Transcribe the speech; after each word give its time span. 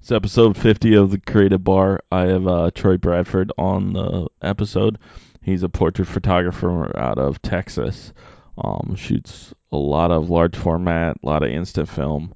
It's 0.00 0.10
episode 0.10 0.56
50 0.56 0.94
of 0.94 1.10
the 1.10 1.20
Creative 1.20 1.62
Bar. 1.62 2.00
I 2.10 2.22
have 2.22 2.46
uh, 2.46 2.70
Troy 2.74 2.96
Bradford 2.96 3.52
on 3.58 3.92
the 3.92 4.28
episode. 4.40 4.98
He's 5.42 5.62
a 5.62 5.68
portrait 5.68 6.08
photographer 6.08 6.98
out 6.98 7.18
of 7.18 7.42
Texas. 7.42 8.14
Um, 8.56 8.94
shoots 8.96 9.52
a 9.70 9.76
lot 9.76 10.10
of 10.10 10.30
large 10.30 10.56
format, 10.56 11.18
a 11.22 11.26
lot 11.26 11.42
of 11.42 11.50
instant 11.50 11.90
film. 11.90 12.34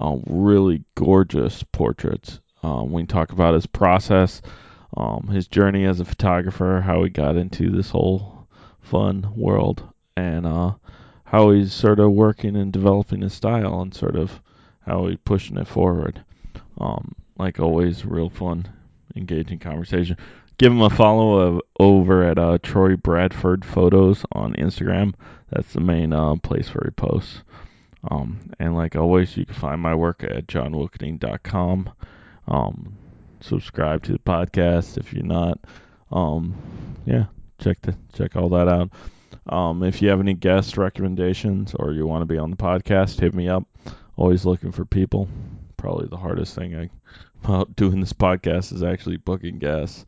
Um, 0.00 0.22
really 0.28 0.84
gorgeous 0.94 1.64
portraits. 1.64 2.40
Um, 2.62 2.92
we 2.92 3.04
talk 3.04 3.32
about 3.32 3.54
his 3.54 3.66
process, 3.66 4.40
um, 4.96 5.26
his 5.26 5.48
journey 5.48 5.84
as 5.84 5.98
a 5.98 6.04
photographer, 6.04 6.80
how 6.80 7.02
he 7.02 7.10
got 7.10 7.36
into 7.36 7.70
this 7.70 7.90
whole 7.90 8.46
fun 8.80 9.26
world, 9.34 9.82
and 10.16 10.46
uh, 10.46 10.74
how 11.24 11.50
he's 11.50 11.74
sort 11.74 11.98
of 11.98 12.12
working 12.12 12.54
and 12.54 12.72
developing 12.72 13.22
his 13.22 13.32
style 13.32 13.80
and 13.80 13.92
sort 13.92 14.14
of 14.14 14.40
how 14.86 15.08
he's 15.08 15.18
pushing 15.24 15.58
it 15.58 15.66
forward. 15.66 16.24
Um, 16.78 17.14
like 17.38 17.60
always, 17.60 18.04
real 18.04 18.30
fun, 18.30 18.68
engaging 19.16 19.58
conversation. 19.58 20.16
Give 20.58 20.72
him 20.72 20.82
a 20.82 20.90
follow 20.90 21.38
of, 21.38 21.60
over 21.80 22.22
at 22.24 22.38
uh, 22.38 22.58
Troy 22.62 22.96
Bradford 22.96 23.64
Photos 23.64 24.24
on 24.32 24.54
Instagram. 24.54 25.14
That's 25.50 25.72
the 25.72 25.80
main 25.80 26.12
uh, 26.12 26.36
place 26.36 26.74
where 26.74 26.84
he 26.84 26.90
posts. 26.90 27.42
Um, 28.10 28.50
and 28.58 28.74
like 28.74 28.96
always, 28.96 29.36
you 29.36 29.46
can 29.46 29.54
find 29.54 29.80
my 29.80 29.94
work 29.94 30.24
at 30.24 30.46
johnwilkening.com. 30.46 31.90
Um, 32.48 32.96
subscribe 33.40 34.02
to 34.04 34.12
the 34.12 34.18
podcast 34.18 34.98
if 34.98 35.12
you're 35.12 35.24
not. 35.24 35.58
Um, 36.10 36.54
yeah, 37.06 37.26
check 37.58 37.80
the 37.82 37.96
check 38.12 38.36
all 38.36 38.48
that 38.50 38.68
out. 38.68 38.90
Um, 39.48 39.82
if 39.82 40.02
you 40.02 40.08
have 40.08 40.20
any 40.20 40.34
guest 40.34 40.76
recommendations 40.76 41.74
or 41.74 41.92
you 41.92 42.06
want 42.06 42.22
to 42.22 42.26
be 42.26 42.38
on 42.38 42.50
the 42.50 42.56
podcast, 42.56 43.20
hit 43.20 43.34
me 43.34 43.48
up. 43.48 43.64
Always 44.16 44.44
looking 44.44 44.72
for 44.72 44.84
people. 44.84 45.28
Probably 45.82 46.06
the 46.06 46.16
hardest 46.16 46.54
thing 46.54 46.76
I, 46.76 46.90
about 47.42 47.74
doing 47.76 47.98
this 47.98 48.12
podcast 48.12 48.72
is 48.72 48.84
actually 48.84 49.16
booking 49.16 49.58
guests. 49.58 50.06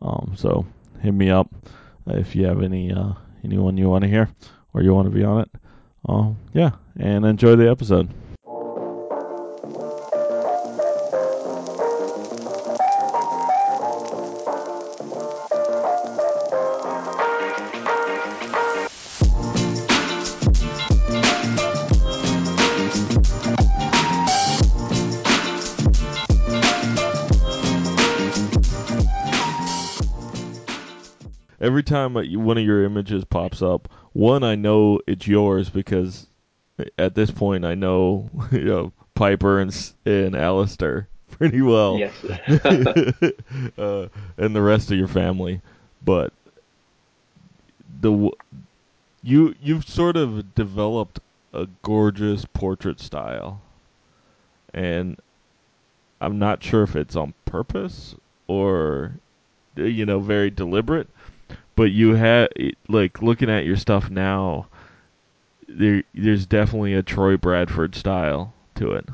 Um, 0.00 0.34
so 0.36 0.64
hit 1.00 1.12
me 1.12 1.28
up 1.28 1.52
if 2.06 2.36
you 2.36 2.46
have 2.46 2.62
any 2.62 2.92
uh, 2.92 3.14
anyone 3.44 3.76
you 3.76 3.88
want 3.88 4.04
to 4.04 4.08
hear 4.08 4.30
or 4.72 4.82
you 4.82 4.94
want 4.94 5.06
to 5.10 5.14
be 5.14 5.24
on 5.24 5.40
it. 5.40 5.50
Um, 6.08 6.38
yeah, 6.54 6.70
and 6.96 7.26
enjoy 7.26 7.56
the 7.56 7.68
episode. 7.68 8.08
Time 31.88 32.14
one 32.14 32.58
of 32.58 32.64
your 32.64 32.84
images 32.84 33.24
pops 33.24 33.62
up, 33.62 33.88
one 34.12 34.44
I 34.44 34.54
know 34.54 35.00
it's 35.06 35.26
yours 35.26 35.70
because 35.70 36.26
at 36.96 37.14
this 37.14 37.30
point 37.30 37.64
I 37.64 37.74
know 37.74 38.30
you 38.52 38.64
know 38.64 38.92
Piper 39.14 39.60
and 39.60 39.92
and 40.04 40.36
Alistair 40.36 41.08
pretty 41.30 41.62
well. 41.62 41.98
Yes. 41.98 42.24
uh, 43.78 44.08
and 44.36 44.54
the 44.54 44.62
rest 44.62 44.90
of 44.90 44.98
your 44.98 45.08
family, 45.08 45.60
but 46.04 46.32
the 48.00 48.30
you 49.22 49.54
you've 49.60 49.88
sort 49.88 50.16
of 50.16 50.54
developed 50.54 51.20
a 51.52 51.66
gorgeous 51.82 52.44
portrait 52.44 53.00
style, 53.00 53.60
and 54.72 55.18
I'm 56.20 56.38
not 56.38 56.62
sure 56.62 56.82
if 56.82 56.96
it's 56.96 57.16
on 57.16 57.34
purpose 57.44 58.14
or 58.46 59.12
you 59.76 60.06
know 60.06 60.20
very 60.20 60.50
deliberate, 60.50 61.08
but 61.78 61.92
you 61.92 62.16
have 62.16 62.48
like 62.88 63.22
looking 63.22 63.48
at 63.48 63.64
your 63.64 63.76
stuff 63.76 64.10
now. 64.10 64.66
There, 65.68 66.02
there's 66.12 66.44
definitely 66.44 66.94
a 66.94 67.04
Troy 67.04 67.36
Bradford 67.36 67.94
style 67.94 68.52
to 68.74 68.92
it. 68.92 69.06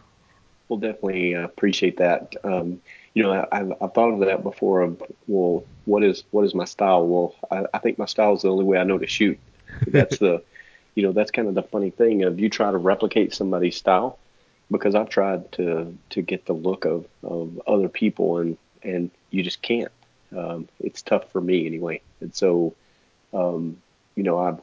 We'll 0.69 0.79
definitely 0.79 1.35
uh, 1.35 1.45
appreciate 1.45 1.99
that. 1.99 2.37
Um, 2.43 2.81
you 3.13 3.23
know, 3.23 3.33
I, 3.33 3.47
I've, 3.53 3.73
I've 3.83 3.93
thought 3.93 4.15
of 4.15 4.21
that 4.21 4.43
before. 4.43 4.81
Of, 4.81 5.03
well, 5.27 5.63
what 5.85 6.03
is 6.03 6.25
what 6.31 6.47
is 6.47 6.55
my 6.55 6.65
style? 6.65 7.07
Well, 7.07 7.35
I, 7.51 7.67
I 7.75 7.79
think 7.81 7.99
my 7.99 8.07
style 8.07 8.33
is 8.33 8.43
the 8.43 8.49
only 8.51 8.65
way 8.65 8.79
I 8.79 8.85
know 8.85 8.97
to 8.97 9.07
shoot. 9.07 9.39
That's 9.87 10.17
the, 10.17 10.43
you 10.95 11.03
know, 11.03 11.13
that's 11.13 11.33
kind 11.33 11.49
of 11.49 11.55
the 11.55 11.65
funny 11.65 11.91
thing 11.91 12.23
of 12.23 12.41
you 12.41 12.49
try 12.49 12.71
to 12.71 12.79
replicate 12.79 13.35
somebody's 13.35 13.77
style, 13.77 14.19
because 14.71 14.95
I've 14.95 15.11
tried 15.11 15.53
to 15.53 15.95
to 16.11 16.23
get 16.23 16.47
the 16.47 16.55
look 16.55 16.87
of, 16.87 17.05
of 17.23 17.61
other 17.67 17.91
people 17.91 18.39
and 18.39 18.57
and 18.83 19.11
you 19.31 19.43
just 19.43 19.61
can't. 19.61 19.93
Um, 20.37 20.69
it's 20.81 21.03
tough 21.03 21.31
for 21.31 21.41
me 21.41 21.67
anyway. 21.67 22.01
And 22.21 22.35
so, 22.35 22.75
um, 23.33 23.79
you 24.15 24.23
know, 24.23 24.39
I 24.39 24.57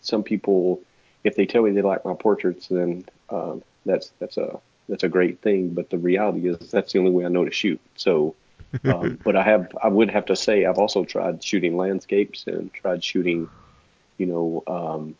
some 0.00 0.22
people 0.22 0.80
if 1.24 1.36
they 1.36 1.46
tell 1.46 1.62
me 1.62 1.72
they 1.72 1.82
like 1.82 2.04
my 2.04 2.14
portraits, 2.14 2.68
then 2.68 3.06
um, 3.30 3.62
that's 3.84 4.12
that's 4.18 4.36
a 4.36 4.60
that's 4.88 5.02
a 5.02 5.08
great 5.08 5.40
thing. 5.40 5.70
But 5.70 5.90
the 5.90 5.98
reality 5.98 6.48
is 6.48 6.70
that's 6.70 6.92
the 6.92 6.98
only 6.98 7.10
way 7.10 7.24
I 7.24 7.28
know 7.28 7.44
to 7.44 7.50
shoot. 7.50 7.80
So, 7.96 8.34
um, 8.84 9.18
but 9.24 9.34
I 9.34 9.42
have 9.42 9.74
I 9.82 9.88
would 9.88 10.10
have 10.10 10.26
to 10.26 10.36
say 10.36 10.66
I've 10.66 10.78
also 10.78 11.04
tried 11.04 11.42
shooting 11.42 11.76
landscapes 11.76 12.46
and 12.46 12.72
tried 12.72 13.02
shooting, 13.02 13.48
you 14.18 14.26
know, 14.26 14.62
um, 14.66 15.16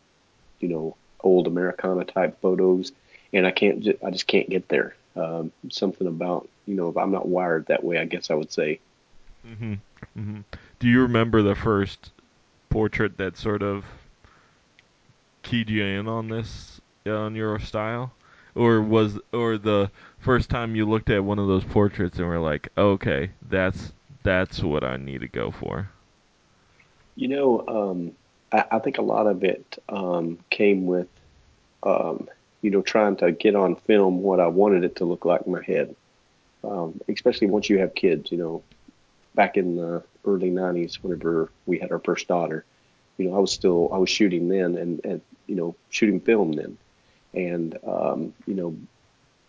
you 0.61 0.69
know, 0.69 0.97
old 1.21 1.47
Americana 1.47 2.05
type 2.05 2.41
photos, 2.41 2.93
and 3.33 3.47
I 3.47 3.51
can't 3.51 3.87
I 4.05 4.11
just 4.11 4.27
can't 4.27 4.49
get 4.49 4.69
there. 4.69 4.95
Um, 5.17 5.53
something 5.71 6.07
about 6.07 6.49
you 6.67 6.75
know 6.75 6.91
if 6.91 6.97
I'm 6.97 7.13
not 7.13 7.27
wired 7.27 7.67
that 7.67 7.83
way. 7.83 7.99
I 7.99 8.05
guess 8.05 8.31
I 8.31 8.35
would 8.35 8.53
say. 8.53 8.81
Hmm 9.45 9.75
hmm 10.15 10.41
Do 10.81 10.89
you 10.89 11.03
remember 11.03 11.43
the 11.43 11.55
first 11.55 12.13
portrait 12.71 13.17
that 13.19 13.37
sort 13.37 13.63
of 13.63 13.85
keyed 15.43 15.71
you 15.71 15.85
in 15.85 16.09
on 16.09 16.29
this 16.29 16.81
on 17.07 17.35
your 17.37 17.59
style, 17.61 18.13
or 18.55 18.81
was 18.81 19.19
or 19.33 19.57
the 19.59 19.91
first 20.19 20.51
time 20.51 20.75
you 20.75 20.85
looked 20.89 21.11
at 21.11 21.25
one 21.25 21.39
of 21.39 21.47
those 21.49 21.65
portraits 21.65 22.19
and 22.19 22.29
were 22.29 22.39
like, 22.41 22.69
okay, 22.77 23.31
that's 23.49 23.93
that's 24.23 24.63
what 24.63 24.83
I 24.85 24.97
need 24.97 25.21
to 25.21 25.29
go 25.29 25.51
for. 25.51 25.89
You 27.17 27.29
know, 27.29 27.65
um, 27.69 28.13
I, 28.53 28.65
I 28.77 28.79
think 28.81 28.99
a 28.99 29.03
lot 29.03 29.27
of 29.27 29.45
it 29.45 29.79
um, 29.89 30.39
came 30.51 30.87
with, 30.87 31.09
um, 31.83 32.29
you 32.63 32.71
know, 32.71 32.83
trying 32.83 33.17
to 33.17 33.33
get 33.33 33.55
on 33.55 33.77
film 33.77 34.23
what 34.23 34.41
I 34.41 34.47
wanted 34.49 34.85
it 34.85 34.97
to 34.97 35.05
look 35.05 35.25
like 35.25 35.43
in 35.47 35.53
my 35.53 35.63
head. 35.63 35.95
Um, 36.65 37.01
especially 37.09 37.49
once 37.49 37.69
you 37.69 37.79
have 37.79 37.95
kids, 37.95 38.33
you 38.33 38.39
know, 38.39 38.63
back 39.35 39.57
in 39.57 39.77
the 39.77 40.03
early 40.25 40.51
'90s, 40.51 40.97
whenever 40.97 41.51
we 41.67 41.79
had 41.79 41.93
our 41.93 41.99
first 42.01 42.29
daughter, 42.29 42.65
you 43.19 43.29
know, 43.29 43.37
I 43.37 43.39
was 43.39 43.53
still 43.53 43.91
I 43.93 43.99
was 43.99 44.11
shooting 44.11 44.49
then, 44.49 44.77
and, 44.77 45.01
and 45.05 45.21
you 45.47 45.57
know, 45.57 45.75
shooting 45.91 46.21
film 46.21 46.53
then, 46.53 46.79
and 47.35 47.79
um, 47.87 48.35
you 48.47 48.55
know, 48.55 48.77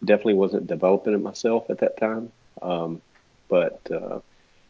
definitely 0.04 0.36
wasn't 0.36 0.68
developing 0.68 1.14
it 1.14 1.20
myself 1.22 1.70
at 1.70 1.80
that 1.80 1.98
time, 1.98 2.32
um, 2.62 3.02
but 3.50 3.80
uh, 3.92 4.20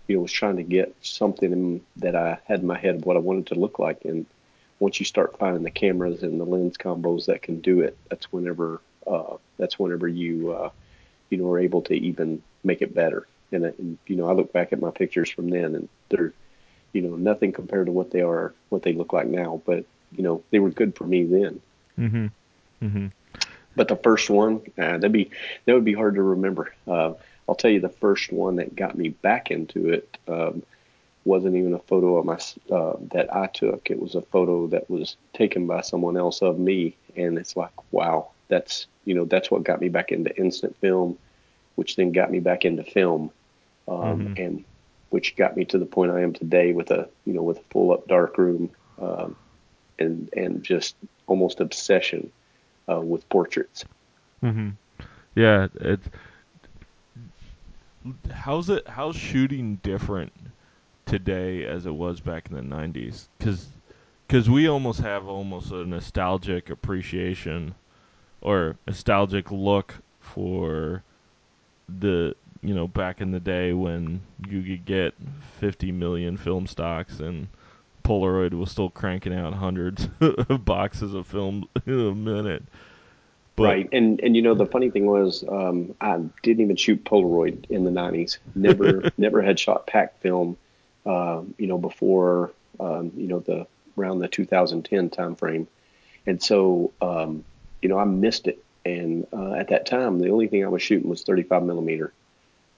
you 0.07 0.15
know, 0.15 0.21
was 0.21 0.31
trying 0.31 0.57
to 0.57 0.63
get 0.63 0.95
something 1.01 1.51
in, 1.51 1.81
that 1.97 2.15
I 2.15 2.39
had 2.45 2.61
in 2.61 2.67
my 2.67 2.77
head 2.77 2.95
of 2.95 3.05
what 3.05 3.17
I 3.17 3.19
wanted 3.19 3.47
to 3.47 3.55
look 3.55 3.79
like. 3.79 4.05
And 4.05 4.25
once 4.79 4.99
you 4.99 5.05
start 5.05 5.37
finding 5.37 5.63
the 5.63 5.71
cameras 5.71 6.23
and 6.23 6.39
the 6.39 6.45
lens 6.45 6.77
combos 6.77 7.25
that 7.25 7.41
can 7.41 7.61
do 7.61 7.81
it, 7.81 7.97
that's 8.09 8.31
whenever 8.31 8.81
uh, 9.07 9.37
that's 9.57 9.79
whenever 9.79 10.07
you 10.07 10.51
uh, 10.51 10.69
you 11.29 11.37
know 11.37 11.49
are 11.51 11.59
able 11.59 11.81
to 11.83 11.93
even 11.93 12.41
make 12.63 12.81
it 12.81 12.93
better. 12.93 13.27
And, 13.51 13.65
and 13.65 13.97
you 14.07 14.15
know, 14.15 14.27
I 14.27 14.33
look 14.33 14.51
back 14.51 14.73
at 14.73 14.79
my 14.79 14.91
pictures 14.91 15.29
from 15.29 15.49
then, 15.49 15.75
and 15.75 15.89
they're 16.09 16.33
you 16.93 17.01
know 17.01 17.15
nothing 17.15 17.51
compared 17.51 17.87
to 17.87 17.91
what 17.91 18.11
they 18.11 18.21
are, 18.21 18.53
what 18.69 18.83
they 18.83 18.93
look 18.93 19.13
like 19.13 19.27
now. 19.27 19.61
But 19.65 19.85
you 20.15 20.23
know, 20.23 20.43
they 20.51 20.59
were 20.59 20.69
good 20.69 20.95
for 20.95 21.05
me 21.05 21.23
then. 21.23 21.61
Mm-hmm. 21.99 22.27
Mm-hmm. 22.85 23.07
But 23.75 23.87
the 23.89 23.97
first 23.97 24.29
one, 24.29 24.61
uh, 24.77 24.97
that'd 24.97 25.11
be 25.11 25.29
that 25.65 25.73
would 25.73 25.85
be 25.85 25.93
hard 25.93 26.15
to 26.15 26.23
remember. 26.23 26.73
Uh, 26.87 27.13
I'll 27.47 27.55
tell 27.55 27.71
you, 27.71 27.79
the 27.79 27.89
first 27.89 28.31
one 28.31 28.55
that 28.55 28.75
got 28.75 28.97
me 28.97 29.09
back 29.09 29.51
into 29.51 29.89
it 29.89 30.17
um, 30.27 30.63
wasn't 31.25 31.55
even 31.55 31.73
a 31.73 31.79
photo 31.79 32.17
of 32.17 32.25
my 32.25 32.39
uh, 32.75 32.95
that 33.11 33.33
I 33.35 33.47
took. 33.47 33.91
It 33.91 33.99
was 33.99 34.15
a 34.15 34.21
photo 34.21 34.67
that 34.67 34.89
was 34.89 35.17
taken 35.33 35.67
by 35.67 35.81
someone 35.81 36.17
else 36.17 36.41
of 36.41 36.57
me, 36.57 36.95
and 37.15 37.37
it's 37.37 37.55
like, 37.55 37.71
wow, 37.91 38.29
that's 38.47 38.87
you 39.03 39.13
know 39.13 39.25
that's 39.25 39.51
what 39.51 39.63
got 39.63 39.81
me 39.81 39.89
back 39.89 40.11
into 40.11 40.35
instant 40.37 40.75
film, 40.79 41.17
which 41.75 41.95
then 41.95 42.11
got 42.11 42.31
me 42.31 42.39
back 42.39 42.65
into 42.65 42.83
film, 42.83 43.31
um, 43.87 44.35
Mhm. 44.35 44.39
and 44.39 44.63
which 45.09 45.35
got 45.35 45.55
me 45.55 45.65
to 45.65 45.77
the 45.77 45.85
point 45.85 46.11
I 46.11 46.21
am 46.21 46.33
today 46.33 46.73
with 46.73 46.91
a 46.91 47.07
you 47.25 47.33
know 47.33 47.43
with 47.43 47.59
a 47.59 47.63
full 47.71 47.91
up 47.91 48.07
dark 48.07 48.37
room, 48.37 48.69
um, 48.99 49.35
and 49.99 50.29
and 50.35 50.63
just 50.63 50.95
almost 51.27 51.59
obsession 51.59 52.31
uh, 52.89 52.99
with 53.01 53.27
portraits. 53.29 53.85
Mm-hmm. 54.43 54.69
Yeah, 55.35 55.67
it's 55.75 56.07
how's 58.31 58.69
it 58.69 58.87
how's 58.87 59.15
shooting 59.15 59.79
different 59.81 60.31
today 61.05 61.65
as 61.65 61.85
it 61.85 61.93
was 61.93 62.19
back 62.19 62.47
in 62.49 62.55
the 62.55 62.61
90s 62.61 63.27
cuz 63.39 63.67
cuz 64.29 64.49
we 64.49 64.67
almost 64.67 65.01
have 65.01 65.27
almost 65.27 65.71
a 65.71 65.85
nostalgic 65.85 66.69
appreciation 66.69 67.73
or 68.41 68.77
nostalgic 68.87 69.51
look 69.51 69.95
for 70.19 71.03
the 71.87 72.35
you 72.65 72.73
know, 72.73 72.87
back 72.87 73.21
in 73.21 73.31
the 73.31 73.39
day 73.39 73.73
when 73.73 74.21
you 74.47 74.63
could 74.63 74.85
get 74.85 75.13
50 75.59 75.91
million 75.91 76.35
film 76.35 76.65
stocks 76.65 77.19
and 77.19 77.47
Polaroid 78.03 78.53
was 78.53 78.71
still 78.71 78.89
cranking 78.89 79.33
out 79.33 79.53
hundreds 79.53 80.07
of 80.21 80.65
boxes 80.65 81.13
of 81.13 81.27
film 81.27 81.67
in 81.85 81.93
a 81.93 82.15
minute. 82.15 82.63
But, 83.55 83.63
right, 83.63 83.89
and 83.93 84.19
and 84.19 84.35
you 84.35 84.41
know 84.41 84.53
the 84.53 84.65
funny 84.65 84.89
thing 84.89 85.05
was, 85.05 85.45
um, 85.47 85.95
I 86.01 86.17
didn't 86.43 86.61
even 86.61 86.75
shoot 86.75 87.05
Polaroid 87.05 87.69
in 87.69 87.85
the 87.85 87.91
'90s. 87.91 88.37
Never, 88.53 89.09
never 89.17 89.41
had 89.41 89.57
shot 89.57 89.87
pack 89.87 90.19
film. 90.19 90.57
Uh, 91.05 91.43
you 91.57 91.67
know, 91.67 91.77
before 91.77 92.51
um, 92.81 93.13
you 93.15 93.27
know 93.27 93.39
the 93.39 93.65
around 93.97 94.19
the 94.19 94.27
2010 94.27 95.09
timeframe, 95.09 95.67
and 96.25 96.43
so 96.43 96.91
um, 97.01 97.45
you 97.81 97.87
know 97.87 97.97
I 97.97 98.03
missed 98.03 98.47
it. 98.47 98.61
And 98.85 99.25
uh, 99.33 99.53
at 99.53 99.69
that 99.69 99.87
time, 99.87 100.19
the 100.19 100.29
only 100.29 100.47
thing 100.47 100.63
I 100.63 100.67
was 100.67 100.81
shooting 100.81 101.09
was 101.09 101.23
35 101.23 101.63
millimeter. 101.63 102.13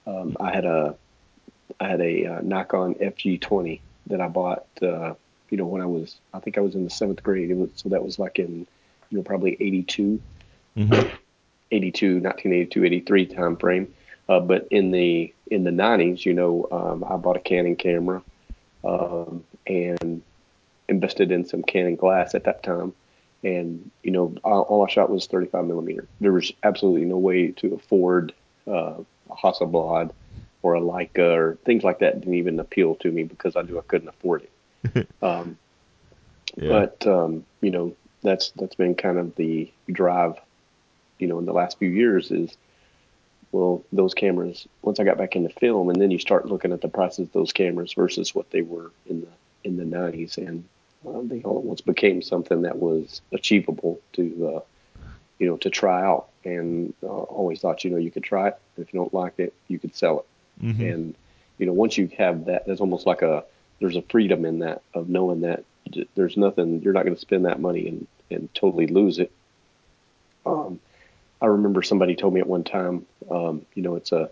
Um, 0.06 0.36
I 0.40 0.52
had 0.52 0.64
a 0.64 0.96
I 1.78 1.88
had 1.88 2.00
a 2.00 2.26
uh, 2.26 2.40
Nikon 2.40 2.94
FG20 2.94 3.80
that 4.06 4.20
I 4.20 4.28
bought. 4.28 4.66
Uh, 4.80 5.14
you 5.50 5.56
know, 5.56 5.66
when 5.66 5.82
I 5.82 5.86
was 5.86 6.16
I 6.32 6.40
think 6.40 6.58
I 6.58 6.60
was 6.60 6.74
in 6.74 6.84
the 6.84 6.90
seventh 6.90 7.22
grade. 7.22 7.50
It 7.50 7.56
was 7.56 7.70
so 7.74 7.90
that 7.90 8.04
was 8.04 8.18
like 8.18 8.38
in 8.38 8.66
you 9.10 9.18
know 9.18 9.22
probably 9.22 9.56
82, 9.60 10.20
mm-hmm. 10.76 11.16
82, 11.70 12.06
1982, 12.20 12.84
83 12.84 13.26
time 13.26 13.56
frame. 13.56 13.94
Uh, 14.28 14.40
but 14.40 14.68
in 14.70 14.90
the 14.90 15.32
in 15.50 15.64
the 15.64 15.70
90s, 15.70 16.24
you 16.24 16.34
know, 16.34 16.68
um, 16.70 17.04
I 17.04 17.16
bought 17.16 17.36
a 17.36 17.40
Canon 17.40 17.76
camera 17.76 18.22
um, 18.84 19.44
and 19.66 20.22
invested 20.88 21.32
in 21.32 21.44
some 21.46 21.62
Canon 21.62 21.96
glass 21.96 22.34
at 22.34 22.44
that 22.44 22.62
time. 22.62 22.92
And 23.44 23.90
you 24.02 24.10
know, 24.10 24.34
all, 24.42 24.84
I 24.84 24.90
shot 24.90 25.10
was 25.10 25.26
35 25.26 25.64
millimeter. 25.64 26.06
There 26.20 26.32
was 26.32 26.52
absolutely 26.62 27.04
no 27.04 27.18
way 27.18 27.52
to 27.52 27.74
afford 27.74 28.32
uh, 28.66 28.94
a 29.30 29.34
Hasselblad 29.34 30.10
or 30.62 30.74
a 30.74 30.80
Leica 30.80 31.36
or 31.36 31.58
things 31.64 31.84
like 31.84 32.00
that 32.00 32.20
didn't 32.20 32.34
even 32.34 32.58
appeal 32.58 32.96
to 32.96 33.10
me 33.10 33.24
because 33.24 33.54
I 33.54 33.62
knew 33.62 33.78
I 33.78 33.82
couldn't 33.82 34.08
afford 34.08 34.42
it. 34.94 35.08
um, 35.22 35.56
yeah. 36.56 36.68
But 36.68 37.06
um, 37.06 37.44
you 37.60 37.70
know, 37.70 37.94
that's 38.22 38.50
that's 38.52 38.74
been 38.74 38.94
kind 38.94 39.18
of 39.18 39.36
the 39.36 39.70
drive, 39.90 40.34
you 41.18 41.28
know, 41.28 41.38
in 41.38 41.46
the 41.46 41.52
last 41.52 41.78
few 41.78 41.88
years 41.88 42.30
is 42.30 42.56
well, 43.52 43.82
those 43.92 44.14
cameras. 44.14 44.66
Once 44.82 45.00
I 45.00 45.04
got 45.04 45.18
back 45.18 45.34
into 45.34 45.48
film, 45.48 45.88
and 45.88 46.00
then 46.00 46.10
you 46.10 46.18
start 46.18 46.46
looking 46.46 46.72
at 46.72 46.80
the 46.80 46.88
prices 46.88 47.20
of 47.20 47.32
those 47.32 47.52
cameras 47.52 47.94
versus 47.94 48.34
what 48.34 48.50
they 48.50 48.62
were 48.62 48.90
in 49.06 49.22
the 49.22 49.28
in 49.64 49.76
the 49.76 49.84
90s, 49.84 50.38
and 50.38 50.64
uh, 51.06 51.20
they 51.22 51.42
all 51.42 51.62
once 51.62 51.80
became 51.80 52.22
something 52.22 52.62
that 52.62 52.78
was 52.78 53.20
achievable 53.32 54.00
to, 54.14 54.54
uh, 54.56 54.60
you 55.38 55.46
know, 55.46 55.56
to 55.58 55.70
try 55.70 56.02
out. 56.02 56.28
And 56.44 56.94
uh, 57.02 57.06
always 57.06 57.60
thought, 57.60 57.84
you 57.84 57.90
know, 57.90 57.98
you 57.98 58.10
could 58.10 58.24
try 58.24 58.48
it. 58.48 58.58
If 58.76 58.92
you 58.92 59.00
don't 59.00 59.12
like 59.12 59.34
it, 59.38 59.52
you 59.68 59.78
could 59.78 59.94
sell 59.94 60.20
it. 60.20 60.64
Mm-hmm. 60.64 60.82
And 60.82 61.14
you 61.58 61.66
know, 61.66 61.72
once 61.72 61.98
you 61.98 62.10
have 62.18 62.46
that, 62.46 62.66
there's 62.66 62.80
almost 62.80 63.06
like 63.06 63.22
a 63.22 63.44
there's 63.80 63.96
a 63.96 64.02
freedom 64.02 64.44
in 64.44 64.60
that 64.60 64.82
of 64.94 65.08
knowing 65.08 65.42
that 65.42 65.64
there's 66.14 66.36
nothing 66.36 66.82
you're 66.82 66.92
not 66.92 67.04
going 67.04 67.14
to 67.14 67.20
spend 67.20 67.44
that 67.44 67.60
money 67.60 67.88
and 67.88 68.06
and 68.30 68.52
totally 68.54 68.86
lose 68.86 69.18
it. 69.18 69.32
Um, 70.46 70.80
I 71.40 71.46
remember 71.46 71.82
somebody 71.82 72.16
told 72.16 72.34
me 72.34 72.40
at 72.40 72.46
one 72.46 72.64
time, 72.64 73.06
um, 73.30 73.64
you 73.74 73.82
know, 73.82 73.96
it's 73.96 74.12
a 74.12 74.30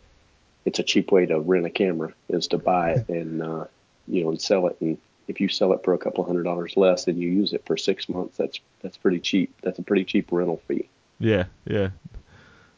it's 0.65 0.79
a 0.79 0.83
cheap 0.83 1.13
way 1.13 1.27
to 1.27 1.39
rent 1.39 1.67
a 1.67 1.71
camera 1.71 2.13
is 2.29 2.49
to 2.49 2.59
buy 2.59 2.93
it 2.93 3.09
and 3.09 3.43
uh, 3.43 3.65
you 4.09 4.23
know 4.25 4.31
and 4.31 4.41
sell 4.41 4.67
it. 4.67 4.77
And 4.81 4.99
if 5.29 5.41
you 5.41 5.49
sell 5.49 5.73
it 5.73 5.83
for 5.83 5.95
a 5.95 5.99
couple 5.99 6.25
hundred 6.25 6.45
dollars 6.45 6.77
less 6.77 7.07
and 7.07 7.19
you 7.19 7.29
use 7.29 7.53
it 7.53 7.65
for 7.67 7.77
six 7.77 8.09
months, 8.09 8.37
that's 8.37 8.61
that's 8.83 8.97
pretty 8.97 9.21
cheap. 9.21 9.55
That's 9.63 9.79
a 9.79 9.83
pretty 9.83 10.05
cheap 10.05 10.31
rental 10.31 10.61
fee. 10.69 10.89
Yeah, 11.19 11.45
yeah, 11.65 11.91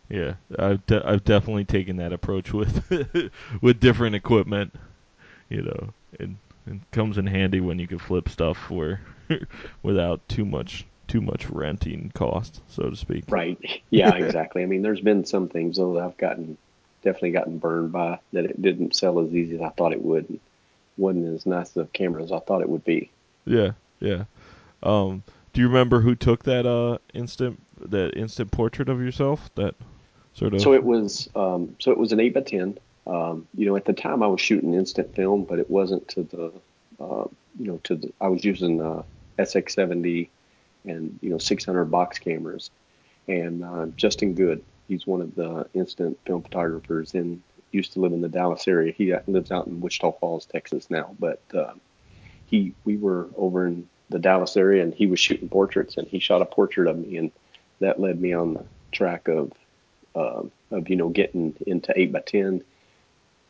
yeah. 0.08 0.34
I've 0.58 0.84
de- 0.86 1.06
I've 1.06 1.24
definitely 1.24 1.64
taken 1.64 1.96
that 1.96 2.12
approach 2.12 2.52
with 2.52 3.30
with 3.60 3.80
different 3.80 4.16
equipment. 4.16 4.74
You 5.48 5.62
know, 5.62 5.94
and 6.20 6.36
it 6.66 6.90
comes 6.92 7.16
in 7.18 7.26
handy 7.26 7.60
when 7.60 7.78
you 7.78 7.86
can 7.86 7.98
flip 7.98 8.28
stuff 8.28 8.58
for 8.58 9.00
without 9.82 10.26
too 10.28 10.44
much 10.44 10.86
too 11.06 11.20
much 11.20 11.48
renting 11.48 12.12
cost, 12.14 12.60
so 12.68 12.90
to 12.90 12.96
speak. 12.96 13.24
Right. 13.28 13.58
Yeah, 13.90 14.14
exactly. 14.14 14.62
I 14.62 14.66
mean, 14.66 14.82
there's 14.82 15.00
been 15.00 15.24
some 15.24 15.48
things 15.48 15.78
though 15.78 15.94
that 15.94 16.02
I've 16.02 16.18
gotten 16.18 16.56
definitely 17.02 17.30
gotten 17.30 17.58
burned 17.58 17.92
by 17.92 18.18
that 18.32 18.44
it 18.44 18.60
didn't 18.60 18.94
sell 18.94 19.20
as 19.20 19.32
easy 19.32 19.56
as 19.56 19.62
I 19.62 19.70
thought 19.70 19.92
it 19.92 20.02
would. 20.02 20.38
Wasn't 20.98 21.34
as 21.34 21.46
nice 21.46 21.74
of 21.76 21.86
a 21.86 21.90
camera 21.90 22.22
as 22.22 22.32
I 22.32 22.40
thought 22.40 22.60
it 22.60 22.68
would 22.68 22.84
be. 22.84 23.10
Yeah, 23.46 23.72
yeah. 24.00 24.24
Um, 24.82 25.22
do 25.52 25.60
you 25.62 25.68
remember 25.68 26.00
who 26.00 26.14
took 26.14 26.44
that 26.44 26.66
uh 26.66 26.98
instant 27.14 27.60
that 27.80 28.16
instant 28.16 28.50
portrait 28.50 28.88
of 28.88 29.00
yourself? 29.00 29.50
That 29.54 29.74
sort 30.34 30.54
of. 30.54 30.60
So 30.60 30.74
it 30.74 30.84
was 30.84 31.28
um, 31.34 31.74
so 31.78 31.90
it 31.90 31.98
was 31.98 32.12
an 32.12 32.20
eight 32.20 32.34
by 32.34 32.42
ten. 32.42 32.78
Um, 33.06 33.48
you 33.54 33.66
know, 33.66 33.76
at 33.76 33.86
the 33.86 33.94
time 33.94 34.22
I 34.22 34.26
was 34.26 34.40
shooting 34.40 34.74
instant 34.74 35.14
film, 35.14 35.44
but 35.44 35.58
it 35.58 35.70
wasn't 35.70 36.06
to 36.08 36.24
the 36.24 36.52
uh, 37.02 37.26
you 37.58 37.66
know 37.66 37.80
to 37.84 37.96
the 37.96 38.12
I 38.20 38.28
was 38.28 38.44
using 38.44 38.82
uh, 38.82 39.02
SX70 39.38 40.28
and 40.84 41.18
you 41.22 41.30
know 41.30 41.38
600 41.38 41.84
box 41.86 42.18
cameras. 42.18 42.70
And 43.26 43.64
uh, 43.64 43.86
Justin 43.96 44.34
Good, 44.34 44.62
he's 44.88 45.06
one 45.06 45.20
of 45.20 45.34
the 45.34 45.66
instant 45.74 46.18
film 46.24 46.42
photographers 46.42 47.14
and 47.14 47.42
used 47.72 47.92
to 47.92 48.00
live 48.00 48.12
in 48.12 48.20
the 48.20 48.28
Dallas 48.28 48.66
area. 48.66 48.92
He 48.92 49.14
lives 49.26 49.50
out 49.50 49.66
in 49.66 49.80
Wichita 49.80 50.12
Falls, 50.12 50.46
Texas 50.46 50.90
now, 50.90 51.14
but 51.18 51.40
uh, 51.54 51.74
he 52.46 52.74
we 52.84 52.96
were 52.96 53.28
over 53.36 53.66
in 53.66 53.88
the 54.10 54.18
Dallas 54.18 54.56
area 54.56 54.82
and 54.82 54.94
he 54.94 55.06
was 55.06 55.20
shooting 55.20 55.48
portraits 55.48 55.96
and 55.96 56.08
he 56.08 56.18
shot 56.18 56.42
a 56.42 56.46
portrait 56.46 56.88
of 56.88 56.98
me 56.98 57.18
and 57.18 57.30
that 57.80 58.00
led 58.00 58.20
me 58.20 58.32
on 58.32 58.54
the 58.54 58.64
track 58.90 59.28
of 59.28 59.52
uh, 60.14 60.42
of 60.70 60.88
you 60.88 60.96
know 60.96 61.10
getting 61.10 61.54
into 61.66 61.92
eight 61.98 62.12
by 62.12 62.20
ten 62.20 62.62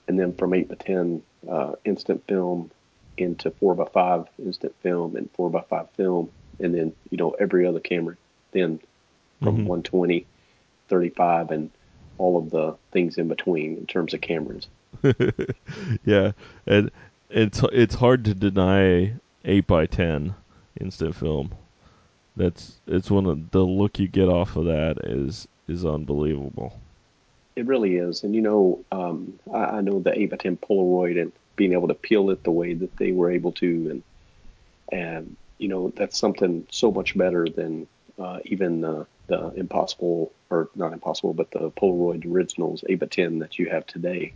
and 0.09 0.19
then 0.19 0.35
from 0.35 0.55
eight 0.55 0.69
by 0.69 0.75
ten 0.75 1.23
uh, 1.49 1.73
instant 1.85 2.26
film 2.26 2.71
into 3.17 3.50
four 3.53 3.75
by 3.75 3.85
five 3.85 4.26
instant 4.38 4.75
film 4.82 5.17
and 5.17 5.31
four 5.32 5.50
by 5.50 5.62
five 5.62 5.88
film 5.91 6.31
and 6.59 6.75
then 6.75 6.93
you 7.11 7.19
know 7.19 7.31
every 7.38 7.67
other 7.67 7.81
camera 7.81 8.17
then 8.53 8.81
from 9.41 9.59
mm-hmm. 9.59 9.67
120 9.67 10.26
35 10.88 11.50
and 11.50 11.71
all 12.19 12.37
of 12.37 12.50
the 12.50 12.76
things 12.93 13.19
in 13.19 13.29
between 13.29 13.76
in 13.76 13.87
terms 13.87 14.15
of 14.15 14.20
cameras. 14.20 14.67
Yeah 16.05 16.32
and 16.67 16.91
it's 17.31 17.62
it's 17.73 17.94
hard 17.94 18.25
to 18.25 18.35
deny 18.35 19.15
8 19.44 19.67
by 19.67 19.87
10 19.87 20.35
instant 20.81 21.15
film. 21.15 21.55
That's 22.37 22.76
it's 22.87 23.11
one 23.11 23.26
of 23.26 23.50
the 23.50 23.65
look 23.65 23.99
you 23.99 24.09
get 24.09 24.29
off 24.29 24.56
of 24.56 24.67
that 24.67 24.99
is 25.05 25.47
is 25.67 25.85
unbelievable. 25.85 26.81
It 27.56 27.67
really 27.67 27.97
is 27.97 28.25
and 28.25 28.35
you 28.35 28.41
know 28.41 28.85
um, 28.93 29.38
I, 29.53 29.64
I 29.64 29.81
know 29.81 30.00
the 30.00 30.19
8 30.19 30.31
by 30.31 30.37
10 30.37 30.56
polaroid 30.59 31.21
and 31.21 31.33
being 31.57 31.73
able 31.73 31.88
to 31.88 31.95
peel 31.95 32.31
it 32.31 32.45
the 32.45 32.50
way 32.50 32.75
that 32.75 32.97
they 32.97 33.12
were 33.12 33.31
able 33.31 33.52
to 33.52 33.90
and 33.90 34.02
and 34.90 35.37
you 35.59 35.69
know 35.69 35.92
that's 35.97 36.19
something 36.19 36.66
so 36.71 36.90
much 36.90 37.16
better 37.16 37.49
than 37.49 37.87
uh, 38.19 38.38
even 38.45 38.81
the, 38.81 39.07
the 39.28 39.52
impossible 39.56 40.32
or 40.50 40.68
not 40.75 40.92
impossible, 40.92 41.35
but 41.35 41.50
the 41.50 41.70
Polaroid 41.70 42.26
originals 42.26 42.82
8 42.88 42.99
by 42.99 43.06
10 43.06 43.38
that 43.40 43.58
you 43.58 43.68
have 43.68 43.87
today. 43.87 44.32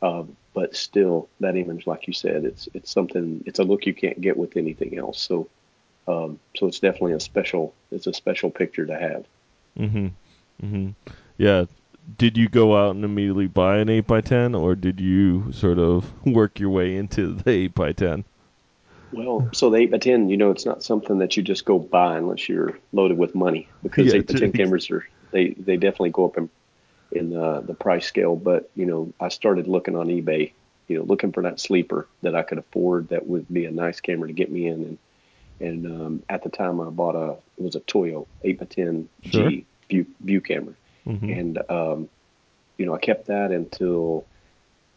Uh, 0.00 0.24
but 0.54 0.74
still, 0.74 1.28
that 1.40 1.56
image, 1.56 1.86
like 1.86 2.06
you 2.06 2.12
said, 2.12 2.44
it's 2.44 2.68
it's 2.74 2.90
something. 2.90 3.42
It's 3.46 3.60
a 3.60 3.64
look 3.64 3.86
you 3.86 3.94
can't 3.94 4.20
get 4.20 4.36
with 4.36 4.56
anything 4.56 4.98
else. 4.98 5.20
So, 5.22 5.48
um, 6.08 6.40
so 6.56 6.66
it's 6.66 6.80
definitely 6.80 7.12
a 7.12 7.20
special. 7.20 7.72
It's 7.92 8.06
a 8.08 8.12
special 8.12 8.50
picture 8.50 8.84
to 8.84 8.98
have. 8.98 9.24
Mhm. 9.78 10.10
Mhm. 10.62 10.94
Yeah. 11.38 11.66
Did 12.18 12.36
you 12.36 12.48
go 12.48 12.76
out 12.76 12.96
and 12.96 13.04
immediately 13.04 13.46
buy 13.46 13.78
an 13.78 13.88
8 13.88 14.08
by 14.08 14.20
10 14.20 14.56
or 14.56 14.74
did 14.74 14.98
you 14.98 15.52
sort 15.52 15.78
of 15.78 16.10
work 16.26 16.58
your 16.58 16.70
way 16.70 16.96
into 16.96 17.32
the 17.32 17.50
8 17.50 17.74
by 17.74 17.92
10 17.92 18.24
well, 19.12 19.48
so 19.52 19.70
the 19.70 19.78
eight 19.78 19.90
by 19.90 19.98
ten, 19.98 20.28
you 20.28 20.36
know, 20.36 20.50
it's 20.50 20.66
not 20.66 20.82
something 20.82 21.18
that 21.18 21.36
you 21.36 21.42
just 21.42 21.64
go 21.64 21.78
buy 21.78 22.16
unless 22.16 22.48
you're 22.48 22.78
loaded 22.92 23.18
with 23.18 23.34
money 23.34 23.68
because 23.82 24.06
yeah, 24.06 24.20
eight 24.20 24.26
by 24.26 24.38
ten 24.38 24.52
cameras 24.52 24.90
are 24.90 25.06
they 25.30 25.50
they 25.50 25.76
definitely 25.76 26.10
go 26.10 26.24
up 26.24 26.38
in 26.38 26.48
in 27.10 27.30
the 27.30 27.60
the 27.60 27.74
price 27.74 28.06
scale. 28.06 28.36
But 28.36 28.70
you 28.74 28.86
know, 28.86 29.12
I 29.20 29.28
started 29.28 29.68
looking 29.68 29.96
on 29.96 30.08
eBay, 30.08 30.52
you 30.88 30.98
know, 30.98 31.04
looking 31.04 31.32
for 31.32 31.42
that 31.42 31.60
sleeper 31.60 32.08
that 32.22 32.34
I 32.34 32.42
could 32.42 32.58
afford 32.58 33.08
that 33.08 33.26
would 33.26 33.46
be 33.52 33.66
a 33.66 33.70
nice 33.70 34.00
camera 34.00 34.28
to 34.28 34.34
get 34.34 34.50
me 34.50 34.66
in. 34.66 34.82
And 34.82 34.98
and 35.60 35.86
um, 35.86 36.22
at 36.28 36.42
the 36.42 36.50
time, 36.50 36.80
I 36.80 36.90
bought 36.90 37.14
a 37.14 37.36
it 37.58 37.64
was 37.64 37.76
a 37.76 37.80
Toyo 37.80 38.26
eight 38.42 38.58
by 38.58 38.66
ten. 38.66 39.08
G 39.22 39.66
view 39.88 40.06
view 40.20 40.40
camera, 40.40 40.74
mm-hmm. 41.06 41.30
and 41.30 41.70
um, 41.70 42.08
you 42.78 42.86
know, 42.86 42.94
I 42.94 42.98
kept 42.98 43.26
that 43.26 43.50
until 43.50 44.24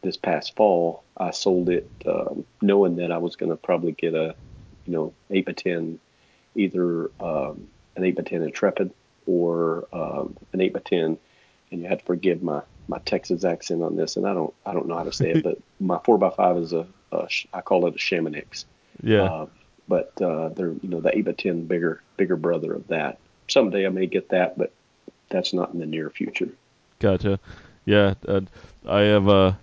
this 0.06 0.18
past 0.18 0.56
fall, 0.56 1.04
I 1.18 1.32
sold 1.32 1.70
it 1.70 1.90
um, 2.06 2.46
knowing 2.62 2.96
that 2.98 3.12
I 3.12 3.18
was 3.18 3.36
going 3.36 3.50
to 3.50 3.58
probably 3.58 3.92
get 3.92 4.14
a, 4.14 4.36
you 4.86 4.94
know, 4.94 5.14
eight 5.30 5.46
by 5.46 5.52
ten, 5.52 6.00
either 6.56 7.12
um, 7.20 7.68
an 7.96 8.06
eight 8.06 8.16
by 8.16 8.24
ten 8.24 8.42
Intrepid 8.44 8.92
or 9.26 9.88
um, 9.92 10.38
an 10.54 10.62
eight 10.62 10.74
by 10.74 10.80
ten, 10.80 11.18
and 11.72 11.82
you 11.82 11.88
had 11.88 12.00
to 12.00 12.06
forgive 12.06 12.42
my 12.42 12.62
my 12.88 13.00
Texas 13.00 13.44
accent 13.44 13.82
on 13.82 13.96
this, 13.96 14.16
and 14.16 14.28
I 14.28 14.34
don't 14.34 14.54
I 14.66 14.74
don't 14.74 14.88
know 14.88 14.96
how 14.96 15.04
to 15.04 15.12
say 15.12 15.32
it, 15.32 15.44
but 15.44 15.58
my 15.80 16.00
four 16.06 16.18
by 16.18 16.30
five 16.30 16.58
is 16.58 16.72
a, 16.72 16.88
a 17.12 17.28
I 17.54 17.62
call 17.62 17.88
it 17.88 17.96
a 17.96 18.00
Chamonix. 18.00 18.66
Yeah. 19.02 19.24
Uh, 19.24 19.48
but 19.88 20.20
uh, 20.22 20.50
they're 20.50 20.72
you 20.72 20.90
know 20.90 21.02
the 21.02 21.16
eight 21.18 21.26
by 21.26 21.34
ten 21.34 21.66
bigger 21.66 22.02
bigger 22.18 22.36
brother 22.36 22.74
of 22.74 22.88
that. 22.88 23.18
Someday 23.48 23.86
I 23.86 23.90
may 23.90 24.06
get 24.08 24.30
that, 24.30 24.58
but 24.58 24.72
that's 25.30 25.54
not 25.54 25.74
in 25.74 25.80
the 25.80 25.86
near 25.86 26.10
future. 26.10 26.50
Gotcha. 27.00 27.40
Yeah, 27.86 28.16
uh, 28.28 28.42
I 28.88 29.02
have 29.02 29.28
a. 29.28 29.60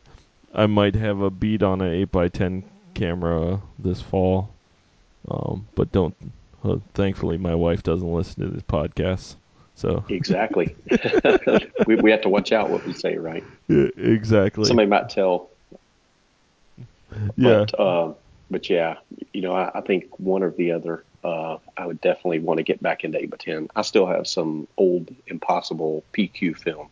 I 0.55 0.67
might 0.67 0.95
have 0.95 1.21
a 1.21 1.31
beat 1.31 1.63
on 1.63 1.81
an 1.81 1.93
eight 1.93 2.15
x 2.15 2.39
ten 2.39 2.65
camera 2.95 3.61
this 3.79 4.01
fall, 4.01 4.51
um, 5.29 5.67
but 5.75 5.93
don't. 5.93 6.15
Uh, 6.65 6.77
thankfully, 6.95 7.39
my 7.39 7.55
wife 7.55 7.83
doesn't 7.83 8.13
listen 8.13 8.45
to 8.45 8.49
this 8.51 8.63
podcast, 8.63 9.35
so 9.75 10.05
Exactly. 10.09 10.77
we 11.87 11.97
we 11.97 12.11
have 12.11 12.23
to 12.23 12.29
watch 12.29 12.53
out 12.53 12.71
what 12.71 12.87
we 12.87 12.93
say, 12.93 13.17
right? 13.17 13.43
Yeah, 13.69 13.89
exactly. 13.97 14.65
Somebody 14.65 14.89
might 14.89 15.09
tell. 15.09 15.51
yeah, 17.37 17.65
But, 17.67 17.81
uh, 17.81 18.13
but 18.51 18.71
yeah, 18.71 18.97
you 19.33 19.41
know, 19.41 19.53
I, 19.53 19.71
I 19.75 19.81
think 19.81 20.19
one 20.19 20.43
or 20.43 20.51
the 20.51 20.73
other. 20.73 21.05
Uh, 21.25 21.59
I 21.77 21.87
would 21.87 22.01
definitely 22.01 22.41
want 22.41 22.59
to 22.59 22.65
get 22.65 22.83
back 22.83 23.05
into 23.05 23.17
8 23.17 23.31
by 23.31 23.37
10 23.37 23.69
I 23.77 23.83
still 23.83 24.07
have 24.07 24.27
some 24.27 24.67
old 24.77 25.15
Impossible 25.29 26.03
PQ 26.13 26.57
film. 26.57 26.89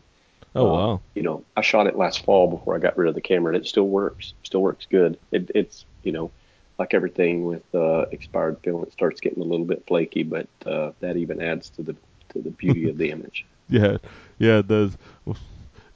Oh 0.55 0.65
Uh, 0.65 0.73
wow. 0.73 1.01
You 1.15 1.23
know, 1.23 1.45
I 1.57 1.61
shot 1.61 1.87
it 1.87 1.97
last 1.97 2.23
fall 2.25 2.49
before 2.49 2.75
I 2.75 2.79
got 2.79 2.97
rid 2.97 3.09
of 3.09 3.15
the 3.15 3.21
camera, 3.21 3.53
and 3.53 3.61
it 3.63 3.67
still 3.67 3.87
works. 3.87 4.33
Still 4.43 4.61
works 4.61 4.85
good. 4.89 5.19
It, 5.31 5.51
it's 5.55 5.85
you 6.03 6.11
know, 6.13 6.31
like 6.79 6.93
everything 6.93 7.45
with 7.45 7.63
uh, 7.75 8.05
expired 8.11 8.59
film, 8.63 8.83
it 8.83 8.93
starts 8.93 9.19
getting 9.21 9.41
a 9.43 9.45
little 9.45 9.65
bit 9.65 9.85
flaky, 9.87 10.23
but 10.23 10.49
uh, 10.65 10.93
that 11.01 11.17
even 11.17 11.41
adds 11.41 11.69
to 11.71 11.83
the 11.83 11.97
to 12.29 12.41
the 12.41 12.51
beauty 12.51 12.89
of 12.89 12.97
the 12.97 13.11
image. 13.11 13.45
Yeah, 13.69 13.97
yeah. 14.37 14.59
It 14.59 14.67
does 14.67 14.97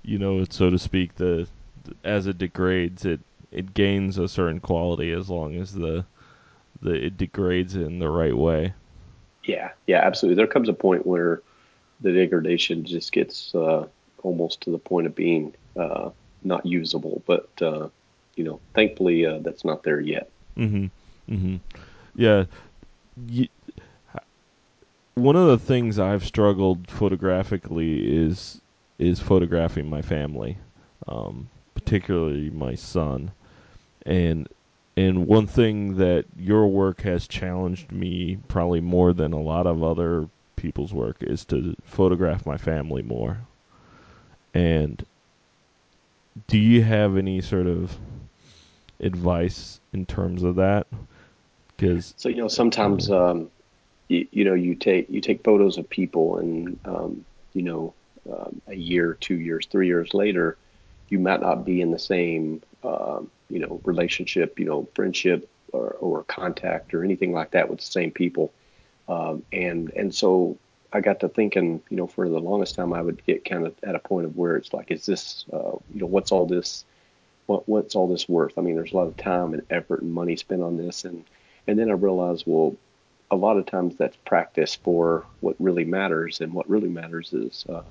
you 0.04 0.18
know, 0.20 0.44
so 0.50 0.70
to 0.70 0.80
speak, 0.80 1.16
the 1.16 1.48
as 2.04 2.28
it 2.28 2.38
degrades, 2.38 3.06
it 3.06 3.22
it 3.52 3.74
gains 3.74 4.18
a 4.18 4.28
certain 4.28 4.60
quality 4.60 5.12
as 5.12 5.30
long 5.30 5.56
as 5.56 5.74
the 5.74 6.06
the 6.82 6.94
it 7.08 7.18
degrades 7.18 7.76
in 7.76 8.00
the 8.00 8.10
right 8.10 8.38
way. 8.38 8.74
Yeah, 9.44 9.72
yeah, 9.86 10.02
absolutely. 10.04 10.38
There 10.38 10.48
comes 10.48 10.70
a 10.70 10.74
point 10.74 11.06
where 11.06 11.42
the 12.02 12.14
degradation 12.14 12.86
just 12.86 13.12
gets 13.12 13.54
uh, 13.56 13.88
almost 14.26 14.62
to 14.62 14.72
the 14.72 14.78
point 14.78 15.08
of 15.08 15.16
being 15.16 15.54
uh, 15.78 16.10
not 16.44 16.66
usable. 16.66 17.22
But 17.26 17.50
uh, 17.62 17.90
you 18.36 18.44
know, 18.44 18.60
thankfully, 18.74 19.26
uh, 19.26 19.40
that's 19.40 19.64
not 19.64 19.84
there 19.84 20.00
yet. 20.00 20.30
Mhm. 20.58 20.90
Mhm. 21.30 21.60
Yeah. 22.16 22.46
One 25.16 25.36
of 25.38 25.48
the 25.48 25.58
things 25.58 25.98
I've 25.98 26.26
struggled 26.26 26.90
photographically 26.90 28.26
is 28.26 28.60
is 28.98 29.20
photographing 29.20 29.90
my 29.90 30.02
family, 30.02 30.58
um, 31.08 31.48
particularly 31.74 32.50
my 32.50 32.76
son, 32.76 33.32
and 34.06 34.48
and 34.98 35.28
one 35.28 35.48
thing 35.48 35.98
that 35.98 36.26
your 36.38 36.68
work 36.68 37.02
has 37.02 37.28
challenged 37.28 37.92
me 37.92 38.38
probably 38.48 38.82
more 38.82 39.14
than 39.14 39.34
a 39.34 39.42
lot 39.42 39.68
of 39.68 39.84
other 39.84 40.28
people's 40.56 40.94
work 40.94 41.18
is 41.22 41.46
to 41.46 41.76
photograph 41.84 42.46
my 42.46 42.58
family 42.58 43.02
more. 43.02 43.38
And 44.56 45.06
do 46.48 46.58
you 46.58 46.82
have 46.82 47.18
any 47.18 47.42
sort 47.42 47.68
of 47.68 47.96
advice 49.02 49.82
in 49.92 50.06
terms 50.06 50.44
of 50.44 50.56
that? 50.56 50.88
Because 51.76 52.14
So 52.18 52.30
you 52.30 52.38
know, 52.38 52.48
sometimes 52.48 53.12
um, 53.12 53.52
you, 54.08 54.26
you 54.32 54.46
know 54.46 54.54
you 54.54 54.74
take 54.76 55.10
you 55.10 55.20
take 55.20 55.44
photos 55.44 55.78
of 55.78 55.90
people, 55.90 56.38
and 56.38 56.80
um, 56.86 57.26
you 57.54 57.64
know, 57.64 57.94
um, 58.32 58.62
a 58.68 58.76
year, 58.76 59.18
two 59.20 59.36
years, 59.36 59.68
three 59.70 59.88
years 59.88 60.14
later, 60.14 60.58
you 61.10 61.20
might 61.20 61.42
not 61.42 61.66
be 61.66 61.82
in 61.82 61.92
the 61.92 62.00
same 62.00 62.62
um, 62.86 63.30
you 63.50 63.60
know 63.60 63.82
relationship, 63.84 64.58
you 64.58 64.66
know, 64.66 64.88
friendship 64.96 65.50
or, 65.74 65.98
or 66.00 66.24
contact 66.24 66.94
or 66.94 67.04
anything 67.04 67.34
like 67.34 67.52
that 67.52 67.70
with 67.70 67.80
the 67.80 67.86
same 67.86 68.12
people. 68.12 68.54
Um, 69.10 69.44
and 69.52 69.92
and 69.92 70.16
so 70.16 70.58
I 70.96 71.02
got 71.02 71.20
to 71.20 71.28
thinking, 71.28 71.82
you 71.90 71.98
know, 71.98 72.08
for 72.08 72.30
the 72.30 72.40
longest 72.40 72.76
time, 72.76 72.94
I 72.94 73.02
would 73.02 73.22
get 73.26 73.44
kind 73.44 73.68
of 73.68 73.76
at 73.84 73.96
a 73.96 74.00
point 74.00 74.26
of 74.26 74.38
where 74.38 74.56
it's 74.56 74.74
like, 74.74 74.92
is 74.92 75.06
this, 75.06 75.44
uh, 75.52 75.74
you 75.94 76.00
know, 76.00 76.06
what's 76.06 76.32
all 76.32 76.46
this, 76.46 76.86
what 77.48 77.68
what's 77.68 77.96
all 77.96 78.08
this 78.08 78.30
worth? 78.30 78.58
I 78.58 78.62
mean, 78.62 78.76
there's 78.76 78.94
a 78.94 78.96
lot 78.96 79.08
of 79.08 79.18
time 79.18 79.54
and 79.54 79.64
effort 79.70 80.02
and 80.02 80.14
money 80.14 80.38
spent 80.38 80.64
on 80.64 80.78
this, 80.78 81.04
and 81.04 81.26
and 81.68 81.78
then 81.78 81.90
I 81.90 81.94
realized, 81.94 82.46
well, 82.48 82.78
a 83.30 83.36
lot 83.36 83.58
of 83.58 83.66
times 83.66 83.98
that's 83.98 84.16
practice 84.26 84.76
for 84.76 85.26
what 85.42 85.58
really 85.60 85.84
matters, 85.84 86.40
and 86.40 86.54
what 86.54 86.70
really 86.70 86.88
matters 86.88 87.34
is 87.34 87.66
uh, 87.68 87.82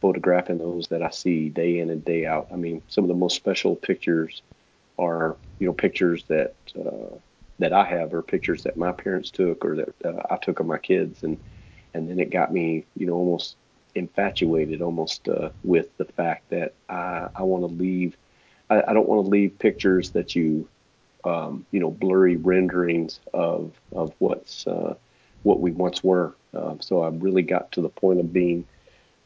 photographing 0.00 0.58
those 0.58 0.86
that 0.88 1.02
I 1.02 1.10
see 1.10 1.48
day 1.48 1.80
in 1.80 1.90
and 1.90 2.04
day 2.04 2.26
out. 2.26 2.46
I 2.52 2.56
mean, 2.56 2.80
some 2.86 3.02
of 3.02 3.08
the 3.08 3.14
most 3.14 3.34
special 3.34 3.74
pictures 3.74 4.40
are, 5.00 5.36
you 5.58 5.66
know, 5.66 5.72
pictures 5.72 6.22
that 6.28 6.54
uh, 6.78 7.16
that 7.58 7.72
I 7.72 7.84
have, 7.86 8.14
or 8.14 8.22
pictures 8.22 8.62
that 8.62 8.76
my 8.76 8.92
parents 8.92 9.32
took, 9.32 9.64
or 9.64 9.74
that 9.74 9.94
uh, 10.04 10.22
I 10.30 10.36
took 10.36 10.60
of 10.60 10.66
my 10.66 10.78
kids, 10.78 11.24
and 11.24 11.38
and 11.96 12.10
then 12.10 12.20
it 12.20 12.30
got 12.30 12.52
me, 12.52 12.86
you 12.96 13.06
know, 13.06 13.14
almost 13.14 13.56
infatuated, 13.96 14.82
almost 14.82 15.28
uh, 15.28 15.50
with 15.64 15.96
the 15.98 16.06
fact 16.06 16.50
that 16.50 16.74
I 16.90 17.28
I 17.36 17.42
want 17.42 17.62
to 17.64 17.68
leave. 17.82 18.16
I, 18.70 18.82
I 18.88 18.94
don't 18.94 19.08
want 19.08 19.24
to 19.24 19.30
leave 19.30 19.58
pictures 19.58 20.10
that 20.12 20.36
you, 20.36 20.68
um, 21.24 21.66
you 21.72 21.80
know, 21.80 21.90
blurry 21.90 22.36
renderings 22.36 23.20
of 23.34 23.72
of 23.94 24.12
what's 24.18 24.66
uh, 24.66 24.94
what 25.42 25.60
we 25.60 25.72
once 25.72 26.04
were. 26.04 26.34
Uh, 26.56 26.74
so 26.80 27.02
I 27.02 27.08
really 27.08 27.42
got 27.42 27.72
to 27.72 27.82
the 27.82 27.88
point 27.90 28.20
of 28.20 28.32
being 28.32 28.64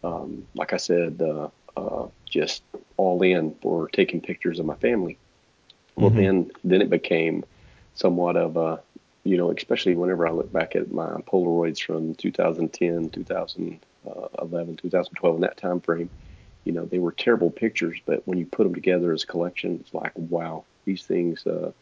um, 0.05 0.47
like 0.55 0.73
I 0.73 0.79
said, 0.79 1.21
uh, 1.23 1.49
uh, 1.77 2.07
just 2.29 2.63
all 2.97 3.23
in 3.23 3.55
for 3.63 3.89
taking 3.89 4.21
pictures 4.21 4.59
of 4.61 4.67
my 4.67 4.75
family. 4.77 5.19
Well, 5.97 6.11
Mhm. 6.11 6.17
then 6.17 6.51
then 6.65 6.83
it 6.83 6.91
became 6.91 7.45
somewhat 7.95 8.37
of 8.37 8.57
a, 8.57 8.81
you 9.25 9.37
know, 9.37 9.51
especially 9.51 9.95
whenever 9.95 10.27
I 10.27 10.31
look 10.31 10.53
back 10.53 10.77
at 10.77 10.93
my 10.93 11.21
Polaroids 11.31 11.81
from 11.81 12.15
2010, 12.15 13.11
2011, 13.11 14.77
2012, 14.77 15.35
in 15.35 15.41
that 15.43 15.57
time 15.57 15.81
frame, 15.81 16.11
you 16.65 16.73
know, 16.73 16.85
they 16.85 16.99
were 16.99 17.13
terrible 17.13 17.51
pictures, 17.51 17.99
but 18.07 18.27
when 18.27 18.39
you 18.39 18.47
put 18.47 18.65
them 18.65 18.75
together 18.75 19.13
as 19.13 19.25
a 19.25 19.27
collection, 19.27 19.79
it's 19.81 19.95
like, 19.95 20.13
wow, 20.17 20.65
these 20.85 21.05
things, 21.05 21.47
uh, 21.47 21.73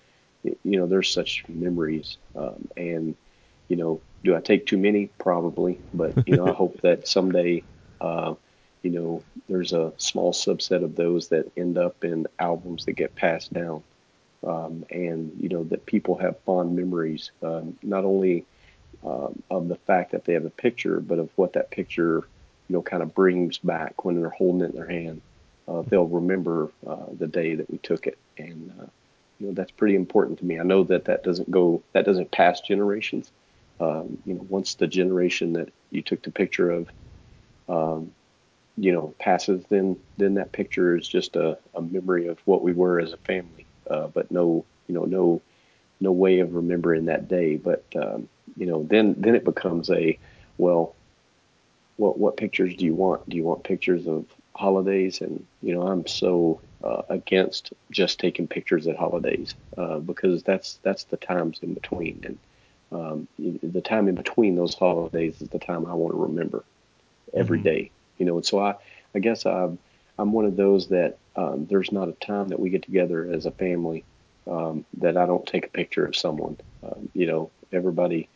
you 0.43 0.57
know, 0.65 0.87
there's 0.87 1.13
such 1.13 1.45
memories. 1.49 2.17
Um, 2.37 2.69
and, 2.77 3.15
you 3.69 3.77
know, 3.77 4.01
do 4.25 4.37
I 4.37 4.41
take 4.41 4.67
too 4.67 4.79
many? 4.79 5.11
Probably. 5.19 5.81
But, 5.93 6.27
you 6.29 6.37
know, 6.37 6.47
I 6.47 6.53
hope 6.55 6.81
that 6.83 7.09
someday, 7.09 7.63
uh, 8.01 8.35
you 8.83 8.91
know, 8.91 9.23
there's 9.49 9.73
a 9.73 9.93
small 9.97 10.33
subset 10.33 10.85
of 10.85 10.97
those 10.97 11.29
that 11.29 11.51
end 11.57 11.79
up 11.79 12.05
in 12.05 12.27
albums 12.39 12.85
that 12.85 12.93
get 12.93 13.15
passed 13.15 13.53
down. 13.53 13.83
Um, 14.47 14.85
and, 14.91 15.33
you 15.41 15.49
know, 15.49 15.65
that 15.65 15.87
people 15.87 16.17
have 16.19 16.41
fond 16.47 16.77
memories, 16.77 17.33
um, 17.43 17.77
not 17.83 18.05
only 18.05 18.45
um, 19.05 19.43
of 19.51 19.69
the 19.69 19.77
fact 19.77 20.13
that 20.13 20.25
they 20.25 20.35
have 20.35 20.45
a 20.45 20.51
picture, 20.51 21.01
but 21.01 21.19
of 21.19 21.31
what 21.37 21.55
that 21.55 21.71
picture, 21.71 22.23
you 22.69 22.75
know, 22.75 22.83
kind 22.83 23.03
of 23.03 23.15
brings 23.15 23.59
back 23.59 24.05
when 24.05 24.21
they're 24.21 24.31
holding 24.31 24.63
it 24.63 24.71
in 24.71 24.77
their 24.77 24.89
hand. 24.89 25.23
Uh, 25.69 25.83
they'll 25.89 26.07
remember 26.07 26.71
uh, 26.87 27.07
the 27.19 27.27
day 27.27 27.55
that 27.55 27.71
we 27.71 27.79
took 27.79 28.07
it, 28.07 28.19
and 28.39 28.73
uh, 28.81 28.87
you 29.39 29.47
know 29.47 29.53
that's 29.53 29.71
pretty 29.73 29.97
important 29.97 30.39
to 30.39 30.45
me. 30.47 30.59
I 30.59 30.63
know 30.63 30.85
that 30.85 31.05
that 31.05 31.23
doesn't 31.23 31.51
go, 31.51 31.83
that 31.93 32.07
doesn't 32.07 32.31
pass 32.31 32.63
generations. 32.63 33.31
Um, 33.79 34.19
you 34.25 34.35
know, 34.35 34.47
once 34.49 34.75
the 34.75 34.87
generation 34.87 35.53
that 35.53 35.71
you 35.91 36.03
took 36.03 36.23
the 36.23 36.31
picture 36.31 36.71
of, 36.71 36.89
um, 37.69 38.13
you 38.79 38.93
know, 38.93 39.15
passes, 39.21 39.63
then 39.69 39.99
then 40.17 40.35
that 40.35 40.53
picture 40.53 40.97
is 40.97 41.07
just 41.07 41.37
a, 41.37 41.59
a 41.75 41.83
memory 41.83 42.29
of 42.29 42.39
what 42.47 42.63
we 42.63 42.73
were 42.73 42.99
as 42.99 43.13
a 43.13 43.19
family. 43.19 43.68
Uh, 43.91 44.09
but 44.09 44.31
no, 44.31 44.65
you 44.89 44.95
know, 44.95 45.05
no 45.05 45.43
no 46.01 46.13
way 46.13 46.41
of 46.41 46.55
remembering 46.55 47.07
that 47.07 47.29
day. 47.29 47.57
But 47.57 47.85
um, 47.97 48.29
you 48.57 48.67
know, 48.67 48.85
then 48.85 49.15
then 49.19 49.35
it 49.35 49.45
becomes 49.45 49.91
a 49.91 50.19
well, 50.59 50.97
what 51.97 52.19
what 52.19 52.37
pictures 52.37 52.75
do 52.77 52.85
you 52.85 52.95
want? 52.95 53.29
Do 53.29 53.37
you 53.37 53.45
want 53.45 53.65
pictures 53.65 54.07
of 54.07 54.27
holidays? 54.55 55.21
And 55.21 55.47
you 55.63 55.75
know, 55.75 55.83
I'm 55.83 56.07
so 56.07 56.61
uh, 56.83 57.03
against 57.09 57.73
just 57.91 58.21
taking 58.21 58.47
pictures 58.49 58.87
at 58.87 58.97
holidays 58.97 59.55
uh, 59.77 59.99
because 59.99 60.43
that's 60.43 60.79
that's 60.83 61.05
the 61.05 61.17
times 61.17 61.59
in 61.63 61.75
between, 61.75 62.21
and 62.25 62.39
um, 62.93 63.29
the 63.63 63.81
time 63.83 64.09
in 64.09 64.15
between 64.15 64.57
those 64.57 64.75
holidays 64.75 65.41
is 65.41 65.49
the 65.49 65.59
time 65.59 65.87
I 65.87 65.95
want 65.95 66.15
to 66.15 66.23
remember 66.23 66.65
every 67.35 67.59
Mhm. 67.59 67.63
day. 67.63 67.91
You 68.19 68.27
know, 68.27 68.37
and 68.37 68.47
so 68.47 68.59
I 68.61 68.75
I 69.15 69.19
guess 69.19 69.47
I'm 69.47 69.79
I'm 70.19 70.33
one 70.33 70.45
of 70.47 70.57
those 70.57 70.89
that 70.89 71.19
um, 71.39 71.67
there's 71.71 71.93
not 71.93 72.09
a 72.09 72.13
time 72.13 72.49
that 72.49 72.61
we 72.61 72.71
get 72.71 72.83
together 72.83 73.31
as 73.33 73.47
a 73.47 73.51
family 73.51 74.05
um, 74.47 74.85
that 74.99 75.17
I 75.17 75.27
don't 75.27 75.47
take 75.47 75.67
a 75.67 75.71
picture 75.71 76.05
of 76.05 76.17
someone. 76.17 76.57
Um, 76.83 77.09
you 77.15 77.27
know, 77.27 77.51
everybody 77.73 78.29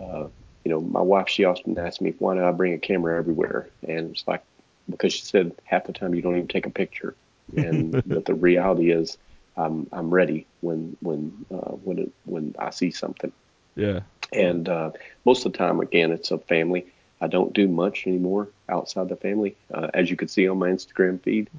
uh, 0.00 0.28
you 0.64 0.70
know, 0.70 0.80
my 0.80 1.00
wife, 1.00 1.28
she 1.28 1.44
often 1.44 1.76
asks 1.78 2.00
me, 2.00 2.14
why 2.18 2.34
do 2.34 2.44
I 2.44 2.52
bring 2.52 2.74
a 2.74 2.78
camera 2.78 3.18
everywhere? 3.18 3.68
And 3.86 4.12
it's 4.12 4.26
like, 4.26 4.42
because 4.88 5.12
she 5.12 5.24
said 5.24 5.52
half 5.64 5.84
the 5.84 5.92
time 5.92 6.14
you 6.14 6.22
don't 6.22 6.36
even 6.36 6.48
take 6.48 6.66
a 6.66 6.70
picture. 6.70 7.14
And 7.56 8.02
but 8.06 8.24
the 8.24 8.34
reality 8.34 8.90
is, 8.90 9.18
I'm 9.56 9.86
I'm 9.92 10.10
ready 10.10 10.46
when 10.60 10.96
when 11.00 11.44
uh, 11.52 11.72
when 11.72 11.98
it, 11.98 12.12
when 12.24 12.54
I 12.58 12.70
see 12.70 12.90
something. 12.90 13.32
yeah. 13.76 14.00
And 14.32 14.68
uh, 14.68 14.92
most 15.26 15.44
of 15.44 15.52
the 15.52 15.58
time, 15.58 15.80
again, 15.80 16.10
it's 16.10 16.30
a 16.30 16.38
family. 16.38 16.86
I 17.20 17.26
don't 17.26 17.52
do 17.52 17.68
much 17.68 18.06
anymore 18.06 18.48
outside 18.68 19.08
the 19.08 19.16
family. 19.16 19.56
Uh, 19.72 19.88
as 19.92 20.10
you 20.10 20.16
can 20.16 20.28
see 20.28 20.48
on 20.48 20.58
my 20.58 20.70
Instagram 20.70 21.22
feed, 21.22 21.50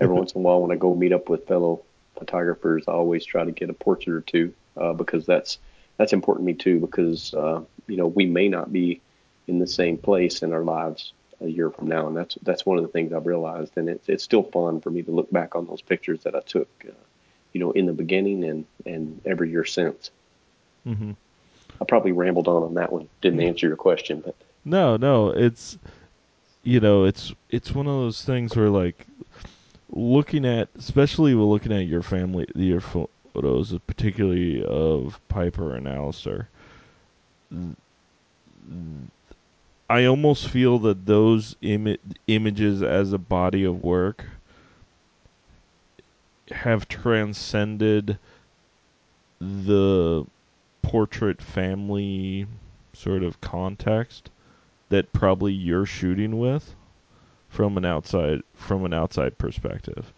every 0.00 0.14
once 0.14 0.32
in 0.32 0.40
a 0.40 0.42
while 0.42 0.60
when 0.60 0.72
I 0.72 0.76
go 0.76 0.94
meet 0.94 1.12
up 1.12 1.28
with 1.28 1.46
fellow 1.46 1.82
photographers, 2.16 2.84
I 2.88 2.92
always 2.92 3.24
try 3.24 3.44
to 3.44 3.52
get 3.52 3.70
a 3.70 3.74
portrait 3.74 4.14
or 4.14 4.20
two 4.20 4.54
uh, 4.76 4.92
because 4.92 5.26
that's 5.26 5.58
that's 5.96 6.12
important 6.12 6.46
to 6.46 6.52
me 6.52 6.54
too. 6.54 6.80
Because 6.80 7.34
uh, 7.34 7.62
you 7.86 7.96
know 7.96 8.06
we 8.06 8.26
may 8.26 8.48
not 8.48 8.72
be 8.72 9.00
in 9.46 9.58
the 9.58 9.66
same 9.66 9.98
place 9.98 10.42
in 10.42 10.52
our 10.52 10.62
lives 10.62 11.12
a 11.40 11.48
year 11.48 11.70
from 11.70 11.88
now, 11.88 12.06
and 12.06 12.16
that's 12.16 12.36
that's 12.42 12.64
one 12.66 12.78
of 12.78 12.84
the 12.84 12.90
things 12.90 13.12
I've 13.12 13.26
realized, 13.26 13.76
and 13.76 13.88
it's 13.88 14.08
it's 14.08 14.24
still 14.24 14.42
fun 14.42 14.80
for 14.80 14.90
me 14.90 15.02
to 15.02 15.10
look 15.10 15.30
back 15.30 15.54
on 15.54 15.66
those 15.66 15.82
pictures 15.82 16.22
that 16.22 16.34
I 16.34 16.40
took, 16.40 16.68
uh, 16.88 16.92
you 17.52 17.60
know, 17.60 17.72
in 17.72 17.86
the 17.86 17.92
beginning 17.92 18.44
and 18.44 18.66
and 18.86 19.20
every 19.24 19.50
year 19.50 19.64
since. 19.64 20.10
Mm-hmm. 20.86 21.12
I 21.80 21.84
probably 21.86 22.12
rambled 22.12 22.48
on 22.48 22.62
on 22.62 22.74
that 22.74 22.92
one. 22.92 23.08
Didn't 23.20 23.40
answer 23.40 23.66
your 23.66 23.76
question, 23.76 24.22
but 24.24 24.36
No, 24.64 24.96
no, 24.96 25.30
it's 25.30 25.78
you 26.62 26.80
know, 26.80 27.04
it's 27.04 27.34
it's 27.50 27.72
one 27.72 27.86
of 27.86 27.94
those 27.94 28.22
things 28.22 28.56
where 28.56 28.70
like 28.70 29.06
looking 29.90 30.44
at, 30.44 30.68
especially 30.78 31.34
looking 31.34 31.72
at 31.72 31.86
your 31.86 32.02
family, 32.02 32.46
your 32.54 32.80
photos, 32.80 33.76
particularly 33.86 34.64
of 34.64 35.20
Piper 35.28 35.74
and 35.74 35.88
Alistair. 35.88 36.48
I 39.88 40.04
almost 40.06 40.48
feel 40.48 40.78
that 40.80 41.06
those 41.06 41.56
Im- 41.60 41.98
images 42.26 42.82
as 42.82 43.12
a 43.12 43.18
body 43.18 43.64
of 43.64 43.84
work 43.84 44.24
have 46.50 46.88
transcended 46.88 48.18
the 49.40 50.24
portrait 50.82 51.40
family 51.40 52.46
sort 52.92 53.22
of 53.22 53.40
context 53.40 54.30
that 54.88 55.12
probably 55.12 55.52
you're 55.52 55.86
shooting 55.86 56.38
with 56.38 56.74
from 57.54 57.78
an 57.78 57.84
outside 57.84 58.42
from 58.54 58.84
an 58.84 58.92
outside 58.92 59.38
perspective. 59.38 60.12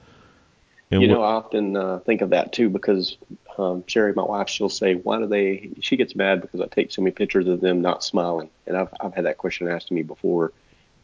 And 0.91 1.03
you 1.03 1.09
know, 1.09 1.23
I 1.23 1.33
often 1.33 1.77
uh, 1.77 1.99
think 1.99 2.23
of 2.23 2.31
that 2.31 2.53
too 2.53 2.71
because 2.71 3.19
um, 3.59 3.85
Sherry, 3.87 4.15
my 4.15 4.23
wife, 4.23 4.49
she'll 4.49 4.71
say, 4.71 4.95
"Why 4.95 5.19
do 5.19 5.27
they?" 5.27 5.71
She 5.81 5.97
gets 5.97 6.15
mad 6.17 6.41
because 6.41 6.61
I 6.61 6.67
take 6.67 6.91
so 6.91 7.03
many 7.03 7.13
pictures 7.13 7.47
of 7.47 7.61
them 7.61 7.83
not 7.83 8.03
smiling, 8.03 8.49
and 8.67 8.77
I've 8.77 8.89
I've 9.01 9.15
had 9.15 9.27
that 9.27 9.37
question 9.37 9.69
asked 9.69 9.89
to 9.89 9.95
me 9.95 10.03
before. 10.03 10.53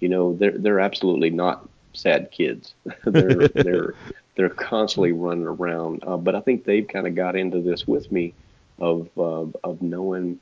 You 0.00 0.08
know, 0.08 0.34
they're 0.34 0.56
they're 0.56 0.80
absolutely 0.80 1.30
not 1.30 1.68
sad 1.92 2.30
kids. 2.30 2.74
they're 3.04 3.48
they're 3.48 3.94
they're 4.36 4.48
constantly 4.48 5.12
running 5.12 5.46
around. 5.46 6.02
Uh, 6.06 6.16
but 6.16 6.34
I 6.34 6.40
think 6.40 6.64
they've 6.64 6.88
kind 6.88 7.06
of 7.06 7.14
got 7.14 7.36
into 7.36 7.60
this 7.60 7.86
with 7.86 8.10
me, 8.10 8.32
of 8.78 9.10
uh, 9.18 9.46
of 9.64 9.82
knowing. 9.82 10.40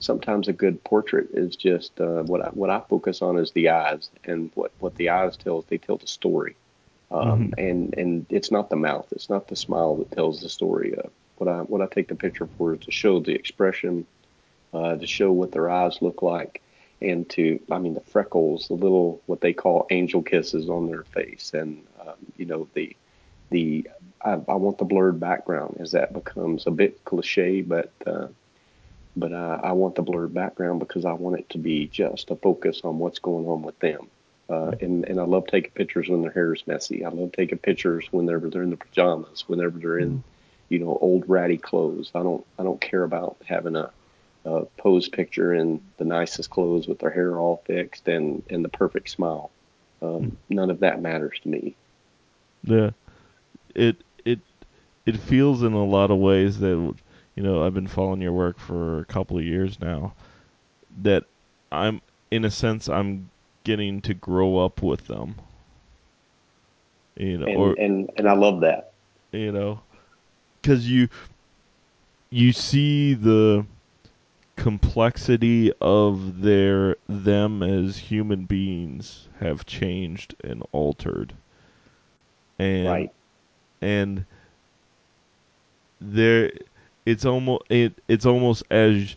Sometimes 0.00 0.48
a 0.48 0.52
good 0.52 0.82
portrait 0.84 1.28
is 1.32 1.56
just 1.56 2.00
uh, 2.00 2.22
what 2.22 2.40
I, 2.40 2.48
what 2.50 2.70
I 2.70 2.80
focus 2.88 3.20
on 3.22 3.38
is 3.38 3.50
the 3.52 3.70
eyes, 3.70 4.10
and 4.24 4.50
what 4.54 4.72
what 4.78 4.94
the 4.96 5.10
eyes 5.10 5.36
tell 5.36 5.58
is 5.58 5.64
they 5.66 5.78
tell 5.78 5.96
the 5.96 6.06
story 6.06 6.56
um, 7.10 7.50
mm-hmm. 7.50 7.52
and 7.58 7.94
and 7.96 8.26
it's 8.28 8.50
not 8.50 8.70
the 8.70 8.76
mouth, 8.76 9.06
it's 9.12 9.30
not 9.30 9.48
the 9.48 9.56
smile 9.56 9.96
that 9.96 10.10
tells 10.10 10.40
the 10.40 10.48
story. 10.48 10.96
Uh, 10.96 11.08
what 11.36 11.48
I 11.48 11.60
what 11.60 11.80
I 11.80 11.86
take 11.86 12.08
the 12.08 12.14
picture 12.14 12.48
for 12.58 12.74
is 12.74 12.80
to 12.80 12.90
show 12.90 13.20
the 13.20 13.32
expression, 13.32 14.06
uh, 14.74 14.96
to 14.96 15.06
show 15.06 15.32
what 15.32 15.52
their 15.52 15.70
eyes 15.70 16.02
look 16.02 16.22
like, 16.22 16.62
and 17.00 17.28
to 17.30 17.60
I 17.70 17.78
mean 17.78 17.94
the 17.94 18.00
freckles, 18.00 18.68
the 18.68 18.74
little 18.74 19.22
what 19.26 19.40
they 19.40 19.52
call 19.52 19.86
angel 19.90 20.22
kisses 20.22 20.68
on 20.68 20.88
their 20.88 21.04
face, 21.04 21.52
and 21.54 21.82
um, 22.00 22.16
you 22.36 22.44
know 22.44 22.68
the 22.74 22.94
the 23.50 23.88
I, 24.22 24.32
I, 24.32 24.54
want 24.56 24.76
the 24.76 24.84
blurred 24.84 25.18
background 25.18 25.78
as 25.80 25.92
that 25.92 26.12
becomes 26.12 26.66
a 26.66 26.70
bit 26.70 27.02
cliche, 27.04 27.62
but 27.62 27.90
uh, 28.06 28.26
but 29.18 29.32
I, 29.32 29.60
I 29.64 29.72
want 29.72 29.94
the 29.94 30.02
blurred 30.02 30.34
background 30.34 30.80
because 30.80 31.04
I 31.04 31.12
want 31.12 31.38
it 31.38 31.48
to 31.50 31.58
be 31.58 31.86
just 31.86 32.30
a 32.30 32.36
focus 32.36 32.82
on 32.84 32.98
what's 32.98 33.18
going 33.18 33.46
on 33.46 33.62
with 33.62 33.78
them. 33.80 34.08
Uh, 34.48 34.72
and, 34.80 35.04
and 35.04 35.20
I 35.20 35.24
love 35.24 35.46
taking 35.46 35.72
pictures 35.72 36.08
when 36.08 36.22
their 36.22 36.30
hair 36.30 36.54
is 36.54 36.66
messy. 36.66 37.04
I 37.04 37.10
love 37.10 37.32
taking 37.32 37.58
pictures 37.58 38.06
whenever 38.10 38.48
they're 38.48 38.62
in 38.62 38.70
the 38.70 38.76
pajamas, 38.76 39.44
whenever 39.46 39.78
they're 39.78 39.98
in, 39.98 40.24
you 40.70 40.78
know, 40.78 40.96
old 41.00 41.28
ratty 41.28 41.58
clothes. 41.58 42.10
I 42.14 42.22
don't 42.22 42.46
I 42.58 42.62
don't 42.62 42.80
care 42.80 43.02
about 43.02 43.36
having 43.44 43.76
a, 43.76 43.90
a 44.46 44.64
pose 44.78 45.08
picture 45.08 45.52
in 45.52 45.82
the 45.98 46.04
nicest 46.04 46.48
clothes 46.48 46.88
with 46.88 46.98
their 47.00 47.10
hair 47.10 47.36
all 47.38 47.62
fixed 47.66 48.08
and, 48.08 48.42
and 48.48 48.64
the 48.64 48.70
perfect 48.70 49.10
smile. 49.10 49.50
Um, 50.00 50.38
none 50.48 50.70
of 50.70 50.80
that 50.80 51.02
matters 51.02 51.38
to 51.42 51.48
me. 51.48 51.74
Yeah, 52.62 52.90
it 53.74 53.96
it 54.24 54.40
it 55.04 55.16
feels 55.18 55.62
in 55.62 55.74
a 55.74 55.84
lot 55.84 56.10
of 56.10 56.18
ways 56.18 56.60
that 56.60 56.94
you 57.38 57.44
know 57.44 57.64
I've 57.64 57.72
been 57.72 57.86
following 57.86 58.20
your 58.20 58.32
work 58.32 58.58
for 58.58 58.98
a 58.98 59.04
couple 59.04 59.38
of 59.38 59.44
years 59.44 59.80
now. 59.80 60.12
That 61.02 61.22
I'm 61.70 62.00
in 62.32 62.44
a 62.44 62.50
sense 62.50 62.88
I'm 62.88 63.30
getting 63.62 64.00
to 64.02 64.14
grow 64.14 64.58
up 64.58 64.82
with 64.82 65.06
them. 65.06 65.36
You 67.16 67.38
know, 67.38 67.46
and 67.46 67.56
or, 67.56 67.74
and, 67.78 68.10
and 68.16 68.28
I 68.28 68.32
love 68.32 68.62
that. 68.62 68.90
You 69.30 69.52
know, 69.52 69.80
because 70.60 70.90
you 70.90 71.08
you 72.30 72.52
see 72.52 73.14
the 73.14 73.64
complexity 74.56 75.72
of 75.80 76.40
their 76.40 76.96
them 77.08 77.62
as 77.62 77.98
human 77.98 78.46
beings 78.46 79.28
have 79.38 79.64
changed 79.64 80.34
and 80.42 80.64
altered, 80.72 81.34
and 82.58 82.88
right. 82.88 83.12
and 83.80 84.24
there 86.00 86.50
it's 87.08 87.24
almost 87.24 87.62
it 87.70 87.94
it's 88.06 88.26
almost 88.26 88.62
as 88.70 89.16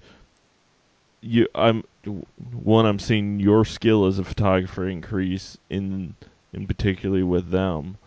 you 1.19 1.47
I'm 1.53 1.83
one 2.63 2.85
I'm 2.85 2.99
seeing 2.99 3.39
your 3.39 3.65
skill 3.65 4.05
as 4.05 4.17
a 4.17 4.23
photographer 4.23 4.87
increase 4.87 5.57
in 5.69 6.15
in 6.53 6.67
particularly 6.67 7.23
with 7.23 7.49
them, 7.49 7.97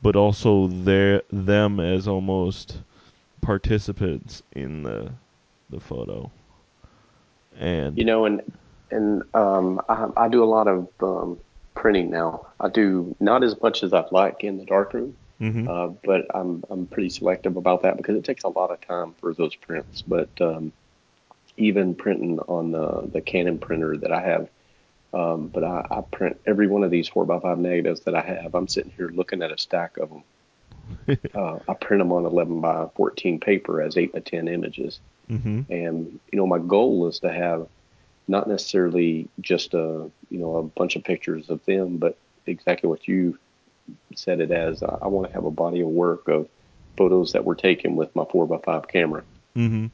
but 0.00 0.16
also 0.16 0.68
their 0.68 1.22
them 1.30 1.80
as 1.80 2.08
almost 2.08 2.78
participants 3.42 4.42
in 4.52 4.82
the 4.84 5.12
the 5.68 5.80
photo. 5.80 6.30
And 7.58 7.98
you 7.98 8.04
know, 8.04 8.24
and 8.24 8.40
and 8.90 9.22
um, 9.34 9.82
I, 9.88 10.08
I 10.16 10.28
do 10.28 10.42
a 10.42 10.46
lot 10.46 10.66
of 10.66 10.88
um, 11.02 11.38
printing 11.74 12.10
now. 12.10 12.46
I 12.58 12.70
do 12.70 13.14
not 13.20 13.44
as 13.44 13.60
much 13.60 13.82
as 13.82 13.92
I'd 13.92 14.12
like 14.12 14.44
in 14.44 14.56
the 14.56 14.64
darkroom, 14.64 15.14
mm-hmm. 15.40 15.68
uh, 15.68 15.88
but 16.04 16.26
I'm 16.34 16.64
I'm 16.70 16.86
pretty 16.86 17.08
selective 17.08 17.56
about 17.56 17.82
that 17.82 17.96
because 17.96 18.16
it 18.16 18.24
takes 18.24 18.44
a 18.44 18.48
lot 18.48 18.70
of 18.70 18.80
time 18.80 19.14
for 19.20 19.34
those 19.34 19.54
prints. 19.54 20.02
But 20.02 20.28
um, 20.40 20.72
even 21.60 21.94
printing 21.94 22.38
on 22.40 22.72
the, 22.72 23.08
the 23.12 23.20
Canon 23.20 23.58
printer 23.58 23.96
that 23.98 24.12
I 24.12 24.20
have. 24.22 24.48
Um, 25.12 25.48
but 25.48 25.64
I, 25.64 25.86
I, 25.90 26.00
print 26.02 26.40
every 26.46 26.68
one 26.68 26.84
of 26.84 26.92
these 26.92 27.10
4x5 27.10 27.58
negatives 27.58 28.02
that 28.02 28.14
I 28.14 28.20
have. 28.20 28.54
I'm 28.54 28.68
sitting 28.68 28.92
here 28.96 29.08
looking 29.08 29.42
at 29.42 29.50
a 29.50 29.58
stack 29.58 29.96
of 29.96 30.08
them. 30.08 31.18
uh, 31.34 31.58
I 31.68 31.74
print 31.74 32.00
them 32.00 32.12
on 32.12 32.26
11 32.26 32.60
by 32.60 32.88
14 32.94 33.40
paper 33.40 33.82
as 33.82 33.96
8 33.96 34.12
by 34.12 34.20
10 34.20 34.46
images. 34.46 35.00
Mm-hmm. 35.28 35.72
And, 35.72 36.20
you 36.32 36.38
know, 36.38 36.46
my 36.46 36.58
goal 36.58 37.08
is 37.08 37.18
to 37.20 37.32
have 37.32 37.66
not 38.28 38.48
necessarily 38.48 39.28
just 39.40 39.74
a, 39.74 40.08
you 40.30 40.38
know, 40.38 40.56
a 40.56 40.62
bunch 40.62 40.94
of 40.94 41.02
pictures 41.02 41.50
of 41.50 41.64
them, 41.64 41.96
but 41.96 42.16
exactly 42.46 42.88
what 42.88 43.08
you 43.08 43.36
said 44.14 44.40
it 44.40 44.50
as. 44.50 44.82
I, 44.82 44.98
I 45.02 45.08
want 45.08 45.28
to 45.28 45.32
have 45.32 45.44
a 45.44 45.50
body 45.50 45.80
of 45.80 45.88
work 45.88 46.28
of 46.28 46.48
photos 46.96 47.32
that 47.32 47.44
were 47.44 47.54
taken 47.54 47.96
with 47.96 48.14
my 48.14 48.24
4x5 48.24 48.88
camera. 48.88 49.22
Mm-hmm 49.56 49.86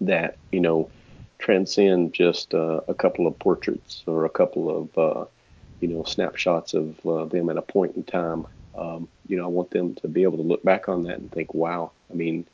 that 0.00 0.36
you 0.50 0.60
know 0.60 0.90
transcend 1.38 2.12
just 2.12 2.54
uh, 2.54 2.80
a 2.88 2.94
couple 2.94 3.26
of 3.26 3.38
portraits 3.38 4.02
or 4.06 4.24
a 4.24 4.30
couple 4.30 4.76
of 4.76 4.98
uh, 4.98 5.24
you 5.80 5.88
know 5.88 6.04
snapshots 6.04 6.74
of 6.74 7.06
uh, 7.06 7.24
them 7.26 7.48
at 7.50 7.56
a 7.56 7.62
point 7.62 7.96
in 7.96 8.04
time. 8.04 8.46
Um, 8.76 9.08
you 9.26 9.36
know, 9.36 9.44
I 9.44 9.48
want 9.48 9.70
them 9.70 9.94
to 9.96 10.08
be 10.08 10.22
able 10.22 10.38
to 10.38 10.44
look 10.44 10.62
back 10.62 10.88
on 10.88 11.04
that 11.04 11.18
and 11.18 11.30
think, 11.30 11.54
"Wow!" 11.54 11.92
I 12.10 12.14
mean, 12.14 12.46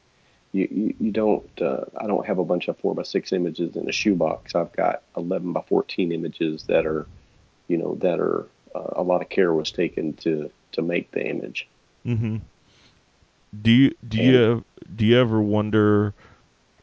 you 0.52 0.68
you, 0.70 0.94
you 0.98 1.10
don't. 1.12 1.48
Uh, 1.60 1.84
I 1.96 2.06
don't 2.06 2.26
have 2.26 2.38
a 2.38 2.44
bunch 2.44 2.68
of 2.68 2.78
four 2.78 2.94
by 2.94 3.02
six 3.02 3.32
images 3.32 3.76
in 3.76 3.88
a 3.88 3.92
shoebox. 3.92 4.54
I've 4.54 4.72
got 4.72 5.02
eleven 5.16 5.52
by 5.52 5.62
fourteen 5.62 6.12
images 6.12 6.64
that 6.64 6.86
are, 6.86 7.06
you 7.68 7.78
know, 7.78 7.96
that 7.96 8.18
are 8.18 8.40
uh, 8.40 8.46
a 8.96 9.02
lot 9.02 9.22
of 9.22 9.28
care 9.28 9.52
was 9.52 9.70
taken 9.70 10.14
to 10.14 10.50
to 10.72 10.82
make 10.82 11.10
the 11.10 11.26
image. 11.26 11.68
Mm-hmm. 12.04 12.36
Do 13.62 13.70
you 13.70 13.94
do 14.06 14.18
and, 14.18 14.26
you 14.26 14.64
do 14.94 15.06
you 15.06 15.18
ever 15.18 15.40
wonder? 15.40 16.14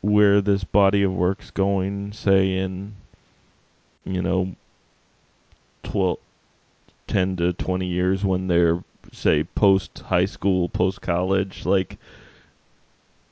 where 0.03 0.41
this 0.41 0.65
body 0.65 1.01
of 1.01 1.13
work's 1.13 1.49
going, 1.49 2.12
say 2.12 2.58
in 2.58 2.93
you 4.03 4.21
know 4.21 4.53
12 5.84 6.19
10 7.08 7.36
to 7.38 7.53
20 7.53 7.86
years 7.86 8.23
when 8.25 8.47
they're 8.47 8.84
say 9.13 9.43
post 9.43 9.99
high 9.99 10.25
school, 10.25 10.67
post 10.67 11.01
college 11.01 11.65
like 11.65 11.97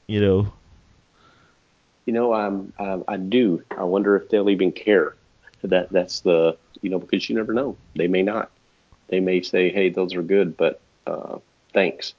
you 0.07 0.21
know 0.21 0.53
you 2.05 2.13
know 2.13 2.33
I'm, 2.33 2.71
I, 2.79 3.01
I 3.07 3.17
do 3.17 3.63
I 3.77 3.83
wonder 3.83 4.15
if 4.15 4.29
they'll 4.29 4.49
even 4.49 4.71
care 4.71 5.15
that 5.63 5.89
that's 5.91 6.21
the 6.21 6.57
you 6.81 6.89
know 6.89 6.99
because 6.99 7.29
you 7.29 7.35
never 7.35 7.53
know 7.53 7.75
they 7.95 8.07
may 8.07 8.23
not 8.23 8.51
they 9.07 9.19
may 9.19 9.41
say 9.41 9.69
hey 9.69 9.89
those 9.89 10.15
are 10.15 10.23
good 10.23 10.57
but 10.57 10.81
uh, 11.07 11.37
thanks 11.73 12.13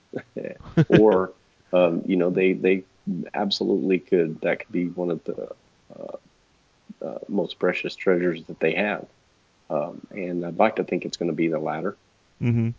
or 0.88 1.32
um, 1.72 2.02
you 2.06 2.16
know 2.16 2.30
they 2.30 2.52
they 2.52 2.84
absolutely 3.34 3.98
could. 3.98 4.40
That 4.40 4.60
could 4.60 4.72
be 4.72 4.88
one 4.88 5.10
of 5.10 5.24
the 5.24 5.50
uh, 5.98 7.04
uh, 7.04 7.18
most 7.28 7.58
precious 7.58 7.94
treasures 7.94 8.44
that 8.44 8.60
they 8.60 8.74
have. 8.74 9.06
Um, 9.70 10.06
and 10.10 10.44
I'd 10.44 10.58
like 10.58 10.76
to 10.76 10.84
think 10.84 11.04
it's 11.04 11.16
going 11.16 11.30
to 11.30 11.36
be 11.36 11.48
the 11.48 11.58
latter. 11.58 11.96
Mm-hmm. 12.40 12.70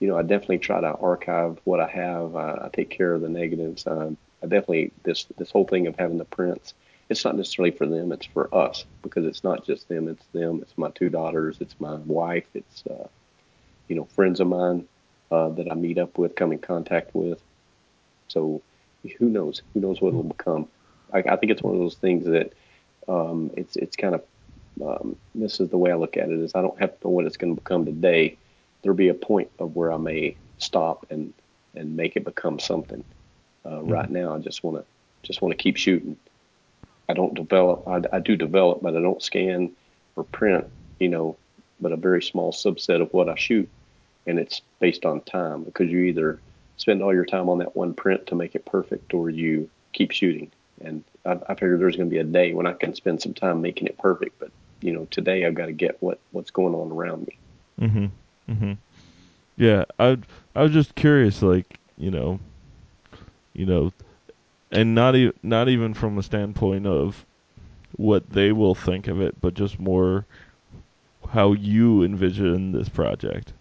You 0.00 0.08
know, 0.08 0.18
I 0.18 0.22
definitely 0.22 0.58
try 0.58 0.80
to 0.80 0.94
archive 0.94 1.58
what 1.64 1.80
I 1.80 1.88
have. 1.88 2.36
I, 2.36 2.62
I 2.64 2.70
take 2.72 2.90
care 2.90 3.14
of 3.14 3.20
the 3.20 3.28
negatives. 3.28 3.86
Um, 3.86 4.16
I 4.42 4.46
definitely 4.46 4.92
this 5.04 5.26
this 5.38 5.50
whole 5.50 5.66
thing 5.66 5.86
of 5.86 5.96
having 5.96 6.18
the 6.18 6.24
prints. 6.24 6.74
It's 7.08 7.24
not 7.24 7.36
necessarily 7.36 7.70
for 7.70 7.86
them; 7.86 8.12
it's 8.12 8.26
for 8.26 8.54
us 8.54 8.84
because 9.02 9.26
it's 9.26 9.44
not 9.44 9.66
just 9.66 9.88
them; 9.88 10.08
it's 10.08 10.26
them. 10.32 10.60
It's 10.62 10.76
my 10.76 10.90
two 10.90 11.08
daughters. 11.08 11.58
It's 11.60 11.74
my 11.78 11.94
wife. 11.94 12.46
It's 12.54 12.84
uh, 12.86 13.08
you 13.88 13.96
know 13.96 14.04
friends 14.04 14.40
of 14.40 14.46
mine 14.46 14.86
uh, 15.30 15.48
that 15.50 15.70
I 15.70 15.74
meet 15.74 15.98
up 15.98 16.18
with, 16.18 16.36
come 16.36 16.52
in 16.52 16.58
contact 16.58 17.14
with. 17.14 17.40
So 18.28 18.62
who 19.18 19.28
knows? 19.28 19.62
Who 19.74 19.80
knows 19.80 20.00
what 20.00 20.10
it'll 20.10 20.22
become? 20.22 20.68
I, 21.12 21.18
I 21.18 21.36
think 21.36 21.52
it's 21.52 21.62
one 21.62 21.74
of 21.74 21.80
those 21.80 21.96
things 21.96 22.24
that 22.26 22.52
um, 23.08 23.50
it's 23.56 23.76
it's 23.76 23.96
kind 23.96 24.14
of 24.14 24.22
um, 24.84 25.16
this 25.34 25.60
is 25.60 25.68
the 25.68 25.78
way 25.78 25.90
I 25.90 25.96
look 25.96 26.16
at 26.16 26.30
it 26.30 26.38
is 26.38 26.52
I 26.54 26.62
don't 26.62 26.78
have 26.80 26.98
to 26.98 27.08
know 27.08 27.10
what 27.10 27.26
it's 27.26 27.36
going 27.36 27.54
to 27.54 27.60
become 27.60 27.84
today. 27.84 28.36
There'll 28.82 28.96
be 28.96 29.08
a 29.08 29.14
point 29.14 29.50
of 29.58 29.76
where 29.76 29.92
I 29.92 29.96
may 29.96 30.36
stop 30.58 31.06
and 31.10 31.32
and 31.74 31.96
make 31.96 32.16
it 32.16 32.24
become 32.24 32.58
something. 32.58 33.04
Uh, 33.64 33.68
mm-hmm. 33.70 33.90
Right 33.90 34.10
now, 34.10 34.34
I 34.34 34.38
just 34.38 34.64
want 34.64 34.78
to 34.78 34.84
just 35.22 35.42
want 35.42 35.52
to 35.52 35.62
keep 35.62 35.76
shooting. 35.76 36.16
I 37.08 37.14
don't 37.14 37.34
develop. 37.34 37.86
I, 37.86 38.02
I 38.12 38.20
do 38.20 38.36
develop, 38.36 38.80
but 38.82 38.96
I 38.96 39.00
don't 39.00 39.22
scan 39.22 39.72
or 40.16 40.24
print. 40.24 40.66
You 40.98 41.08
know, 41.08 41.36
but 41.80 41.92
a 41.92 41.96
very 41.96 42.22
small 42.22 42.52
subset 42.52 43.02
of 43.02 43.12
what 43.12 43.28
I 43.28 43.34
shoot, 43.34 43.68
and 44.26 44.38
it's 44.38 44.62
based 44.80 45.04
on 45.04 45.20
time 45.22 45.64
because 45.64 45.90
you 45.90 46.00
either 46.00 46.38
spend 46.76 47.02
all 47.02 47.12
your 47.12 47.24
time 47.24 47.48
on 47.48 47.58
that 47.58 47.76
one 47.76 47.94
print 47.94 48.26
to 48.28 48.34
make 48.34 48.54
it 48.54 48.64
perfect, 48.64 49.14
or 49.14 49.30
you 49.30 49.68
keep 49.92 50.10
shooting. 50.12 50.50
And 50.84 51.04
I, 51.24 51.38
I 51.48 51.54
figured 51.54 51.80
there's 51.80 51.96
going 51.96 52.08
to 52.08 52.14
be 52.14 52.18
a 52.18 52.24
day 52.24 52.54
when 52.54 52.66
I 52.66 52.72
can 52.72 52.94
spend 52.94 53.20
some 53.20 53.34
time 53.34 53.60
making 53.60 53.88
it 53.88 53.98
perfect. 53.98 54.38
But 54.38 54.50
you 54.80 54.92
know, 54.92 55.06
today 55.10 55.44
I've 55.44 55.54
got 55.54 55.66
to 55.66 55.72
get 55.72 55.96
what 56.00 56.18
what's 56.30 56.50
going 56.50 56.74
on 56.74 56.92
around 56.92 57.26
me. 57.26 57.38
Mhm. 57.80 58.10
Mhm. 58.48 58.76
Yeah, 59.56 59.84
I 59.98 60.18
I 60.54 60.62
was 60.62 60.72
just 60.72 60.94
curious, 60.94 61.42
like 61.42 61.78
you 61.98 62.10
know, 62.10 62.40
you 63.54 63.66
know, 63.66 63.92
and 64.72 64.94
not 64.94 65.14
even 65.14 65.34
not 65.42 65.68
even 65.68 65.94
from 65.94 66.18
a 66.18 66.22
standpoint 66.22 66.86
of 66.86 67.24
what 67.96 68.30
they 68.30 68.52
will 68.52 68.74
think 68.74 69.06
of 69.06 69.20
it, 69.20 69.40
but 69.40 69.54
just 69.54 69.78
more 69.78 70.24
how 71.28 71.52
you 71.52 72.02
envision 72.02 72.72
this 72.72 72.88
project. 72.88 73.52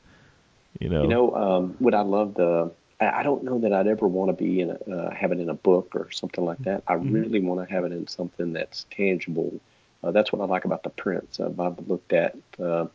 You 0.80 0.90
know, 0.90 1.04
you 1.04 1.10
know, 1.10 1.36
um, 1.36 1.76
what 1.80 1.94
I 1.94 2.02
love 2.02 2.34
the. 2.36 2.72
I 3.00 3.24
don't 3.24 3.44
know 3.44 3.58
that 3.60 3.74
I'd 3.74 3.88
ever 3.88 4.08
want 4.08 4.30
to 4.30 4.34
be 4.34 4.62
in 4.62 4.70
a, 4.70 4.96
uh, 4.96 5.12
have 5.12 5.32
it 5.32 5.40
in 5.40 5.50
a 5.50 5.56
book 5.56 5.96
or 5.96 6.12
something 6.12 6.46
like 6.46 6.60
that. 6.60 6.84
I 6.88 6.94
mm-hmm. 6.94 7.12
really 7.12 7.40
want 7.40 7.68
to 7.68 7.74
have 7.74 7.84
it 7.84 7.92
in 7.92 8.08
something 8.08 8.54
that's 8.54 8.86
tangible. 8.92 9.60
Uh, 10.04 10.12
that's 10.12 10.32
what 10.32 10.40
I 10.40 10.46
like 10.46 10.66
about 10.66 10.84
the 10.84 10.92
prints. 10.92 11.40
Uh, 11.40 11.52
I've 11.60 11.88
looked 11.88 12.14
at. 12.14 12.36
Uh, 12.60 12.86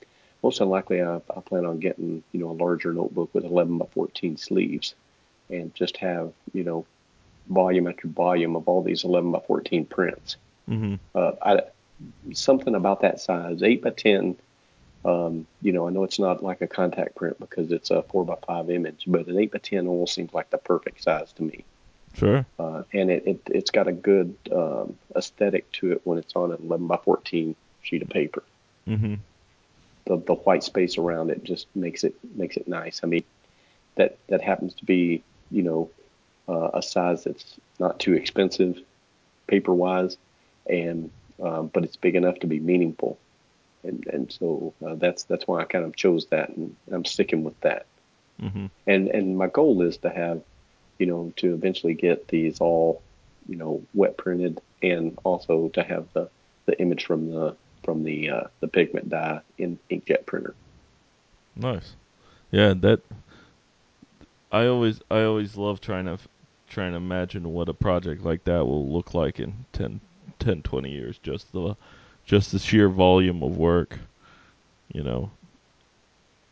most 0.42 0.60
unlikely, 0.60 1.02
I, 1.02 1.16
I 1.16 1.40
plan 1.44 1.66
on 1.66 1.80
getting 1.80 2.22
you 2.32 2.40
know 2.40 2.50
a 2.50 2.52
larger 2.52 2.92
notebook 2.92 3.30
with 3.34 3.44
11 3.44 3.78
by 3.78 3.86
14 3.86 4.36
sleeves, 4.36 4.94
and 5.50 5.74
just 5.74 5.96
have 5.96 6.32
you 6.52 6.62
know 6.62 6.86
volume 7.48 7.86
after 7.86 8.08
volume 8.08 8.56
of 8.56 8.68
all 8.68 8.82
these 8.82 9.04
11 9.04 9.32
by 9.32 9.40
14 9.40 9.84
prints. 9.86 10.36
Mm-hmm. 10.68 10.94
Uh, 11.14 11.32
I, 11.42 11.62
something 12.32 12.74
about 12.74 13.00
that 13.02 13.20
size, 13.20 13.62
8 13.62 13.82
by 13.82 13.90
10 13.90 14.36
um, 15.06 15.46
you 15.62 15.72
know, 15.72 15.86
I 15.86 15.90
know 15.90 16.02
it's 16.02 16.18
not 16.18 16.42
like 16.42 16.62
a 16.62 16.66
contact 16.66 17.14
print 17.14 17.38
because 17.38 17.70
it's 17.70 17.90
a 17.90 18.02
four 18.02 18.24
by 18.24 18.36
five 18.44 18.68
image, 18.70 19.04
but 19.06 19.28
an 19.28 19.38
eight 19.38 19.52
by 19.52 19.58
ten 19.58 19.86
almost 19.86 20.14
seems 20.14 20.34
like 20.34 20.50
the 20.50 20.58
perfect 20.58 21.02
size 21.02 21.32
to 21.34 21.44
me. 21.44 21.64
Sure. 22.14 22.44
Uh, 22.58 22.82
and 22.92 23.10
it, 23.10 23.24
it 23.24 23.40
it's 23.46 23.70
got 23.70 23.86
a 23.86 23.92
good 23.92 24.34
um, 24.50 24.96
aesthetic 25.14 25.70
to 25.72 25.92
it 25.92 26.00
when 26.02 26.18
it's 26.18 26.34
on 26.34 26.50
an 26.50 26.58
eleven 26.60 26.88
by 26.88 26.96
fourteen 26.96 27.54
sheet 27.82 28.02
of 28.02 28.08
paper. 28.08 28.42
Mm-hmm. 28.88 29.14
The 30.06 30.16
the 30.16 30.34
white 30.34 30.64
space 30.64 30.98
around 30.98 31.30
it 31.30 31.44
just 31.44 31.68
makes 31.76 32.02
it 32.02 32.16
makes 32.34 32.56
it 32.56 32.66
nice. 32.66 33.00
I 33.04 33.06
mean, 33.06 33.22
that 33.94 34.18
that 34.26 34.42
happens 34.42 34.74
to 34.74 34.84
be 34.84 35.22
you 35.52 35.62
know 35.62 35.88
uh, 36.48 36.70
a 36.74 36.82
size 36.82 37.24
that's 37.24 37.56
not 37.78 37.98
too 37.98 38.14
expensive 38.14 38.80
paper 39.46 39.74
wise, 39.74 40.16
and 40.68 41.10
um, 41.42 41.68
but 41.68 41.84
it's 41.84 41.96
big 41.96 42.14
enough 42.14 42.38
to 42.40 42.46
be 42.46 42.60
meaningful 42.60 43.18
and 43.86 44.06
and 44.06 44.32
so 44.32 44.74
uh, 44.84 44.94
that's 44.96 45.22
that's 45.24 45.46
why 45.46 45.60
I 45.60 45.64
kind 45.64 45.84
of 45.84 45.96
chose 45.96 46.26
that, 46.26 46.50
and 46.50 46.76
I'm 46.90 47.04
sticking 47.04 47.44
with 47.44 47.58
that. 47.60 47.86
Mm-hmm. 48.40 48.66
And 48.86 49.08
and 49.08 49.38
my 49.38 49.46
goal 49.46 49.82
is 49.82 49.96
to 49.98 50.10
have, 50.10 50.42
you 50.98 51.06
know, 51.06 51.32
to 51.36 51.54
eventually 51.54 51.94
get 51.94 52.28
these 52.28 52.60
all, 52.60 53.02
you 53.48 53.56
know, 53.56 53.82
wet 53.94 54.16
printed, 54.16 54.60
and 54.82 55.16
also 55.24 55.68
to 55.70 55.82
have 55.82 56.06
the 56.12 56.28
the 56.66 56.78
image 56.80 57.06
from 57.06 57.30
the 57.30 57.56
from 57.84 58.02
the 58.02 58.30
uh, 58.30 58.44
the 58.60 58.68
pigment 58.68 59.08
dye 59.08 59.40
in 59.56 59.78
inkjet 59.90 60.26
printer. 60.26 60.54
Nice, 61.54 61.94
yeah. 62.50 62.74
That 62.74 63.00
I 64.52 64.66
always 64.66 65.00
I 65.10 65.22
always 65.22 65.56
love 65.56 65.80
trying 65.80 66.06
to 66.06 66.18
trying 66.68 66.92
to 66.92 66.96
imagine 66.96 67.52
what 67.52 67.68
a 67.68 67.74
project 67.74 68.24
like 68.24 68.44
that 68.44 68.66
will 68.66 68.90
look 68.90 69.14
like 69.14 69.40
in 69.40 69.64
10, 69.72 70.00
10 70.38 70.62
20 70.62 70.90
years. 70.90 71.18
Just 71.22 71.52
the 71.52 71.76
just 72.24 72.52
the 72.52 72.58
sheer 72.58 72.88
volume 72.88 73.42
of 73.42 73.56
work, 73.56 73.98
you 74.92 75.02
know. 75.02 75.30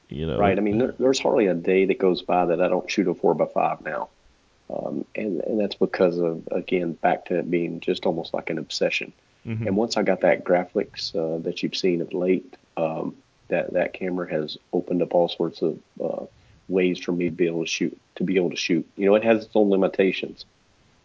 You 0.08 0.26
know. 0.26 0.38
Right. 0.38 0.56
I 0.56 0.60
mean, 0.60 0.78
there, 0.78 0.94
there's 0.98 1.18
hardly 1.18 1.46
a 1.46 1.54
day 1.54 1.86
that 1.86 1.98
goes 1.98 2.22
by 2.22 2.46
that 2.46 2.60
I 2.60 2.68
don't 2.68 2.88
shoot 2.90 3.08
a 3.08 3.14
four 3.14 3.34
by 3.34 3.46
five 3.46 3.80
now, 3.80 4.08
um, 4.70 5.04
and 5.14 5.40
and 5.40 5.58
that's 5.58 5.74
because 5.74 6.18
of 6.18 6.46
again 6.52 6.92
back 6.92 7.24
to 7.26 7.38
it 7.38 7.50
being 7.50 7.80
just 7.80 8.06
almost 8.06 8.32
like 8.32 8.50
an 8.50 8.58
obsession. 8.58 9.12
Mm-hmm. 9.46 9.66
And 9.66 9.76
once 9.76 9.96
I 9.96 10.02
got 10.02 10.20
that 10.20 10.44
Graflex 10.44 11.14
uh, 11.14 11.42
that 11.42 11.62
you've 11.62 11.76
seen 11.76 12.00
of 12.00 12.12
late, 12.12 12.54
um, 12.76 13.16
that 13.48 13.72
that 13.72 13.92
camera 13.92 14.30
has 14.30 14.56
opened 14.72 15.02
up 15.02 15.14
all 15.14 15.28
sorts 15.28 15.62
of 15.62 15.78
uh, 16.02 16.26
ways 16.68 16.98
for 16.98 17.12
me 17.12 17.26
to 17.26 17.30
be 17.30 17.46
able 17.46 17.64
to 17.64 17.70
shoot. 17.70 17.98
To 18.16 18.24
be 18.24 18.36
able 18.36 18.50
to 18.50 18.56
shoot, 18.56 18.88
you 18.96 19.06
know, 19.06 19.14
it 19.16 19.24
has 19.24 19.44
its 19.44 19.56
own 19.56 19.70
limitations. 19.70 20.44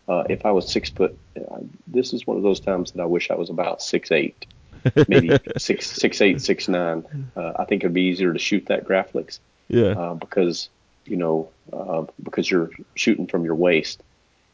Uh, 0.07 0.23
if 0.29 0.45
I 0.45 0.51
was 0.51 0.71
six 0.71 0.89
foot, 0.89 1.17
uh, 1.37 1.57
this 1.87 2.13
is 2.13 2.25
one 2.25 2.37
of 2.37 2.43
those 2.43 2.59
times 2.59 2.91
that 2.91 3.01
I 3.01 3.05
wish 3.05 3.31
I 3.31 3.35
was 3.35 3.49
about 3.49 3.81
six 3.81 4.11
eight 4.11 4.45
maybe 5.07 5.37
six 5.57 5.87
six 5.87 6.21
eight 6.21 6.41
six 6.41 6.67
nine. 6.67 7.05
Uh, 7.35 7.53
I 7.57 7.65
think 7.65 7.83
it'd 7.83 7.93
be 7.93 8.03
easier 8.03 8.33
to 8.33 8.39
shoot 8.39 8.65
that 8.67 8.85
Graflex. 8.85 9.39
Yeah. 9.67 9.89
Uh, 9.89 10.13
because 10.15 10.69
you 11.05 11.17
know 11.17 11.49
uh, 11.73 12.05
because 12.23 12.49
you're 12.49 12.69
shooting 12.95 13.27
from 13.27 13.43
your 13.43 13.55
waist, 13.55 14.01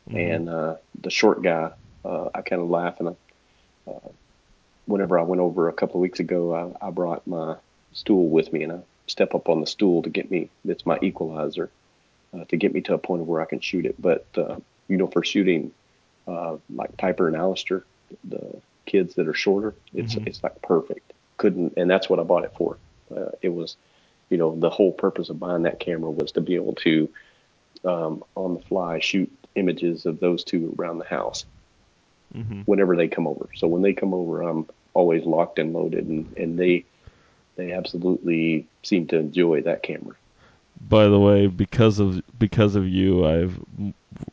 mm-hmm. 0.10 0.18
and 0.18 0.50
uh, 0.50 0.76
the 1.02 1.10
short 1.10 1.42
guy, 1.42 1.72
uh, 2.04 2.30
I 2.34 2.42
kind 2.42 2.62
of 2.62 2.70
laugh 2.70 3.00
and 3.00 3.10
I, 3.10 3.92
uh, 3.92 4.10
whenever 4.86 5.20
I 5.20 5.24
went 5.24 5.42
over 5.42 5.70
a 5.70 5.74
couple 5.74 5.96
of 5.98 6.02
weeks 6.02 6.20
ago, 6.20 6.76
I, 6.82 6.88
I 6.88 6.90
brought 6.92 7.26
my 7.28 7.56
stool 7.94 8.28
with 8.28 8.52
me 8.52 8.64
and 8.64 8.74
I 8.74 8.80
step 9.08 9.36
up 9.36 9.50
on 9.50 9.62
the 9.62 9.68
stool 9.68 10.02
to 10.04 10.10
get 10.10 10.32
me. 10.32 10.50
It's 10.68 10.86
my 10.86 11.00
equalizer 11.02 11.70
to 12.50 12.58
get 12.58 12.74
me 12.74 12.82
to 12.82 12.94
a 12.94 12.98
point 12.98 13.24
where 13.24 13.42
I 13.42 13.46
can 13.46 13.62
shoot 13.62 13.86
it. 13.86 13.96
But 14.02 14.26
you 14.36 14.98
know, 14.98 15.08
for 15.08 15.24
shooting 15.24 15.72
like 16.28 16.98
Piper 16.98 17.28
and 17.28 17.36
Alistair, 17.36 17.84
the 18.24 18.62
kids 18.86 19.16
that 19.16 19.28
are 19.28 19.34
shorter, 19.34 19.74
it's 19.94 20.16
mm-hmm. 20.16 20.28
it's 20.28 20.44
like 20.44 20.62
perfect. 20.62 21.14
Couldn't, 21.38 21.74
and 21.76 21.90
that's 21.90 22.10
what 22.10 22.20
I 22.20 22.24
bought 22.24 22.46
it 22.46 22.54
for. 22.58 22.78
Uh, 23.16 23.32
it 23.42 23.50
was, 23.50 23.76
you 24.30 24.38
know, 24.38 24.56
the 24.58 24.70
whole 24.70 24.92
purpose 24.92 25.30
of 25.30 25.40
buying 25.40 25.64
that 25.64 25.80
camera 25.80 26.10
was 26.10 26.32
to 26.34 26.42
be 26.42 26.56
able 26.56 26.76
to, 26.76 27.10
um, 27.84 28.24
on 28.36 28.56
the 28.56 28.62
fly, 28.62 29.00
shoot 29.00 29.32
images 29.56 30.06
of 30.06 30.20
those 30.20 30.44
two 30.44 30.74
around 30.80 31.00
the 31.00 31.06
house 31.06 31.46
mm-hmm. 32.34 32.62
whenever 32.62 32.96
they 32.96 33.08
come 33.08 33.28
over. 33.28 33.50
So 33.56 33.68
when 33.68 33.82
they 33.82 33.94
come 33.94 34.14
over, 34.14 34.42
I'm 34.42 34.68
always 34.94 35.26
locked 35.26 35.60
and 35.60 35.74
loaded, 35.74 36.08
and 36.08 36.32
and 36.38 36.58
they 36.58 36.86
they 37.56 37.72
absolutely 37.72 38.68
seem 38.84 39.08
to 39.08 39.18
enjoy 39.18 39.62
that 39.62 39.84
camera. 39.84 40.16
By 40.90 41.08
the 41.08 41.20
way, 41.20 41.48
because 41.48 42.00
of 42.00 42.22
because 42.38 42.76
of 42.76 42.88
you, 42.88 43.26
I've 43.26 43.60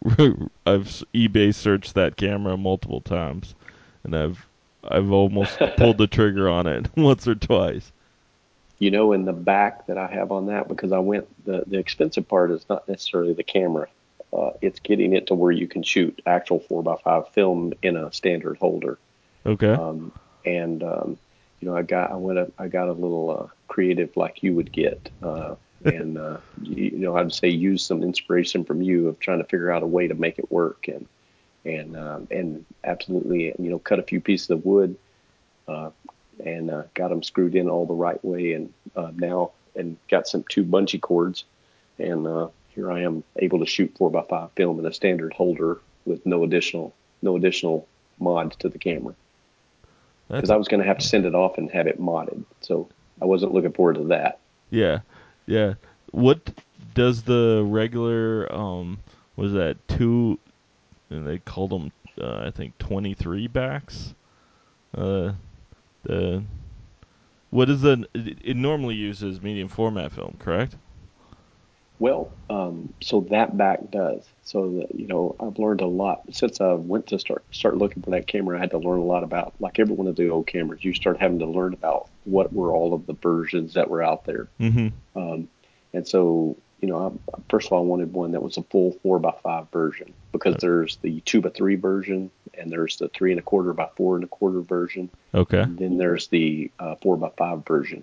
I've 0.66 0.86
eBay 1.14 1.54
searched 1.54 1.94
that 1.94 2.16
camera 2.16 2.56
multiple 2.56 3.00
times 3.00 3.54
and 4.04 4.16
I've 4.16 4.46
I've 4.84 5.12
almost 5.12 5.58
pulled 5.76 5.98
the 5.98 6.06
trigger 6.06 6.48
on 6.48 6.66
it 6.66 6.86
once 6.96 7.26
or 7.28 7.34
twice. 7.34 7.92
You 8.78 8.90
know, 8.90 9.12
in 9.12 9.24
the 9.24 9.32
back 9.32 9.86
that 9.86 9.96
I 9.96 10.08
have 10.08 10.32
on 10.32 10.46
that, 10.46 10.68
because 10.68 10.92
I 10.92 10.98
went 10.98 11.28
the 11.44 11.64
the 11.66 11.78
expensive 11.78 12.28
part 12.28 12.50
is 12.50 12.64
not 12.68 12.88
necessarily 12.88 13.32
the 13.32 13.44
camera. 13.44 13.88
Uh, 14.32 14.52
it's 14.62 14.80
getting 14.80 15.12
it 15.12 15.26
to 15.26 15.34
where 15.34 15.52
you 15.52 15.68
can 15.68 15.82
shoot 15.82 16.20
actual 16.24 16.58
four 16.58 16.82
by 16.82 16.96
five 16.96 17.28
film 17.28 17.74
in 17.82 17.96
a 17.96 18.10
standard 18.12 18.56
holder. 18.56 18.98
Okay. 19.44 19.72
Um, 19.72 20.10
and 20.46 20.82
um, 20.82 21.18
you 21.62 21.68
know, 21.68 21.76
I 21.76 21.82
got 21.82 22.10
I 22.10 22.16
went 22.16 22.40
a, 22.40 22.50
I 22.58 22.66
got 22.66 22.88
a 22.88 22.92
little 22.92 23.30
uh, 23.30 23.46
creative 23.68 24.16
like 24.16 24.42
you 24.42 24.52
would 24.54 24.72
get, 24.72 25.08
uh, 25.22 25.54
and 25.84 26.18
uh, 26.18 26.38
you, 26.60 26.84
you 26.84 26.98
know, 26.98 27.16
I'd 27.16 27.32
say 27.32 27.48
use 27.48 27.86
some 27.86 28.02
inspiration 28.02 28.64
from 28.64 28.82
you 28.82 29.08
of 29.08 29.20
trying 29.20 29.38
to 29.38 29.44
figure 29.44 29.70
out 29.70 29.82
a 29.82 29.86
way 29.86 30.08
to 30.08 30.14
make 30.14 30.38
it 30.38 30.50
work 30.50 30.88
and 30.88 31.06
and 31.64 31.96
um, 31.96 32.26
and 32.32 32.64
absolutely, 32.82 33.54
you 33.58 33.70
know, 33.70 33.78
cut 33.78 34.00
a 34.00 34.02
few 34.02 34.20
pieces 34.20 34.50
of 34.50 34.64
wood 34.64 34.96
uh, 35.68 35.90
and 36.44 36.68
uh, 36.68 36.82
got 36.94 37.08
them 37.08 37.22
screwed 37.22 37.54
in 37.54 37.70
all 37.70 37.86
the 37.86 37.94
right 37.94 38.22
way, 38.24 38.54
and 38.54 38.72
uh, 38.96 39.12
now 39.14 39.52
and 39.76 39.96
got 40.10 40.26
some 40.26 40.44
two 40.48 40.64
bungee 40.64 41.00
cords, 41.00 41.44
and 41.96 42.26
uh, 42.26 42.48
here 42.70 42.90
I 42.90 43.02
am 43.02 43.22
able 43.36 43.60
to 43.60 43.66
shoot 43.66 43.94
four 43.96 44.10
by 44.10 44.22
five 44.22 44.50
film 44.56 44.80
in 44.80 44.86
a 44.86 44.92
standard 44.92 45.32
holder 45.32 45.78
with 46.06 46.26
no 46.26 46.42
additional 46.42 46.92
no 47.22 47.36
additional 47.36 47.86
mods 48.18 48.56
to 48.56 48.68
the 48.68 48.78
camera 48.78 49.14
because 50.38 50.50
I 50.50 50.56
was 50.56 50.68
going 50.68 50.80
to 50.80 50.86
have 50.86 50.98
to 50.98 51.06
send 51.06 51.26
it 51.26 51.34
off 51.34 51.58
and 51.58 51.70
have 51.70 51.86
it 51.86 52.00
modded, 52.00 52.44
so 52.60 52.88
I 53.20 53.26
wasn't 53.26 53.52
looking 53.52 53.72
forward 53.72 53.96
to 53.96 54.04
that. 54.04 54.38
Yeah, 54.70 55.00
yeah. 55.46 55.74
What 56.10 56.50
does 56.94 57.22
the 57.22 57.64
regular 57.66 58.52
um 58.54 58.98
was 59.36 59.52
that 59.52 59.76
two 59.88 60.38
and 61.10 61.26
they 61.26 61.38
called 61.38 61.70
them 61.70 61.92
uh, 62.20 62.42
I 62.46 62.50
think 62.50 62.76
23 62.78 63.48
backs. 63.48 64.14
Uh, 64.96 65.32
the 66.02 66.42
what 67.50 67.68
is 67.68 67.82
the? 67.82 68.06
It, 68.14 68.38
it 68.42 68.56
normally 68.56 68.94
uses 68.94 69.40
medium 69.42 69.68
format 69.68 70.12
film, 70.12 70.36
correct? 70.38 70.76
Well, 72.02 72.32
um, 72.50 72.92
so 73.00 73.20
that 73.30 73.56
back 73.56 73.92
does. 73.92 74.24
So 74.42 74.70
that 74.78 74.98
you 74.98 75.06
know, 75.06 75.36
I've 75.38 75.56
learned 75.60 75.82
a 75.82 75.86
lot 75.86 76.22
since 76.32 76.60
I 76.60 76.72
went 76.72 77.06
to 77.06 77.18
start 77.20 77.44
start 77.52 77.76
looking 77.76 78.02
for 78.02 78.10
that 78.10 78.26
camera. 78.26 78.58
I 78.58 78.60
had 78.60 78.70
to 78.70 78.78
learn 78.78 78.98
a 78.98 79.04
lot 79.04 79.22
about, 79.22 79.54
like 79.60 79.78
every 79.78 79.94
one 79.94 80.08
of 80.08 80.16
the 80.16 80.28
old 80.28 80.48
cameras. 80.48 80.84
You 80.84 80.94
start 80.94 81.20
having 81.20 81.38
to 81.38 81.46
learn 81.46 81.74
about 81.74 82.08
what 82.24 82.52
were 82.52 82.72
all 82.72 82.92
of 82.92 83.06
the 83.06 83.12
versions 83.12 83.74
that 83.74 83.88
were 83.88 84.02
out 84.02 84.24
there. 84.24 84.48
Mm-hmm. 84.58 84.88
Um, 85.16 85.48
and 85.92 86.08
so, 86.08 86.56
you 86.80 86.88
know, 86.88 87.20
I, 87.32 87.40
first 87.48 87.68
of 87.68 87.72
all, 87.72 87.84
I 87.84 87.86
wanted 87.86 88.12
one 88.12 88.32
that 88.32 88.42
was 88.42 88.56
a 88.56 88.64
full 88.64 88.98
four 89.04 89.20
by 89.20 89.34
five 89.40 89.70
version 89.70 90.12
because 90.32 90.56
there's 90.58 90.96
the 91.02 91.20
two 91.20 91.40
by 91.40 91.50
three 91.50 91.76
version 91.76 92.32
and 92.54 92.68
there's 92.68 92.96
the 92.96 93.10
three 93.10 93.30
and 93.30 93.38
a 93.38 93.44
quarter 93.44 93.72
by 93.74 93.88
four 93.96 94.16
and 94.16 94.24
a 94.24 94.28
quarter 94.28 94.60
version. 94.60 95.08
Okay. 95.32 95.60
And 95.60 95.78
then 95.78 95.98
there's 95.98 96.26
the 96.26 96.68
uh, 96.80 96.96
four 96.96 97.16
by 97.16 97.30
five 97.38 97.64
version. 97.64 98.02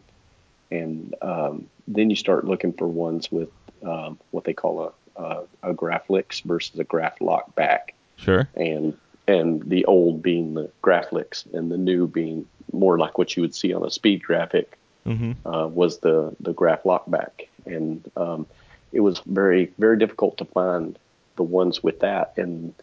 And 0.71 1.15
um, 1.21 1.67
then 1.87 2.09
you 2.09 2.15
start 2.15 2.45
looking 2.45 2.73
for 2.73 2.87
ones 2.87 3.31
with 3.31 3.49
um, 3.83 4.19
what 4.31 4.43
they 4.43 4.53
call 4.53 4.93
a, 5.17 5.21
a, 5.21 5.43
a 5.63 5.73
Graflex 5.73 6.43
versus 6.43 6.79
a 6.79 6.85
Graflok 6.85 7.53
back. 7.55 7.93
Sure. 8.17 8.47
And 8.55 8.97
and 9.27 9.61
the 9.61 9.85
old 9.85 10.23
being 10.23 10.55
the 10.55 10.71
Graflex 10.83 11.51
and 11.53 11.71
the 11.71 11.77
new 11.77 12.07
being 12.07 12.47
more 12.71 12.97
like 12.97 13.17
what 13.17 13.35
you 13.35 13.41
would 13.41 13.55
see 13.55 13.73
on 13.73 13.85
a 13.85 13.91
speed 13.91 14.23
graphic 14.23 14.79
Mm-hmm. 15.09 15.47
uh, 15.47 15.65
was 15.67 15.99
the 15.99 16.35
the 16.39 16.53
Graflok 16.53 17.09
back, 17.09 17.47
and 17.65 18.07
um, 18.15 18.45
it 18.91 18.99
was 18.99 19.19
very 19.25 19.71
very 19.79 19.97
difficult 19.97 20.37
to 20.37 20.45
find 20.45 20.99
the 21.35 21.43
ones 21.43 21.81
with 21.81 22.01
that. 22.01 22.33
And 22.37 22.75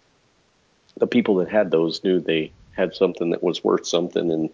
the 0.97 1.07
people 1.07 1.37
that 1.37 1.49
had 1.49 1.71
those 1.71 2.03
knew 2.03 2.19
they 2.19 2.51
had 2.73 2.95
something 2.95 3.31
that 3.31 3.43
was 3.43 3.63
worth 3.63 3.87
something, 3.87 4.33
and 4.33 4.51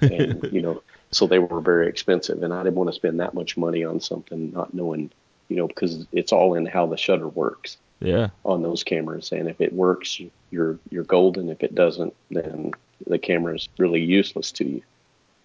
and 0.00 0.48
you 0.52 0.62
know, 0.62 0.82
so 1.10 1.26
they 1.26 1.40
were 1.40 1.60
very 1.60 1.88
expensive. 1.88 2.42
And 2.42 2.54
I 2.54 2.62
didn't 2.62 2.76
want 2.76 2.88
to 2.88 2.94
spend 2.94 3.20
that 3.20 3.34
much 3.34 3.56
money 3.56 3.84
on 3.84 4.00
something 4.00 4.52
not 4.52 4.72
knowing, 4.72 5.10
you 5.50 5.56
know, 5.56 5.66
because 5.68 6.06
it's 6.12 6.32
all 6.32 6.54
in 6.54 6.64
how 6.64 6.86
the 6.86 6.96
shutter 6.96 7.28
works 7.28 7.76
Yeah. 8.00 8.28
on 8.44 8.62
those 8.62 8.82
cameras. 8.84 9.32
And 9.32 9.48
if 9.48 9.60
it 9.60 9.72
works, 9.74 10.18
you're 10.50 10.78
you're 10.90 11.04
golden. 11.04 11.50
If 11.50 11.62
it 11.62 11.74
doesn't, 11.74 12.14
then 12.30 12.72
the 13.06 13.18
camera 13.18 13.54
is 13.56 13.68
really 13.78 14.00
useless 14.00 14.52
to 14.52 14.64
you 14.64 14.82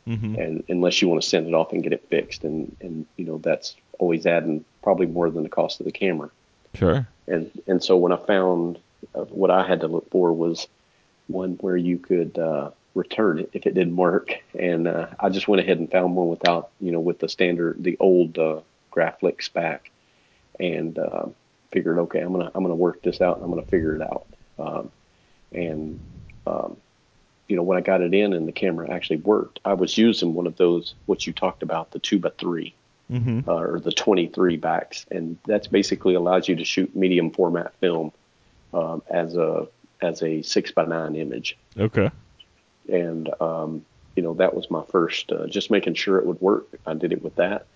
Mm-hmm. 0.07 0.35
and 0.35 0.63
unless 0.69 1.01
you 1.01 1.07
want 1.09 1.23
to 1.23 1.27
send 1.27 1.47
it 1.47 1.55
off 1.55 1.73
and 1.73 1.81
get 1.81 1.91
it 1.91 2.05
fixed 2.11 2.43
and 2.43 2.75
and 2.79 3.07
you 3.17 3.25
know 3.25 3.39
that's 3.39 3.75
always 3.97 4.27
adding 4.27 4.63
probably 4.83 5.07
more 5.07 5.31
than 5.31 5.41
the 5.41 5.49
cost 5.49 5.79
of 5.79 5.87
the 5.87 5.91
camera 5.91 6.29
Sure. 6.75 7.07
and 7.27 7.49
and 7.65 7.83
so 7.83 7.97
when 7.97 8.11
i 8.11 8.15
found 8.17 8.77
uh, 9.15 9.21
what 9.41 9.49
i 9.49 9.65
had 9.65 9.79
to 9.79 9.87
look 9.87 10.07
for 10.11 10.31
was 10.31 10.67
one 11.25 11.53
where 11.61 11.75
you 11.75 11.97
could 11.97 12.37
uh, 12.37 12.69
return 12.93 13.39
it 13.39 13.49
if 13.53 13.65
it 13.65 13.73
didn't 13.73 13.95
work 13.95 14.35
and 14.59 14.87
uh, 14.87 15.07
i 15.19 15.27
just 15.29 15.47
went 15.47 15.61
ahead 15.63 15.79
and 15.79 15.89
found 15.89 16.15
one 16.15 16.27
without 16.27 16.69
you 16.79 16.91
know 16.91 16.99
with 16.99 17.17
the 17.17 17.27
standard 17.27 17.75
the 17.83 17.97
old 17.99 18.37
uh, 18.37 18.59
graflex 18.93 19.51
back 19.51 19.89
and 20.59 20.97
uh, 20.97 21.25
figured 21.71 21.99
okay 21.99 22.19
i'm 22.19 22.31
gonna 22.31 22.51
i'm 22.55 22.63
gonna 22.63 22.75
work 22.75 23.01
this 23.01 23.21
out 23.21 23.35
and 23.35 23.43
i'm 23.43 23.49
gonna 23.49 23.63
figure 23.63 23.95
it 23.95 24.01
out 24.01 24.25
um, 24.57 24.91
and 25.51 25.99
um, 26.47 26.77
you 27.47 27.55
know, 27.55 27.63
when 27.63 27.77
I 27.77 27.81
got 27.81 28.01
it 28.01 28.13
in 28.13 28.33
and 28.33 28.47
the 28.47 28.51
camera 28.51 28.89
actually 28.89 29.17
worked, 29.17 29.59
I 29.65 29.73
was 29.73 29.97
using 29.97 30.33
one 30.33 30.47
of 30.47 30.57
those, 30.57 30.95
what 31.05 31.27
you 31.27 31.33
talked 31.33 31.63
about, 31.63 31.91
the 31.91 31.99
two 31.99 32.19
by 32.19 32.31
three 32.37 32.73
Mm-hmm. 33.11 33.47
uh, 33.47 33.53
or 33.53 33.79
the 33.79 33.91
23 33.91 34.57
backs. 34.57 35.05
And 35.11 35.37
that's 35.45 35.67
basically 35.67 36.15
allows 36.15 36.47
you 36.49 36.55
to 36.55 36.65
shoot 36.65 36.95
medium 36.95 37.29
format 37.29 37.71
film 37.75 38.11
um, 38.73 39.03
as 39.11 39.35
a, 39.35 39.67
as 40.01 40.23
a 40.23 40.41
six 40.41 40.71
by 40.71 40.85
nine 40.85 41.15
image. 41.15 41.55
Okay. 41.77 42.09
And, 42.91 43.29
um, 43.39 43.85
you 44.15 44.23
know, 44.23 44.33
that 44.33 44.55
was 44.55 44.71
my 44.71 44.81
first, 44.89 45.31
uh, 45.31 45.45
just 45.45 45.69
making 45.69 45.93
sure 45.93 46.17
it 46.17 46.25
would 46.25 46.41
work. 46.41 46.65
I 46.87 46.95
did 46.95 47.13
it 47.13 47.21
with 47.21 47.35
that 47.35 47.67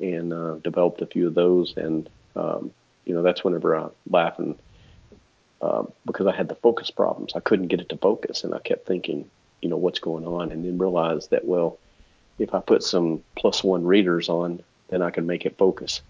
and 0.00 0.32
uh, 0.32 0.54
developed 0.56 1.02
a 1.02 1.06
few 1.06 1.26
of 1.26 1.34
those. 1.34 1.74
And, 1.76 2.08
um, 2.34 2.70
you 3.04 3.14
know, 3.14 3.22
that's 3.22 3.44
whenever 3.44 3.76
I 3.76 3.88
laugh 4.10 4.38
and 4.38 4.56
um, 5.62 5.92
because 6.04 6.26
I 6.26 6.36
had 6.36 6.48
the 6.48 6.54
focus 6.54 6.90
problems. 6.90 7.32
I 7.34 7.40
couldn't 7.40 7.68
get 7.68 7.80
it 7.80 7.88
to 7.88 7.96
focus, 7.96 8.44
and 8.44 8.54
I 8.54 8.58
kept 8.58 8.86
thinking, 8.86 9.28
you 9.62 9.68
know, 9.68 9.76
what's 9.76 9.98
going 9.98 10.26
on, 10.26 10.52
and 10.52 10.64
then 10.64 10.78
realized 10.78 11.30
that 11.30 11.44
well, 11.44 11.78
if 12.38 12.54
I 12.54 12.60
put 12.60 12.82
some 12.82 13.22
plus 13.36 13.64
one 13.64 13.84
readers 13.84 14.28
on, 14.28 14.62
then 14.88 15.02
I 15.02 15.10
can 15.10 15.26
make 15.26 15.46
it 15.46 15.56
focus. 15.56 16.02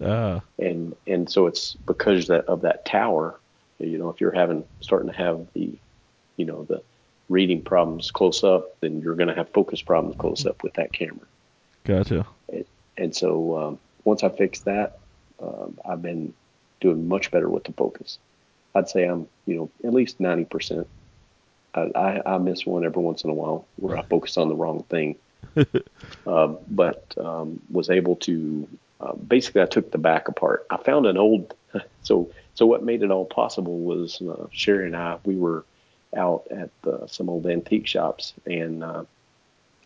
Ah. 0.00 0.40
And 0.58 0.94
and 1.06 1.30
so 1.30 1.46
it's 1.46 1.74
because 1.86 2.26
that 2.26 2.46
of 2.46 2.62
that 2.62 2.84
tower, 2.84 3.38
you 3.78 3.98
know, 3.98 4.10
if 4.10 4.20
you're 4.20 4.32
having 4.32 4.64
starting 4.80 5.08
to 5.08 5.16
have 5.16 5.46
the, 5.54 5.72
you 6.36 6.44
know, 6.44 6.64
the 6.64 6.82
reading 7.28 7.62
problems 7.62 8.10
close 8.10 8.42
up, 8.42 8.78
then 8.80 9.00
you're 9.00 9.14
going 9.14 9.28
to 9.28 9.34
have 9.34 9.48
focus 9.50 9.80
problems 9.80 10.16
close 10.18 10.44
up 10.44 10.62
with 10.62 10.74
that 10.74 10.92
camera. 10.92 11.26
Gotcha. 11.84 12.26
And 12.96 13.14
so 13.14 13.58
um, 13.58 13.78
once 14.04 14.22
I 14.22 14.28
fixed 14.28 14.64
that, 14.64 14.98
um, 15.40 15.78
I've 15.84 16.02
been 16.02 16.32
doing 16.80 17.08
much 17.08 17.30
better 17.30 17.48
with 17.48 17.64
the 17.64 17.72
focus. 17.72 18.18
I'd 18.74 18.88
say 18.88 19.04
I'm, 19.04 19.28
you 19.46 19.56
know, 19.56 19.70
at 19.84 19.94
least 19.94 20.18
90%. 20.18 20.86
I, 21.74 21.80
I, 21.94 22.34
I 22.34 22.38
miss 22.38 22.66
one 22.66 22.84
every 22.84 23.02
once 23.02 23.24
in 23.24 23.30
a 23.30 23.34
while 23.34 23.66
where 23.76 23.96
I 23.96 24.02
focus 24.02 24.36
on 24.36 24.48
the 24.48 24.54
wrong 24.54 24.84
thing. 24.84 25.16
um, 26.26 26.58
but 26.70 27.14
um, 27.18 27.60
was 27.70 27.90
able 27.90 28.16
to, 28.16 28.68
uh, 29.00 29.14
basically, 29.14 29.62
I 29.62 29.66
took 29.66 29.90
the 29.90 29.98
back 29.98 30.28
apart. 30.28 30.66
I 30.70 30.76
found 30.76 31.06
an 31.06 31.18
old, 31.18 31.54
so 32.02 32.30
so 32.54 32.66
what 32.66 32.84
made 32.84 33.02
it 33.02 33.10
all 33.10 33.24
possible 33.24 33.80
was 33.80 34.22
uh, 34.22 34.46
Sherry 34.52 34.86
and 34.86 34.96
I, 34.96 35.18
we 35.24 35.36
were 35.36 35.64
out 36.16 36.46
at 36.50 36.70
uh, 36.86 37.06
some 37.08 37.28
old 37.28 37.46
antique 37.46 37.86
shops 37.86 38.32
and 38.46 38.84
uh, 38.84 39.04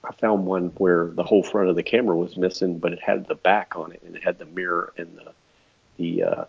I 0.04 0.12
found 0.12 0.46
one 0.46 0.68
where 0.78 1.06
the 1.08 1.24
whole 1.24 1.42
front 1.42 1.68
of 1.68 1.76
the 1.76 1.82
camera 1.82 2.16
was 2.16 2.36
missing, 2.36 2.78
but 2.78 2.92
it 2.92 3.00
had 3.00 3.26
the 3.26 3.34
back 3.34 3.76
on 3.76 3.92
it 3.92 4.02
and 4.04 4.16
it 4.16 4.22
had 4.22 4.38
the 4.38 4.46
mirror 4.46 4.92
and 4.96 5.16
the 5.16 5.32
the 5.96 6.22
uh, 6.22 6.44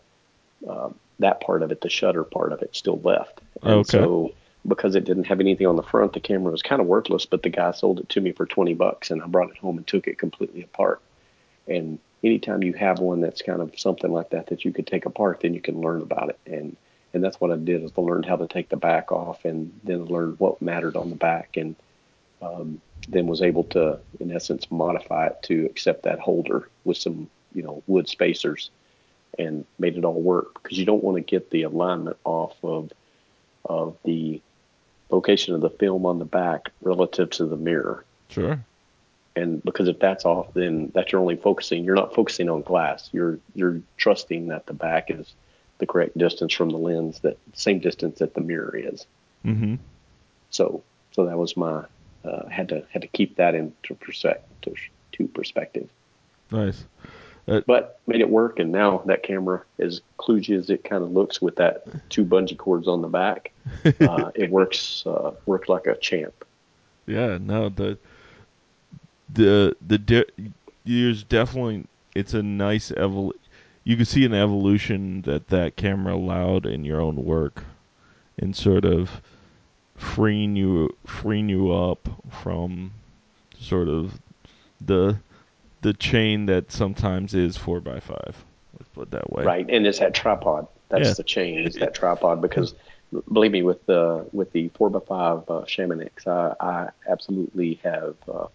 uh, 0.69 0.89
that 1.19 1.41
part 1.41 1.63
of 1.63 1.71
it, 1.71 1.81
the 1.81 1.89
shutter 1.89 2.23
part 2.23 2.53
of 2.53 2.61
it, 2.61 2.75
still 2.75 2.99
left. 3.03 3.41
And 3.63 3.71
Okay. 3.79 3.99
so 3.99 4.33
because 4.67 4.95
it 4.95 5.05
didn't 5.05 5.25
have 5.25 5.39
anything 5.39 5.67
on 5.67 5.75
the 5.75 5.83
front, 5.83 6.13
the 6.13 6.19
camera 6.19 6.51
was 6.51 6.61
kind 6.61 6.81
of 6.81 6.87
worthless. 6.87 7.25
But 7.25 7.43
the 7.43 7.49
guy 7.49 7.71
sold 7.71 7.99
it 7.99 8.09
to 8.09 8.21
me 8.21 8.31
for 8.31 8.45
twenty 8.45 8.73
bucks, 8.73 9.11
and 9.11 9.21
I 9.21 9.27
brought 9.27 9.51
it 9.51 9.57
home 9.57 9.77
and 9.77 9.87
took 9.87 10.07
it 10.07 10.19
completely 10.19 10.63
apart. 10.63 11.01
And 11.67 11.99
anytime 12.23 12.63
you 12.63 12.73
have 12.73 12.99
one 12.99 13.21
that's 13.21 13.41
kind 13.41 13.61
of 13.61 13.77
something 13.79 14.11
like 14.11 14.31
that 14.31 14.47
that 14.47 14.65
you 14.65 14.71
could 14.71 14.87
take 14.87 15.05
apart, 15.05 15.39
then 15.41 15.53
you 15.53 15.61
can 15.61 15.81
learn 15.81 16.01
about 16.01 16.29
it. 16.29 16.39
And 16.45 16.75
and 17.13 17.23
that's 17.23 17.41
what 17.41 17.51
I 17.51 17.55
did 17.55 17.83
is 17.83 17.91
I 17.97 18.01
learned 18.01 18.25
how 18.25 18.35
to 18.35 18.47
take 18.47 18.69
the 18.69 18.77
back 18.77 19.11
off, 19.11 19.43
and 19.45 19.79
then 19.83 20.05
learned 20.05 20.39
what 20.39 20.61
mattered 20.61 20.95
on 20.95 21.09
the 21.09 21.15
back, 21.15 21.57
and 21.57 21.75
um, 22.41 22.81
then 23.07 23.27
was 23.27 23.41
able 23.41 23.63
to, 23.65 23.99
in 24.19 24.31
essence, 24.31 24.69
modify 24.69 25.27
it 25.27 25.37
to 25.43 25.65
accept 25.65 26.03
that 26.03 26.19
holder 26.19 26.69
with 26.83 26.97
some, 26.97 27.29
you 27.53 27.63
know, 27.63 27.83
wood 27.87 28.07
spacers, 28.07 28.69
and 29.37 29.65
made 29.77 29.97
it 29.97 30.05
all 30.05 30.21
work 30.21 30.61
because 30.61 30.77
you 30.77 30.85
don't 30.85 31.03
want 31.03 31.17
to 31.17 31.21
get 31.21 31.49
the 31.51 31.63
alignment 31.63 32.17
off 32.23 32.55
of 32.63 32.91
of 33.65 33.97
the 34.03 34.41
location 35.09 35.53
of 35.53 35.61
the 35.61 35.69
film 35.69 36.05
on 36.05 36.19
the 36.19 36.25
back 36.25 36.69
relative 36.81 37.29
to 37.31 37.45
the 37.45 37.57
mirror. 37.57 38.03
Sure. 38.29 38.63
And 39.35 39.63
because 39.63 39.87
if 39.87 39.99
that's 39.99 40.25
off, 40.25 40.53
then 40.53 40.91
that 40.95 41.11
you're 41.11 41.21
only 41.21 41.35
focusing. 41.35 41.83
You're 41.83 41.95
not 41.95 42.13
focusing 42.13 42.49
on 42.49 42.61
glass. 42.61 43.09
You're 43.11 43.39
you're 43.55 43.81
trusting 43.97 44.47
that 44.47 44.65
the 44.65 44.73
back 44.73 45.09
is 45.09 45.33
the 45.77 45.85
correct 45.85 46.17
distance 46.17 46.53
from 46.53 46.69
the 46.69 46.77
lens, 46.77 47.19
that 47.21 47.37
same 47.53 47.79
distance 47.79 48.19
that 48.19 48.33
the 48.33 48.41
mirror 48.41 48.75
is. 48.75 49.05
Mm-hmm. 49.45 49.75
So 50.49 50.83
so 51.11 51.25
that 51.25 51.37
was 51.37 51.55
my 51.55 51.85
uh, 52.23 52.47
had 52.49 52.69
to 52.69 52.83
had 52.91 53.01
to 53.01 53.07
keep 53.07 53.35
that 53.37 53.55
into 53.55 53.95
perspective 53.95 54.75
to, 55.11 55.27
perspective. 55.27 55.89
Nice. 56.51 56.85
But 57.65 57.99
made 58.05 58.21
it 58.21 58.29
work, 58.29 58.59
and 58.59 58.71
now 58.71 59.01
that 59.07 59.23
camera, 59.23 59.63
as 59.79 60.01
kludgy 60.19 60.55
as 60.55 60.69
it 60.69 60.83
kind 60.83 61.03
of 61.03 61.11
looks 61.11 61.41
with 61.41 61.55
that 61.55 61.83
two 62.09 62.23
bungee 62.23 62.57
cords 62.57 62.87
on 62.87 63.01
the 63.01 63.07
back, 63.07 63.51
uh, 64.01 64.31
it 64.35 64.51
works 64.51 65.03
uh, 65.07 65.31
works 65.47 65.67
like 65.67 65.87
a 65.87 65.95
champ. 65.97 66.45
Yeah. 67.07 67.39
No. 67.41 67.69
The 67.69 67.97
the 69.33 69.75
the 69.85 69.97
de- 69.97 70.51
there's 70.85 71.23
definitely 71.23 71.85
it's 72.15 72.35
a 72.35 72.43
nice 72.43 72.91
evol. 72.91 73.31
You 73.83 73.95
can 73.95 74.05
see 74.05 74.25
an 74.25 74.33
evolution 74.35 75.23
that 75.23 75.47
that 75.47 75.75
camera 75.75 76.13
allowed 76.15 76.67
in 76.67 76.85
your 76.85 77.01
own 77.01 77.25
work, 77.25 77.63
and 78.37 78.55
sort 78.55 78.85
of 78.85 79.21
freeing 79.99 80.55
you 80.55 80.89
freeing 81.05 81.49
you 81.49 81.71
up 81.73 82.07
from 82.41 82.91
sort 83.59 83.89
of 83.89 84.19
the 84.81 85.17
the 85.81 85.93
chain 85.93 86.45
that 86.47 86.71
sometimes 86.71 87.33
is 87.33 87.57
four 87.57 87.79
by 87.79 87.99
five. 87.99 88.43
Let's 88.77 88.89
put 88.93 89.01
it 89.03 89.11
that 89.11 89.31
way. 89.31 89.43
Right, 89.43 89.69
and 89.69 89.85
it's 89.85 89.99
that 89.99 90.13
tripod. 90.13 90.67
That's 90.89 91.09
Yeah. 91.09 91.13
the 91.13 91.23
chain. 91.23 91.59
Is 91.67 91.75
that 91.75 91.93
tripod 91.93 92.41
because 92.41 92.73
believe 93.31 93.51
me, 93.51 93.61
with 93.61 93.85
the 93.85 94.25
with 94.31 94.51
the 94.53 94.69
four 94.69 94.89
by 94.89 94.99
five 94.99 95.43
uh, 95.49 95.65
I, 96.27 96.65
I 96.65 96.89
absolutely 97.07 97.79
have. 97.83 98.15
Uh, 98.27 98.47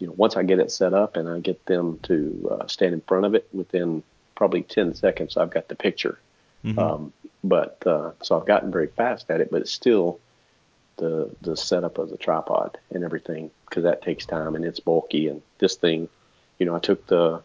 you 0.00 0.08
know, 0.08 0.14
once 0.16 0.36
I 0.36 0.42
get 0.42 0.58
it 0.58 0.70
set 0.70 0.92
up 0.92 1.16
and 1.16 1.28
I 1.28 1.38
get 1.38 1.64
them 1.66 1.98
to 2.02 2.58
uh, 2.60 2.66
stand 2.66 2.92
in 2.94 3.00
front 3.02 3.24
of 3.24 3.34
it, 3.34 3.48
within 3.52 4.02
probably 4.34 4.62
ten 4.62 4.94
seconds, 4.94 5.36
I've 5.36 5.50
got 5.50 5.68
the 5.68 5.76
picture. 5.76 6.18
Mhm. 6.64 6.78
Um, 6.78 7.12
but 7.42 7.82
uh, 7.86 8.10
so 8.22 8.38
I've 8.38 8.46
gotten 8.46 8.70
very 8.70 8.88
fast 8.88 9.30
at 9.30 9.40
it. 9.40 9.50
But 9.50 9.62
it's 9.62 9.72
still 9.72 10.18
the 10.96 11.30
the 11.40 11.56
setup 11.56 11.98
of 11.98 12.10
the 12.10 12.16
tripod 12.16 12.78
and 12.90 13.04
everything 13.04 13.50
because 13.68 13.84
that 13.84 14.02
takes 14.02 14.26
time 14.26 14.54
and 14.54 14.64
it's 14.64 14.80
bulky. 14.80 15.28
And 15.28 15.42
this 15.58 15.76
thing, 15.76 16.08
you 16.58 16.66
know, 16.66 16.74
I 16.74 16.78
took 16.78 17.06
the 17.06 17.42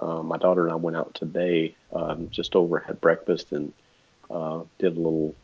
uh, 0.00 0.22
my 0.22 0.38
daughter 0.38 0.64
and 0.64 0.72
I 0.72 0.76
went 0.76 0.96
out 0.96 1.14
today, 1.14 1.74
um, 1.92 2.28
just 2.30 2.54
over 2.54 2.78
had 2.78 3.00
breakfast 3.00 3.52
and 3.52 3.72
uh, 4.30 4.60
did 4.78 4.96
a 4.96 5.00
little, 5.00 5.34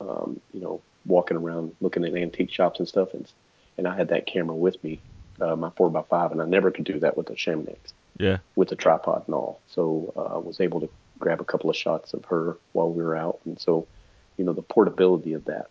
um, 0.00 0.40
you 0.52 0.60
know, 0.60 0.80
walking 1.06 1.36
around 1.36 1.74
looking 1.80 2.04
at 2.04 2.14
antique 2.14 2.50
shops 2.50 2.78
and 2.78 2.88
stuff. 2.88 3.14
And 3.14 3.30
and 3.76 3.88
I 3.88 3.96
had 3.96 4.08
that 4.08 4.26
camera 4.26 4.54
with 4.54 4.82
me, 4.84 5.00
uh, 5.40 5.56
my 5.56 5.70
four 5.70 5.96
x 5.96 6.08
five, 6.08 6.32
and 6.32 6.40
I 6.40 6.46
never 6.46 6.70
could 6.70 6.84
do 6.84 6.98
that 7.00 7.16
with 7.16 7.26
the 7.26 7.34
Chamonix. 7.34 7.92
Yeah. 8.16 8.38
With 8.54 8.68
the 8.68 8.76
tripod 8.76 9.24
and 9.26 9.34
all, 9.34 9.60
so 9.66 10.12
uh, 10.16 10.36
I 10.36 10.38
was 10.38 10.60
able 10.60 10.80
to 10.80 10.88
grab 11.18 11.40
a 11.40 11.44
couple 11.44 11.68
of 11.68 11.76
shots 11.76 12.14
of 12.14 12.24
her 12.26 12.56
while 12.72 12.90
we 12.90 13.02
were 13.02 13.16
out, 13.16 13.40
and 13.44 13.58
so, 13.58 13.88
you 14.36 14.44
know, 14.44 14.52
the 14.52 14.62
portability 14.62 15.32
of 15.32 15.46
that 15.46 15.68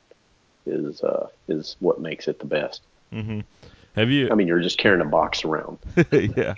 is 0.65 1.01
uh, 1.01 1.27
is 1.47 1.75
what 1.79 1.99
makes 2.01 2.27
it 2.27 2.39
the 2.39 2.45
best. 2.45 2.81
Mm-hmm. 3.11 3.41
Have 3.95 4.09
you? 4.09 4.29
I 4.31 4.35
mean, 4.35 4.47
you're 4.47 4.59
just 4.61 4.77
carrying 4.77 5.01
a 5.01 5.09
box 5.09 5.45
around. 5.45 5.77
yeah. 6.11 6.55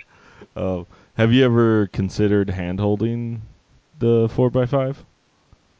Uh, 0.54 0.84
have 1.16 1.32
you 1.32 1.44
ever 1.44 1.86
considered 1.88 2.50
hand 2.50 2.80
holding 2.80 3.42
the 3.98 4.28
four 4.34 4.50
x 4.54 4.70
five? 4.70 5.04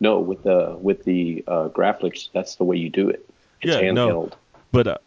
No, 0.00 0.18
with 0.20 0.42
the 0.42 0.76
with 0.80 1.04
the 1.04 1.42
uh, 1.48 1.68
Graflex, 1.68 2.28
that's 2.34 2.56
the 2.56 2.64
way 2.64 2.76
you 2.76 2.90
do 2.90 3.08
it. 3.08 3.28
It's 3.62 3.74
Yeah, 3.74 3.80
handheld. 3.82 3.94
no. 3.94 4.30
But 4.72 4.86
uh, 4.88 4.98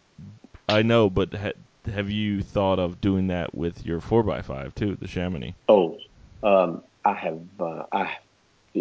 I 0.68 0.82
know. 0.82 1.10
But 1.10 1.34
ha- 1.34 1.52
have 1.94 2.10
you 2.10 2.42
thought 2.42 2.80
of 2.80 3.00
doing 3.00 3.28
that 3.28 3.54
with 3.54 3.86
your 3.86 4.02
four 4.02 4.28
x 4.36 4.48
five 4.48 4.74
too, 4.74 4.96
the 4.96 5.08
Chamonix? 5.08 5.54
Oh, 5.68 5.98
um, 6.42 6.84
I 7.06 7.14
have. 7.14 7.40
Uh, 7.60 7.84
I, 7.92 8.18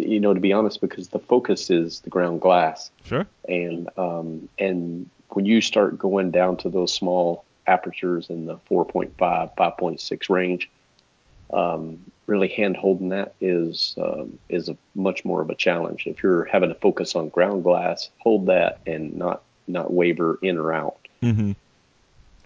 you 0.07 0.19
know, 0.19 0.33
to 0.33 0.39
be 0.39 0.53
honest, 0.53 0.81
because 0.81 1.09
the 1.09 1.19
focus 1.19 1.69
is 1.69 1.99
the 2.01 2.09
ground 2.09 2.41
glass, 2.41 2.91
Sure. 3.03 3.25
and 3.47 3.89
um, 3.97 4.49
and 4.57 5.09
when 5.29 5.45
you 5.45 5.61
start 5.61 5.97
going 5.97 6.31
down 6.31 6.57
to 6.57 6.69
those 6.69 6.93
small 6.93 7.45
apertures 7.67 8.29
in 8.29 8.45
the 8.45 8.55
4.5, 8.69 9.11
5.6 9.55 10.29
range, 10.29 10.69
um, 11.53 11.99
really 12.25 12.47
hand 12.47 12.75
holding 12.77 13.09
that 13.09 13.33
is 13.41 13.95
um, 14.01 14.37
is 14.49 14.69
a 14.69 14.77
much 14.95 15.25
more 15.25 15.41
of 15.41 15.49
a 15.49 15.55
challenge. 15.55 16.05
If 16.07 16.23
you're 16.23 16.45
having 16.45 16.69
to 16.69 16.75
focus 16.75 17.15
on 17.15 17.29
ground 17.29 17.63
glass, 17.63 18.09
hold 18.19 18.47
that 18.47 18.79
and 18.85 19.15
not 19.15 19.41
not 19.67 19.93
waver 19.93 20.39
in 20.41 20.57
or 20.57 20.73
out. 20.73 21.07
Mm-hmm. 21.21 21.51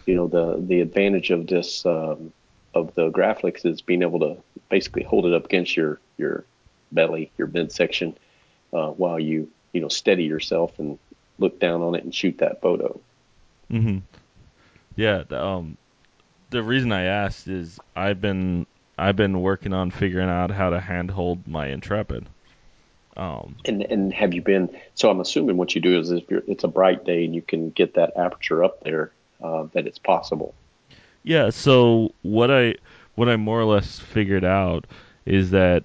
You 0.05 0.15
know, 0.15 0.27
the 0.27 0.57
the 0.59 0.81
advantage 0.81 1.31
of 1.31 1.47
this 1.47 1.85
um, 1.85 2.31
of 2.73 2.93
the 2.95 3.11
Graflex 3.11 3.65
is 3.65 3.81
being 3.81 4.01
able 4.01 4.19
to 4.19 4.37
basically 4.69 5.03
hold 5.03 5.25
it 5.25 5.33
up 5.33 5.45
against 5.45 5.75
your 5.75 5.99
your 6.17 6.45
belly, 6.93 7.31
your 7.37 7.47
midsection, 7.47 8.15
uh, 8.73 8.89
while 8.89 9.19
you 9.19 9.49
you 9.73 9.81
know 9.81 9.89
steady 9.89 10.23
yourself 10.25 10.77
and 10.79 10.99
look 11.39 11.59
down 11.59 11.81
on 11.81 11.95
it 11.95 12.03
and 12.03 12.13
shoot 12.13 12.37
that 12.39 12.61
photo. 12.61 12.99
Mm-hmm. 13.71 13.99
Yeah. 14.95 15.23
the, 15.27 15.43
Um, 15.43 15.77
the 16.51 16.61
reason 16.63 16.91
I 16.91 17.03
asked 17.03 17.47
is 17.47 17.79
I've 17.95 18.21
been 18.21 18.65
I've 18.97 19.15
been 19.15 19.41
working 19.41 19.73
on 19.73 19.89
figuring 19.91 20.29
out 20.29 20.51
how 20.51 20.69
to 20.69 20.79
handhold 20.79 21.47
my 21.47 21.67
Intrepid. 21.67 22.29
Um, 23.17 23.55
And 23.65 23.81
and 23.83 24.13
have 24.13 24.33
you 24.33 24.41
been? 24.41 24.69
So 24.95 25.09
I'm 25.09 25.19
assuming 25.19 25.57
what 25.57 25.75
you 25.75 25.81
do 25.81 25.99
is 25.99 26.11
if 26.11 26.29
you're, 26.29 26.43
it's 26.47 26.63
a 26.63 26.67
bright 26.67 27.05
day 27.05 27.25
and 27.25 27.33
you 27.35 27.41
can 27.41 27.69
get 27.71 27.93
that 27.95 28.13
aperture 28.17 28.63
up 28.63 28.83
there, 28.83 29.11
uh, 29.41 29.67
that 29.73 29.87
it's 29.87 29.99
possible. 29.99 30.53
yeah. 31.23 31.49
So 31.49 32.13
what 32.21 32.51
I 32.51 32.75
what 33.15 33.29
I 33.29 33.35
more 33.37 33.59
or 33.59 33.65
less 33.65 33.99
figured 33.99 34.43
out 34.43 34.85
is 35.25 35.51
that 35.51 35.83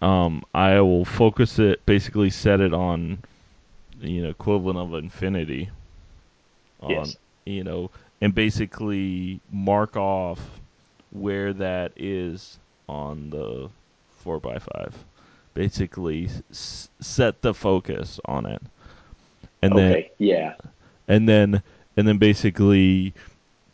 um, 0.00 0.44
I 0.54 0.80
will 0.80 1.04
focus 1.04 1.58
it, 1.58 1.84
basically 1.86 2.30
set 2.30 2.60
it 2.60 2.72
on, 2.72 3.18
you 4.00 4.22
know, 4.22 4.30
equivalent 4.30 4.78
of 4.78 4.94
infinity. 4.94 5.70
On, 6.80 6.90
Yes. 6.90 7.16
You 7.46 7.64
know, 7.64 7.90
and 8.20 8.34
basically 8.34 9.40
mark 9.50 9.96
off 9.96 10.60
where 11.10 11.52
that 11.54 11.92
is 11.96 12.58
on 12.88 13.30
the 13.30 13.70
four 14.18 14.40
x 14.54 14.64
five. 14.72 15.04
Basically, 15.54 16.28
s- 16.50 16.88
set 17.00 17.40
the 17.42 17.54
focus 17.54 18.20
on 18.24 18.46
it, 18.46 18.62
and 19.62 19.76
then. 19.76 20.04
Yeah. 20.18 20.54
and 21.08 21.28
then 21.28 21.62
and 21.96 22.06
then 22.06 22.18
basically 22.18 23.12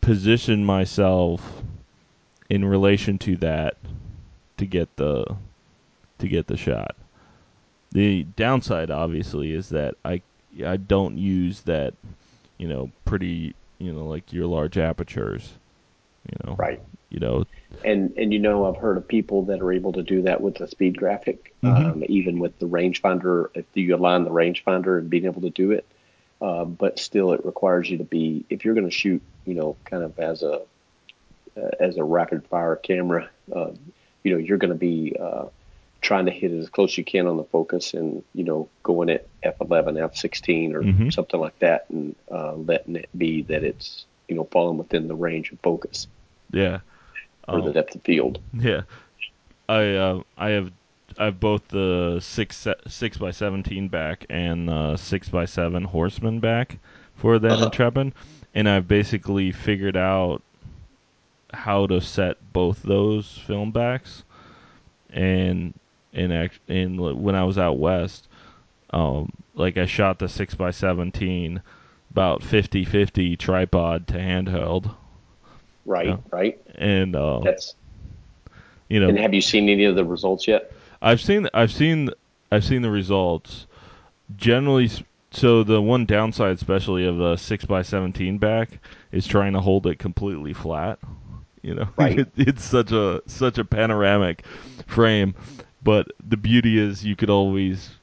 position 0.00 0.64
myself 0.64 1.62
in 2.48 2.64
relation 2.64 3.18
to 3.18 3.36
that 3.36 3.76
to 4.56 4.66
get 4.66 4.94
the 4.96 5.24
to 6.18 6.28
get 6.28 6.46
the 6.46 6.56
shot. 6.56 6.96
The 7.92 8.24
downside 8.36 8.90
obviously 8.90 9.52
is 9.52 9.68
that 9.70 9.94
I 10.04 10.22
I 10.64 10.76
don't 10.76 11.16
use 11.18 11.62
that 11.62 11.94
you 12.58 12.68
know 12.68 12.90
pretty 13.04 13.54
you 13.78 13.92
know 13.92 14.06
like 14.06 14.32
your 14.32 14.46
large 14.46 14.78
apertures 14.78 15.52
you 16.30 16.36
know 16.44 16.56
Right. 16.56 16.80
you 17.10 17.20
know 17.20 17.44
And 17.84 18.12
and 18.16 18.32
you 18.32 18.38
know 18.38 18.66
I've 18.66 18.76
heard 18.80 18.96
of 18.96 19.06
people 19.06 19.42
that 19.46 19.60
are 19.60 19.72
able 19.72 19.92
to 19.92 20.02
do 20.02 20.22
that 20.22 20.40
with 20.40 20.56
the 20.56 20.66
speed 20.66 20.96
graphic, 20.96 21.52
Mhm. 21.62 21.92
um, 21.92 22.04
even 22.08 22.38
with 22.38 22.58
the 22.58 22.66
rangefinder. 22.66 23.48
If 23.54 23.64
you 23.74 23.94
align 23.94 24.24
the 24.24 24.30
rangefinder 24.30 24.98
and 24.98 25.08
being 25.10 25.24
able 25.26 25.42
to 25.42 25.50
do 25.50 25.70
it, 25.72 25.84
uh, 26.40 26.64
but 26.64 26.98
still 26.98 27.32
it 27.32 27.44
requires 27.44 27.88
you 27.90 27.98
to 27.98 28.04
be 28.04 28.44
if 28.50 28.64
you're 28.64 28.74
going 28.74 28.86
to 28.88 28.90
shoot, 28.90 29.22
you 29.46 29.54
know, 29.54 29.76
kind 29.84 30.02
of 30.02 30.18
as 30.18 30.42
a 30.42 30.60
uh, 31.56 31.70
as 31.80 31.96
a 31.96 32.04
rapid 32.04 32.44
fire 32.46 32.76
camera, 32.76 33.28
uh, 33.54 33.70
you 34.22 34.32
know, 34.32 34.38
you're 34.38 34.58
going 34.58 34.72
to 34.72 34.78
be 34.78 35.16
uh, 35.18 35.44
trying 36.00 36.26
to 36.26 36.32
hit 36.32 36.52
it 36.52 36.58
as 36.58 36.68
close 36.68 36.92
as 36.92 36.98
you 36.98 37.04
can 37.04 37.26
on 37.26 37.36
the 37.36 37.44
focus, 37.44 37.94
and 37.94 38.22
you 38.34 38.44
know, 38.44 38.68
going 38.82 39.10
at 39.10 39.26
f11, 39.42 39.96
f16, 39.96 40.74
or 40.74 40.86
Mhm. 40.86 41.10
something 41.10 41.40
like 41.40 41.58
that, 41.60 41.86
and 41.90 42.14
uh, 42.30 42.54
letting 42.54 42.96
it 42.96 43.08
be 43.16 43.42
that 43.42 43.64
it's 43.64 44.06
you 44.28 44.34
know 44.36 44.44
falling 44.50 44.78
within 44.78 45.08
the 45.08 45.14
range 45.14 45.52
of 45.52 45.60
focus 45.60 46.06
yeah 46.52 46.80
or 47.50 47.62
the 47.62 47.70
Um, 47.70 47.72
depth 47.72 47.94
of 47.94 48.02
field. 48.02 48.38
Yeah, 48.52 48.82
I 49.68 49.94
uh, 49.94 50.22
I 50.36 50.50
have 50.50 50.72
I 51.18 51.26
have 51.26 51.40
both 51.40 51.68
the 51.68 52.18
six 52.20 52.66
six 52.88 53.16
by 53.18 53.30
seventeen 53.30 53.88
back 53.88 54.26
and 54.28 54.68
uh, 54.70 54.96
six 54.96 55.28
by 55.28 55.44
seven 55.44 55.84
horseman 55.84 56.40
back 56.40 56.78
for 57.14 57.38
that 57.38 57.58
Uh-huh. 57.58 57.60
Intrepid, 57.60 58.14
and 58.54 58.68
I've 58.68 58.88
basically 58.88 59.52
figured 59.52 59.96
out 59.96 60.42
how 61.52 61.86
to 61.86 62.00
set 62.00 62.52
both 62.52 62.82
those 62.82 63.38
film 63.38 63.70
backs, 63.72 64.24
and 65.10 65.74
and 66.16 66.32
act 66.32 66.58
l- 66.68 67.14
when 67.14 67.34
I 67.36 67.44
was 67.44 67.58
out 67.58 67.78
west, 67.78 68.26
um, 68.90 69.30
like 69.54 69.76
I 69.76 69.86
shot 69.86 70.18
the 70.18 70.28
six 70.28 70.54
by 70.54 70.70
seventeen 70.72 71.60
about 72.10 72.40
50-50 72.40 73.38
tripod 73.38 74.06
to 74.08 74.14
handheld, 74.14 74.94
Right, 75.84 76.18
right. 76.32 76.58
and 76.76 77.14
uh, 77.14 77.40
That's. 77.40 77.74
you 78.88 78.98
know 79.00 79.08
And 79.08 79.18
have 79.18 79.34
you 79.34 79.42
seen 79.42 79.68
any 79.68 79.84
of 79.84 79.96
the 79.96 80.04
results 80.04 80.48
yet? 80.48 80.72
I've 81.02 81.20
seen 81.20 81.46
I've 81.52 81.70
seen 81.72 82.10
I've 82.50 82.64
seen 82.64 82.80
the 82.82 82.90
results. 82.90 83.66
Generally, 84.36 84.90
so 85.30 85.62
the 85.62 85.80
one 85.82 86.06
downside, 86.06 86.52
especially 86.56 87.04
of 87.06 87.20
a 87.20 87.36
six 87.36 87.66
x 87.70 87.88
seventeen 87.88 88.38
back, 88.38 88.78
is 89.12 89.26
trying 89.26 89.52
to 89.52 89.60
hold 89.60 89.86
it 89.86 89.98
completely 89.98 90.54
flat. 90.54 90.98
You 91.62 91.74
know, 91.74 91.88
Right. 91.98 92.20
It- 92.20 92.32
it's 92.36 92.64
such 92.64 92.92
a 92.92 93.20
such 93.26 93.58
a 93.58 93.64
panoramic 93.64 94.44
frame, 94.86 95.34
but 95.86 96.08
the 96.28 96.36
beauty 96.38 96.78
is 96.80 97.06
you 97.06 97.16
could 97.16 97.30
always, 97.30 97.96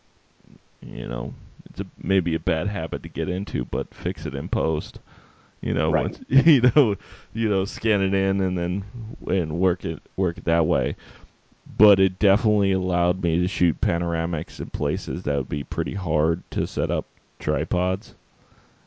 you 0.81 1.07
know, 1.07 1.35
it's 1.69 1.81
a, 1.81 1.85
maybe 2.01 2.35
a 2.35 2.39
bad 2.39 2.67
habit 2.67 3.03
to 3.03 3.09
get 3.09 3.29
into, 3.29 3.65
but 3.65 3.93
fix 3.93 4.25
it 4.25 4.35
in 4.35 4.49
post. 4.49 4.99
You 5.61 5.73
know, 5.75 5.91
Right. 5.91 6.03
once 6.03 6.19
you 6.29 6.61
know, 6.75 6.95
you 7.33 7.49
know, 7.49 7.65
scan 7.65 8.01
it 8.01 8.13
in 8.15 8.41
and 8.41 8.57
then 8.57 8.85
and 9.27 9.59
work 9.59 9.85
it 9.85 10.01
work 10.17 10.39
it 10.39 10.45
that 10.45 10.65
way 10.67 10.97
but 11.77 11.99
it 11.99 12.19
definitely 12.19 12.71
allowed 12.73 13.23
me 13.23 13.39
to 13.39 13.47
shoot 13.47 13.81
panoramics 13.81 14.59
in 14.59 14.69
places 14.71 15.23
that 15.23 15.37
would 15.37 15.49
be 15.49 15.63
pretty 15.63 15.93
hard 15.95 16.43
to 16.51 16.67
set 16.67 16.91
up 16.91 17.05
tripods. 17.39 18.15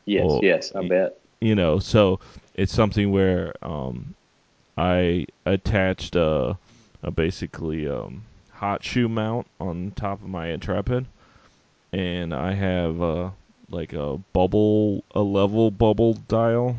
Yes, 0.05 0.23
Well, 0.23 0.41
yes, 0.41 0.75
I 0.75 0.87
bet. 0.87 1.19
You 1.41 1.55
know, 1.55 1.79
so 1.79 2.19
it's 2.55 2.73
something 2.73 3.11
where 3.11 3.53
um, 3.63 4.15
I 4.77 5.27
attached 5.45 6.15
a, 6.15 6.57
a 7.03 7.11
basically 7.11 7.87
um, 7.87 8.23
hot 8.57 8.83
shoe 8.83 9.07
mount 9.07 9.47
on 9.59 9.91
top 9.95 10.21
of 10.21 10.29
my 10.29 10.47
Intrepid, 10.47 11.05
and 11.91 12.33
I 12.33 12.53
have 12.53 13.01
uh, 13.01 13.29
like 13.69 13.93
a 13.93 14.17
bubble, 14.33 15.03
a 15.15 15.21
level 15.21 15.71
bubble 15.71 16.13
dial. 16.27 16.75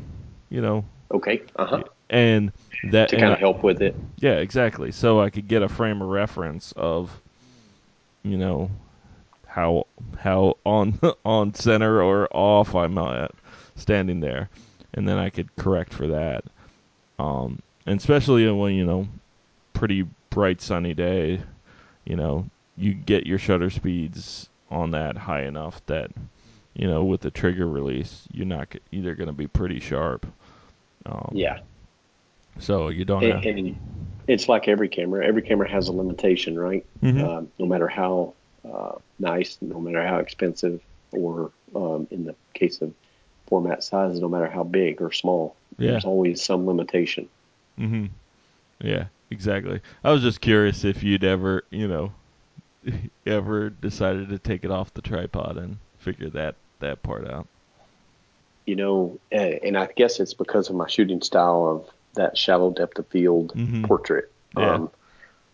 You 0.50 0.60
know, 0.62 0.84
Okay, 1.12 1.42
uh 1.56 1.66
huh. 1.66 1.82
and 2.10 2.52
that 2.90 3.08
To 3.10 3.16
kind 3.16 3.32
of 3.32 3.38
help 3.38 3.62
with 3.62 3.82
it. 3.82 3.94
yeah, 4.18 4.36
exactly. 4.36 4.92
So 4.92 5.20
I 5.20 5.30
could 5.30 5.48
get 5.48 5.62
a 5.62 5.68
frame 5.68 6.00
of 6.02 6.08
reference 6.08 6.72
of, 6.72 7.10
you 8.22 8.36
know, 8.38 8.70
how 9.46 9.86
how 10.18 10.56
on 10.64 10.98
on 11.24 11.54
center 11.54 12.02
or 12.02 12.28
off 12.34 12.74
I'm 12.74 12.98
at 12.98 13.32
standing 13.76 14.20
there, 14.20 14.48
and 14.94 15.08
then 15.08 15.18
I 15.18 15.30
could 15.30 15.54
correct 15.56 15.92
for 15.92 16.06
that. 16.08 16.44
Um, 17.18 17.60
and 17.86 17.98
especially 17.98 18.50
when 18.50 18.74
you 18.74 18.84
know, 18.86 19.08
pretty 19.74 20.06
bright 20.30 20.60
sunny 20.60 20.94
day, 20.94 21.40
you 22.08 22.16
know, 22.16 22.46
you 22.76 22.94
get 22.94 23.26
your 23.26 23.38
shutter 23.38 23.68
speeds 23.70 24.48
on 24.70 24.90
that 24.92 25.16
high 25.16 25.42
enough 25.44 25.84
that 25.86 26.10
you 26.74 26.86
know 26.88 27.04
with 27.04 27.20
the 27.20 27.30
trigger 27.30 27.66
release 27.68 28.22
you're 28.32 28.46
not 28.46 28.68
either 28.92 29.14
going 29.14 29.26
to 29.28 29.32
be 29.32 29.46
pretty 29.46 29.78
sharp. 29.80 30.26
Um, 31.06 31.30
Yeah, 31.32 31.58
So 32.58 32.88
you 32.88 33.04
don't 33.04 33.22
and, 33.24 33.44
have. 33.44 33.76
it's 34.26 34.48
like 34.48 34.68
every 34.68 34.88
camera. 34.88 35.24
Every 35.26 35.42
camera 35.42 35.68
has 35.70 35.88
a 35.88 35.92
limitation, 35.92 36.58
right? 36.58 36.84
Mhm. 37.02 37.22
Um, 37.22 37.48
no 37.58 37.66
matter 37.66 37.88
how 37.88 38.34
uh, 38.64 38.96
nice, 39.18 39.58
no 39.60 39.80
matter 39.80 40.06
how 40.06 40.18
expensive, 40.18 40.80
or 41.12 41.50
um, 41.74 42.06
in 42.10 42.24
the 42.24 42.34
case 42.54 42.80
of 42.82 42.92
format 43.46 43.82
size, 43.82 44.18
no 44.20 44.28
matter 44.28 44.48
how 44.48 44.62
big 44.64 45.00
or 45.00 45.12
small, 45.12 45.54
Yeah. 45.78 45.92
there's 45.92 46.04
always 46.04 46.42
some 46.42 46.66
limitation. 46.66 47.28
Mm 47.78 47.88
hmm 47.88 48.06
Yeah, 48.80 49.06
exactly. 49.30 49.80
I 50.04 50.10
was 50.12 50.22
just 50.22 50.40
curious 50.40 50.84
if 50.84 51.02
you'd 51.02 51.24
ever, 51.24 51.64
you 51.70 51.88
know, 51.88 52.12
ever 53.26 53.70
decided 53.70 54.28
to 54.30 54.38
take 54.38 54.64
it 54.64 54.70
off 54.70 54.92
the 54.94 55.02
tripod 55.02 55.56
and 55.56 55.78
figure 55.98 56.30
that 56.30 56.54
that 56.80 57.02
part 57.02 57.28
out. 57.28 57.46
You 58.66 58.76
know, 58.76 59.18
uh, 59.32 59.36
and 59.36 59.76
I 59.78 59.86
guess 59.96 60.20
it's 60.20 60.34
because 60.34 60.68
of 60.68 60.76
my 60.76 60.86
shooting 60.88 61.22
style 61.22 61.66
of 61.66 61.94
that 62.14 62.36
shallow 62.36 62.70
depth 62.70 62.98
of 62.98 63.06
field 63.08 63.52
Mhm. 63.54 63.86
portrait. 63.86 64.30
Yeah. 64.56 64.74
Um, 64.74 64.90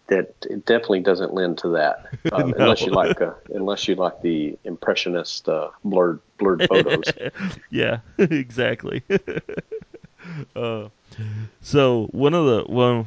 that 0.08 0.34
it 0.50 0.66
definitely 0.66 1.00
doesn't 1.00 1.32
lend 1.32 1.56
to 1.58 1.70
that, 1.70 2.10
um, 2.32 2.50
No. 2.50 2.54
unless 2.58 2.82
you 2.82 2.92
like 2.92 3.22
uh, 3.22 3.32
unless 3.54 3.88
you 3.88 3.94
like 3.94 4.20
the 4.20 4.58
impressionist 4.64 5.48
uh, 5.48 5.70
blurred 5.82 6.20
blurred 6.38 6.66
photos. 6.68 7.04
yeah, 7.70 8.00
exactly. 8.18 9.02
uh, 10.56 10.88
so 11.62 12.08
one 12.12 12.34
of 12.34 12.44
the 12.46 12.64
well, 12.68 13.06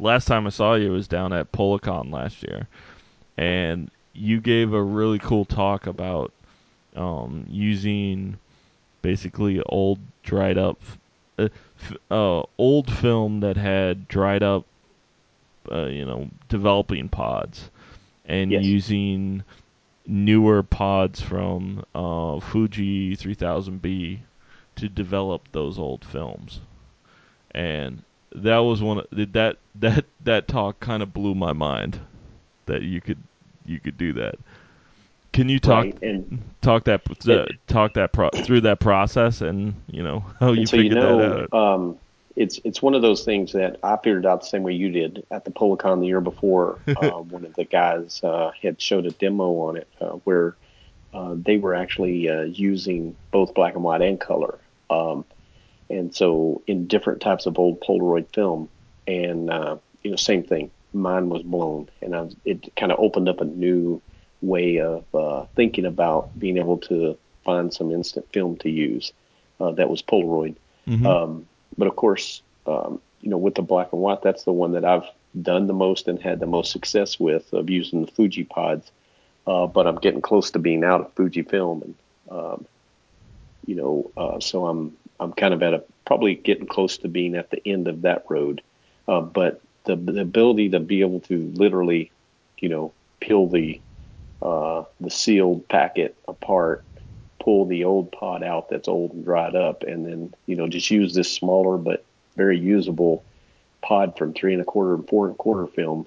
last 0.00 0.26
time 0.26 0.46
I 0.46 0.50
saw 0.50 0.74
you 0.74 0.90
was 0.92 1.06
down 1.08 1.32
at 1.32 1.52
Polacon 1.52 2.10
last 2.10 2.42
year, 2.42 2.66
and 3.36 3.90
you 4.12 4.40
gave 4.40 4.72
a 4.72 4.82
really 4.82 5.18
cool 5.18 5.44
talk 5.44 5.86
about 5.86 6.32
um, 6.96 7.46
using 7.48 8.38
basically 9.02 9.60
old 9.66 9.98
dried 10.22 10.58
up, 10.58 10.78
uh, 11.38 11.48
f- 11.80 11.96
uh, 12.10 12.42
old 12.58 12.90
film 12.92 13.40
that 13.40 13.56
had 13.56 14.08
dried 14.08 14.42
up, 14.42 14.64
uh, 15.70 15.86
you 15.86 16.04
know, 16.04 16.28
developing 16.48 17.08
pods, 17.08 17.70
and 18.24 18.50
Yes. 18.52 18.64
using 18.64 19.42
newer 20.06 20.62
pods 20.62 21.20
from 21.20 21.84
uh, 21.94 22.40
Fuji 22.40 23.16
3000B 23.16 24.20
to 24.76 24.88
develop 24.88 25.42
those 25.52 25.78
old 25.78 26.04
films, 26.04 26.60
and 27.52 28.02
that 28.32 28.58
was 28.58 28.82
one 28.82 28.98
of, 28.98 29.06
that 29.10 29.56
that 29.76 30.04
that 30.24 30.48
talk 30.48 30.80
kind 30.80 31.02
of 31.02 31.12
blew 31.12 31.34
my 31.34 31.52
mind 31.52 32.00
that 32.66 32.82
you 32.82 33.00
could 33.00 33.18
you 33.64 33.80
could 33.80 33.98
do 33.98 34.12
that. 34.14 34.36
Can 35.32 35.48
you 35.48 35.58
talk 35.58 35.84
Right, 35.84 36.02
and 36.02 36.42
talk 36.60 36.84
that 36.84 37.02
uh, 37.28 37.46
talk 37.66 37.94
that 37.94 38.12
pro- 38.12 38.30
through 38.30 38.62
that 38.62 38.80
process 38.80 39.40
and 39.40 39.74
you 39.90 40.02
know 40.02 40.24
how 40.40 40.52
you 40.52 40.66
so 40.66 40.76
you 40.76 40.90
figured 40.90 41.02
that 41.02 41.18
know, 41.18 41.46
out? 41.52 41.54
um, 41.54 41.98
it's 42.36 42.60
it's 42.64 42.80
one 42.80 42.94
of 42.94 43.02
those 43.02 43.24
things 43.24 43.52
that 43.52 43.78
I 43.82 43.96
figured 43.96 44.26
out 44.26 44.40
the 44.40 44.46
same 44.46 44.62
way 44.62 44.72
you 44.72 44.90
did 44.90 45.24
at 45.30 45.44
the 45.44 45.50
Polacon 45.50 46.00
the 46.00 46.06
year 46.06 46.20
before. 46.20 46.78
uh, 46.88 47.10
one 47.10 47.44
of 47.44 47.54
the 47.54 47.64
guys 47.64 48.20
uh, 48.22 48.50
had 48.60 48.80
showed 48.80 49.06
a 49.06 49.10
demo 49.10 49.52
on 49.60 49.76
it 49.76 49.88
uh, 50.00 50.12
where 50.24 50.56
uh, 51.12 51.34
they 51.36 51.58
were 51.58 51.74
actually 51.74 52.28
uh, 52.28 52.42
using 52.42 53.16
both 53.30 53.54
black 53.54 53.74
and 53.74 53.84
white 53.84 54.02
and 54.02 54.20
color, 54.20 54.58
um, 54.90 55.24
and 55.90 56.14
so 56.14 56.62
in 56.66 56.86
different 56.86 57.20
types 57.20 57.46
of 57.46 57.58
old 57.58 57.80
Polaroid 57.80 58.32
film, 58.32 58.68
and 59.06 59.50
uh, 59.50 59.76
you 60.02 60.10
know, 60.10 60.16
same 60.16 60.42
thing. 60.42 60.70
Mine 60.92 61.28
was 61.28 61.42
blown, 61.42 61.88
and 62.00 62.16
I 62.16 62.22
was, 62.22 62.36
it 62.44 62.74
kind 62.76 62.90
of 62.92 62.98
opened 62.98 63.28
up 63.28 63.40
a 63.40 63.44
new 63.44 64.00
way 64.42 64.80
of 64.80 65.04
uh, 65.14 65.44
thinking 65.54 65.84
about 65.84 66.36
being 66.38 66.56
able 66.56 66.78
to 66.78 67.16
find 67.44 67.72
some 67.72 67.92
instant 67.92 68.26
film 68.32 68.56
to 68.58 68.70
use 68.70 69.12
uh, 69.60 69.72
that 69.72 69.90
was 69.90 70.02
Polaroid. 70.02 70.56
Mhm. 70.88 71.06
Um, 71.06 71.46
but 71.76 71.86
of 71.86 71.96
course, 71.96 72.42
um, 72.66 73.00
you 73.20 73.30
know, 73.30 73.38
with 73.38 73.54
the 73.54 73.62
black 73.62 73.92
and 73.92 74.00
white, 74.00 74.22
that's 74.22 74.44
the 74.44 74.52
one 74.52 74.72
that 74.72 74.84
I've 74.84 75.06
done 75.40 75.66
the 75.66 75.74
most 75.74 76.08
and 76.08 76.20
had 76.20 76.40
the 76.40 76.46
most 76.46 76.72
success 76.72 77.20
with 77.20 77.52
of 77.52 77.70
using 77.70 78.04
the 78.04 78.10
Fuji 78.10 78.44
pods. 78.44 78.90
Uh, 79.46 79.66
but 79.66 79.86
I'm 79.86 79.96
getting 79.96 80.20
close 80.20 80.50
to 80.52 80.58
being 80.58 80.84
out 80.84 81.00
of 81.00 81.12
Fuji 81.14 81.42
film, 81.42 81.82
and 81.82 81.94
um, 82.30 82.66
you 83.66 83.74
know, 83.74 84.10
uh, 84.16 84.40
so 84.40 84.66
I'm 84.66 84.96
I'm 85.20 85.32
kind 85.34 85.54
of 85.54 85.62
at 85.62 85.74
a 85.74 85.84
probably 86.06 86.34
getting 86.34 86.66
close 86.66 86.98
to 86.98 87.08
being 87.08 87.36
at 87.36 87.50
the 87.50 87.66
end 87.68 87.86
of 87.86 88.02
that 88.02 88.24
road. 88.28 88.62
Uh, 89.06 89.20
but 89.20 89.60
the 89.84 89.96
the 89.96 90.20
ability 90.20 90.70
to 90.70 90.80
be 90.80 91.02
able 91.02 91.20
to 91.20 91.52
literally, 91.54 92.10
you 92.58 92.68
know, 92.68 92.92
peel 93.20 93.46
the 93.46 93.80
uh, 94.42 94.84
the 95.00 95.10
sealed 95.10 95.68
packet 95.68 96.16
apart, 96.26 96.84
pull 97.38 97.66
the 97.66 97.84
old 97.84 98.10
pod 98.12 98.42
out 98.42 98.70
that's 98.70 98.88
old 98.88 99.12
and 99.12 99.24
dried 99.24 99.54
up, 99.54 99.82
and 99.82 100.06
then 100.06 100.34
you 100.46 100.56
know 100.56 100.66
just 100.66 100.90
use 100.90 101.14
this 101.14 101.30
smaller 101.30 101.76
but 101.76 102.04
very 102.36 102.58
usable 102.58 103.24
pod 103.82 104.16
from 104.16 104.32
three 104.32 104.52
and 104.52 104.62
a 104.62 104.64
quarter 104.64 104.94
and 104.94 105.08
four 105.08 105.26
and 105.26 105.34
a 105.34 105.38
quarter 105.38 105.66
film, 105.66 106.06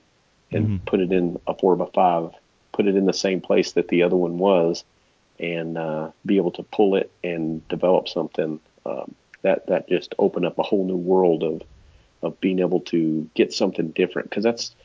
and 0.52 0.68
Mhm. 0.68 0.86
put 0.86 1.00
it 1.00 1.12
in 1.12 1.40
a 1.48 1.54
four 1.54 1.76
by 1.76 1.86
five, 1.94 2.32
put 2.72 2.88
it 2.88 2.96
in 2.96 3.06
the 3.06 3.14
same 3.14 3.42
place 3.42 3.74
that 3.74 3.88
the 3.90 4.04
other 4.04 4.16
one 4.16 4.38
was, 4.38 4.84
and 5.40 5.78
uh, 5.78 6.12
be 6.26 6.38
able 6.38 6.52
to 6.52 6.64
pull 6.64 6.96
it 6.96 7.12
and 7.24 7.68
develop 7.68 8.08
something 8.08 8.60
um, 8.86 9.16
that 9.44 9.68
that 9.68 9.90
just 9.90 10.16
opened 10.20 10.46
up 10.46 10.58
a 10.60 10.64
whole 10.64 10.86
new 10.86 10.98
world 10.98 11.44
of 11.44 11.62
of 12.22 12.40
being 12.40 12.60
able 12.60 12.82
to 12.82 13.30
get 13.36 13.54
something 13.54 13.90
different 13.92 14.30
because 14.30 14.44
that's 14.44 14.76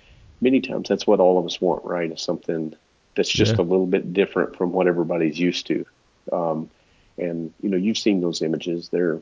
many 0.41 0.61
times 0.61 0.89
that's 0.89 1.07
what 1.07 1.21
all 1.21 1.39
of 1.39 1.47
us 1.47 1.61
want, 1.61 1.85
right? 1.85 2.13
Is 2.13 2.23
something 2.23 2.75
that's 3.17 3.33
just 3.33 3.59
Yeah. 3.59 3.59
a 3.59 3.63
little 3.63 3.87
bit 3.87 4.13
different 4.13 4.57
from 4.57 4.73
what 4.73 4.87
everybody's 4.87 5.39
used 5.39 5.67
to. 5.69 5.85
Um, 6.33 6.71
and 7.19 7.53
you 7.61 7.71
know, 7.71 7.77
you've 7.77 7.99
seen 7.99 8.21
those 8.21 8.43
images. 8.43 8.89
They're 8.91 9.21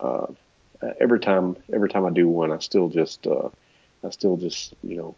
uh, 0.00 0.26
every 1.00 1.20
time 1.20 1.56
every 1.72 1.88
time 1.88 2.06
I 2.06 2.10
do 2.10 2.28
one, 2.28 2.52
I 2.52 2.58
still 2.58 2.88
just 2.88 3.26
uh, 3.26 3.48
I 4.04 4.10
still 4.10 4.36
just 4.36 4.74
you 4.82 4.96
know 4.96 5.16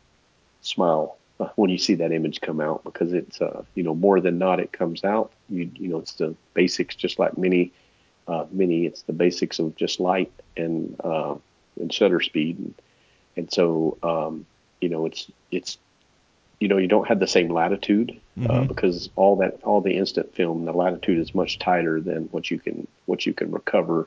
smile 0.61 1.19
when 1.57 1.71
you 1.71 1.79
see 1.79 1.95
that 1.97 2.13
image 2.13 2.41
come 2.41 2.61
out 2.61 2.85
because 2.85 3.13
it's 3.13 3.41
uh, 3.41 3.63
you 3.75 3.83
know 3.83 3.95
more 3.95 4.21
than 4.21 4.39
not 4.39 4.61
it 4.61 4.73
comes 4.73 5.05
out. 5.05 5.33
You 5.49 5.71
you 5.75 5.89
know 5.89 5.99
it's 5.99 6.15
the 6.15 6.35
basics 6.55 6.95
just 6.97 7.19
like 7.19 7.37
many 7.39 7.73
uh, 8.31 8.47
many 8.53 8.87
it's 8.87 9.03
the 9.03 9.13
basics 9.25 9.59
of 9.59 9.75
just 9.77 10.01
light 10.01 10.33
and 10.57 10.97
uh, 11.03 11.35
and 11.81 11.93
shutter 11.93 12.21
speed 12.21 12.55
and 12.59 12.75
and 13.37 13.53
so 13.53 13.97
um, 14.03 14.47
you 14.81 14.89
know 14.89 15.07
it's 15.07 15.23
it's 15.51 15.79
you 16.61 16.69
know 16.69 16.77
you 16.79 16.89
don't 16.95 17.09
have 17.09 17.21
the 17.21 17.27
same 17.37 17.49
latitude 17.61 18.11
uh, 18.49 18.63
Mhm. 18.63 18.69
because 18.69 19.11
all 19.17 19.37
that 19.37 19.55
all 19.65 19.81
the 19.81 19.97
instant 20.03 20.35
film 20.35 20.65
the 20.65 20.73
latitude 20.85 21.19
is 21.19 21.35
much 21.35 21.59
tighter 21.59 22.01
than 22.01 22.21
what 22.33 22.51
you 22.51 22.59
can 22.59 22.87
what 23.07 23.27
you 23.27 23.33
can 23.35 23.51
recover 23.51 24.07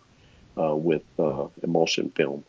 uh, 0.62 0.76
with 0.76 1.04
uh, 1.20 1.48
emulsion 1.64 2.10
film. 2.12 2.44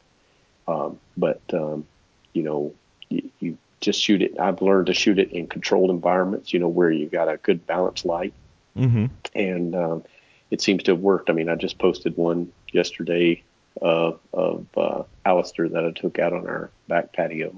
Um, 0.69 0.99
but 1.17 1.41
um, 1.53 1.87
you 2.33 2.43
know 2.43 2.73
you, 3.11 3.23
you 3.41 3.59
just 3.81 4.01
shoot 4.01 4.23
it. 4.23 4.39
I've 4.39 4.63
learned 4.63 4.87
to 4.87 4.95
shoot 4.95 5.19
it 5.19 5.31
in 5.33 5.47
controlled 5.47 5.91
environments. 5.91 6.53
You 6.53 6.61
know 6.61 6.69
where 6.79 6.91
you 6.91 7.07
got 7.07 7.29
a 7.29 7.37
good 7.39 7.67
balanced 7.67 8.05
light 8.07 8.33
Mhm. 8.77 9.11
and 9.35 9.75
um, 9.75 10.05
it 10.51 10.61
seems 10.61 10.83
to 10.85 10.93
have 10.93 11.01
worked. 11.01 11.31
I 11.31 11.33
mean, 11.33 11.49
I 11.49 11.55
just 11.55 11.79
posted 11.79 12.17
one 12.17 12.53
yesterday 12.73 13.43
uh, 13.81 14.13
of 14.33 14.67
uh, 14.77 15.03
Alistair 15.25 15.69
that 15.69 15.85
I 15.85 15.91
took 15.91 16.19
out 16.19 16.33
on 16.33 16.47
our 16.47 16.71
back 16.89 17.13
patio, 17.13 17.55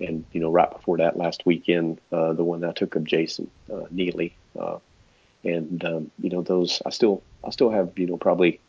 and 0.00 0.24
you 0.32 0.40
know, 0.40 0.50
right 0.50 0.70
before 0.70 0.98
that, 0.98 1.16
last 1.16 1.46
weekend, 1.46 2.00
uh, 2.12 2.32
the 2.32 2.44
one 2.44 2.60
that 2.60 2.70
I 2.70 2.72
took 2.72 2.96
of 2.96 3.04
Jason 3.04 3.50
uh, 3.72 3.84
Neely, 3.90 4.34
uh, 4.58 4.78
and 5.44 5.84
um, 5.84 6.10
you 6.20 6.30
know, 6.30 6.42
those 6.42 6.82
I 6.84 6.90
still 6.90 7.22
I 7.44 7.50
still 7.50 7.70
have 7.70 7.98
you 7.98 8.06
know 8.06 8.16
probably 8.16 8.60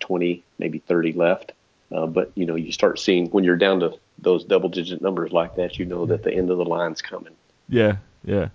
twenty, 0.00 0.42
maybe 0.58 0.78
thirty 0.78 1.12
left. 1.12 1.52
Uh, 1.92 2.06
but 2.06 2.32
you 2.34 2.46
know, 2.46 2.56
you 2.56 2.72
start 2.72 2.98
seeing 2.98 3.26
when 3.30 3.44
you're 3.44 3.56
down 3.56 3.80
to 3.80 3.96
those 4.18 4.44
double 4.44 4.68
digit 4.68 5.00
numbers 5.00 5.32
like 5.32 5.54
that, 5.56 5.78
you 5.78 5.84
know 5.84 6.06
that 6.06 6.22
the 6.22 6.32
end 6.32 6.50
of 6.50 6.58
the 6.58 6.64
line's 6.64 7.02
coming. 7.02 7.34
Yeah, 7.68 7.96
yeah. 8.24 8.48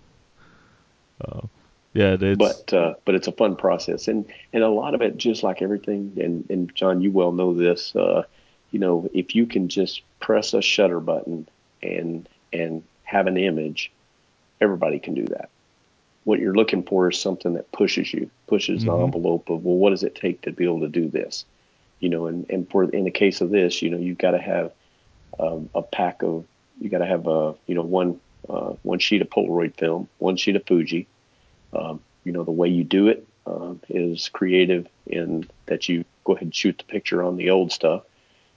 Yeah, 1.93 2.15
it's 2.19 2.37
but 2.37 2.73
uh, 2.73 2.95
but 3.05 3.15
it's 3.15 3.27
a 3.27 3.33
fun 3.33 3.55
process, 3.55 4.07
and 4.07 4.25
and 4.53 4.63
a 4.63 4.69
lot 4.69 4.95
of 4.95 5.01
it, 5.01 5.17
just 5.17 5.43
like 5.43 5.61
everything, 5.61 6.13
and 6.17 6.49
and 6.49 6.73
John, 6.75 7.01
you 7.01 7.11
well 7.11 7.31
know 7.31 7.53
this. 7.53 7.95
Uh, 7.95 8.23
you 8.71 8.79
know, 8.79 9.09
if 9.13 9.35
you 9.35 9.45
can 9.45 9.67
just 9.67 10.01
press 10.21 10.53
a 10.53 10.61
shutter 10.61 10.99
button 10.99 11.47
and 11.83 12.27
and 12.53 12.83
have 13.03 13.27
an 13.27 13.37
image, 13.37 13.91
everybody 14.61 14.99
can 14.99 15.13
do 15.13 15.25
that. 15.25 15.49
What 16.23 16.39
you're 16.39 16.55
looking 16.55 16.83
for 16.83 17.09
is 17.09 17.19
something 17.19 17.53
that 17.55 17.71
pushes 17.71 18.13
you, 18.13 18.29
pushes 18.47 18.85
the 18.85 18.91
Mhm. 18.91 19.03
envelope 19.05 19.49
of 19.49 19.63
well, 19.65 19.75
what 19.75 19.89
does 19.89 20.03
it 20.03 20.15
take 20.15 20.41
to 20.43 20.51
be 20.51 20.63
able 20.65 20.81
to 20.81 20.87
do 20.87 21.09
this? 21.09 21.45
You 21.99 22.09
know, 22.09 22.27
and 22.27 22.45
and 22.49 22.69
for 22.69 22.83
in 22.85 23.03
the 23.03 23.11
case 23.11 23.41
of 23.41 23.49
this, 23.49 23.81
you 23.81 23.89
know, 23.89 23.97
you've 23.97 24.17
got 24.17 24.31
to 24.31 24.39
have 24.41 24.71
um, 25.39 25.69
a 25.75 25.81
pack 25.81 26.23
of 26.23 26.45
you 26.79 26.89
got 26.89 26.99
to 26.99 27.05
have 27.05 27.27
a 27.27 27.55
you 27.67 27.75
know 27.75 27.83
one 27.83 28.21
uh, 28.49 28.73
one 28.83 28.99
sheet 28.99 29.21
of 29.21 29.29
Polaroid 29.29 29.77
film, 29.77 30.07
one 30.19 30.37
sheet 30.37 30.55
of 30.55 30.65
Fuji. 30.65 31.07
Um, 31.73 32.01
you 32.23 32.31
know 32.31 32.43
the 32.43 32.51
way 32.51 32.67
you 32.67 32.83
do 32.83 33.07
it 33.07 33.25
um, 33.45 33.81
is 33.89 34.29
creative 34.29 34.87
in 35.07 35.47
that 35.65 35.89
you 35.89 36.05
go 36.23 36.33
ahead 36.33 36.43
and 36.43 36.55
shoot 36.55 36.77
the 36.77 36.83
picture 36.83 37.23
on 37.23 37.37
the 37.37 37.49
old 37.49 37.71
stuff, 37.71 38.03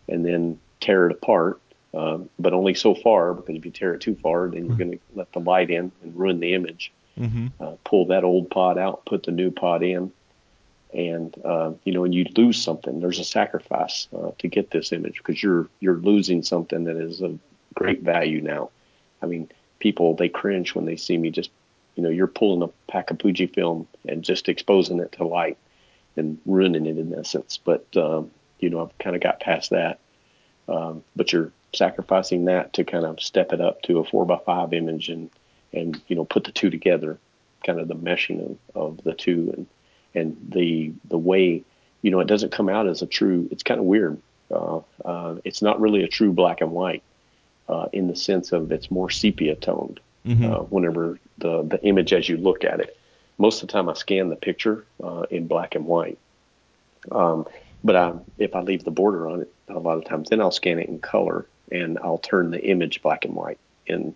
and 0.09 0.25
then 0.25 0.59
tear 0.81 1.07
it 1.07 1.13
apart. 1.13 1.61
Um, 1.95 2.29
but 2.41 2.53
only 2.53 2.75
so 2.75 2.95
far 2.95 3.35
because 3.35 3.55
if 3.55 3.65
you 3.65 3.71
tear 3.71 3.95
it 3.95 4.01
too 4.01 4.17
far, 4.17 4.49
then 4.49 4.67
you're 4.67 4.77
going 4.77 4.93
to 4.93 4.99
let 5.15 5.33
the 5.33 5.39
light 5.39 5.71
in 5.71 5.93
and 6.03 6.17
ruin 6.17 6.41
the 6.41 6.55
image. 6.55 6.93
Mm-hmm. 7.19 7.47
uh, 7.61 7.75
pull 7.85 8.07
that 8.07 8.25
old 8.25 8.51
pod 8.51 8.77
out, 8.77 9.05
put 9.07 9.23
the 9.23 9.31
new 9.31 9.53
pod 9.53 9.85
in, 9.85 10.11
and 10.93 11.33
uh, 11.45 11.73
you 11.85 11.93
know, 11.93 12.05
and 12.05 12.13
you 12.13 12.27
lose 12.37 12.61
something. 12.61 12.99
There's 12.99 13.21
a 13.21 13.25
sacrifice 13.25 14.09
uh, 14.17 14.33
to 14.39 14.49
get 14.49 14.73
this 14.73 14.93
image 14.93 15.19
because 15.19 15.41
you're 15.41 15.69
you're 15.79 15.99
losing 15.99 16.43
something 16.43 16.85
that 16.85 16.97
is 16.97 17.21
of 17.21 17.39
great 17.75 18.03
value 18.03 18.41
now. 18.41 18.71
I 19.23 19.27
mean, 19.27 19.49
people 19.79 20.15
they 20.15 20.29
cringe 20.29 20.75
when 20.75 20.87
they 20.87 20.97
see 20.97 21.17
me 21.17 21.31
just, 21.31 21.51
you 21.97 22.03
know, 22.03 22.11
you're 22.11 22.27
pulling 22.27 22.63
a 22.63 22.91
pack 22.91 23.11
of 23.11 23.21
Fuji 23.21 23.47
film 23.47 23.87
and 24.09 24.25
just 24.25 24.49
exposing 24.49 25.01
it 25.01 25.13
to 25.13 25.25
light 25.25 25.59
and 26.17 26.39
ruining 26.47 26.87
it 26.87 26.99
in 26.99 27.15
essence. 27.15 27.59
But 27.63 27.87
um, 27.97 28.31
you 28.61 28.71
know, 28.71 28.83
I've 28.83 28.99
kind 28.99 29.17
of 29.17 29.23
got 29.23 29.41
past 29.41 29.71
that. 29.71 29.99
Um, 30.69 31.05
but 31.15 31.33
you're 31.33 31.53
sacrificing 31.75 32.47
that 32.47 32.73
to 32.75 32.85
kind 32.85 33.05
of 33.05 33.21
step 33.21 33.53
it 33.53 33.61
up 33.61 33.83
to 33.83 33.99
a 33.99 34.05
four 34.05 34.25
by 34.25 34.39
five 34.39 34.73
image 34.73 35.09
and 35.09 35.31
and 35.73 36.01
you 36.09 36.17
know 36.17 36.25
put 36.25 36.45
the 36.45 36.53
two 36.53 36.71
together, 36.71 37.19
kind 37.67 37.81
of 37.81 37.89
the 37.89 37.97
meshing 37.97 38.45
of, 38.51 38.59
of 38.75 39.05
the 39.05 39.15
two 39.15 39.53
and 39.57 39.67
and 40.15 40.37
the 40.51 40.93
the 41.09 41.19
way 41.19 41.63
you 42.03 42.11
know 42.11 42.21
it 42.21 42.29
doesn't 42.29 42.53
come 42.53 42.69
out 42.69 42.87
as 42.87 43.03
a 43.03 43.07
true. 43.07 43.49
It's 43.51 43.63
kind 43.63 43.81
of 43.81 43.87
weird. 43.87 44.21
Uh, 44.51 44.81
uh, 45.05 45.37
it's 45.45 45.63
not 45.63 45.81
really 45.81 46.03
a 46.03 46.09
true 46.09 46.33
black 46.33 46.61
and 46.61 46.71
white 46.71 47.03
uh, 47.69 47.87
in 47.93 48.09
the 48.09 48.17
sense 48.17 48.53
of 48.53 48.71
it's 48.73 48.91
more 48.91 49.11
sepia 49.11 49.57
toned. 49.57 50.01
Mm-hmm. 50.27 50.45
Uh, 50.45 50.59
whenever 50.61 51.19
the 51.39 51.63
the 51.63 51.83
image 51.85 52.13
as 52.13 52.29
you 52.29 52.37
look 52.39 52.65
at 52.65 52.81
it, 52.81 52.97
most 53.39 53.63
of 53.63 53.69
the 53.69 53.73
time 53.73 53.89
I 53.89 53.95
scan 53.95 54.31
the 54.31 54.37
picture 54.37 54.85
uh, 55.03 55.27
in 55.31 55.47
black 55.47 55.75
and 55.75 55.85
white. 55.87 56.19
Um, 57.13 57.47
but 57.83 57.97
I, 57.97 58.15
if 58.39 58.55
I 58.55 58.61
leave 58.61 58.85
the 58.85 58.91
border 58.91 59.29
on 59.29 59.43
it, 59.43 59.53
a 59.69 59.79
lot 59.79 59.99
of 59.99 60.07
times, 60.07 60.31
then 60.31 60.41
I'll 60.41 60.51
scan 60.51 60.79
it 60.79 60.89
in 60.89 60.99
color 60.99 61.47
and 61.71 61.99
I'll 61.99 62.19
turn 62.19 62.51
the 62.51 62.65
image 62.65 63.03
black 63.03 63.25
and 63.27 63.35
white. 63.35 63.59
And 63.89 64.15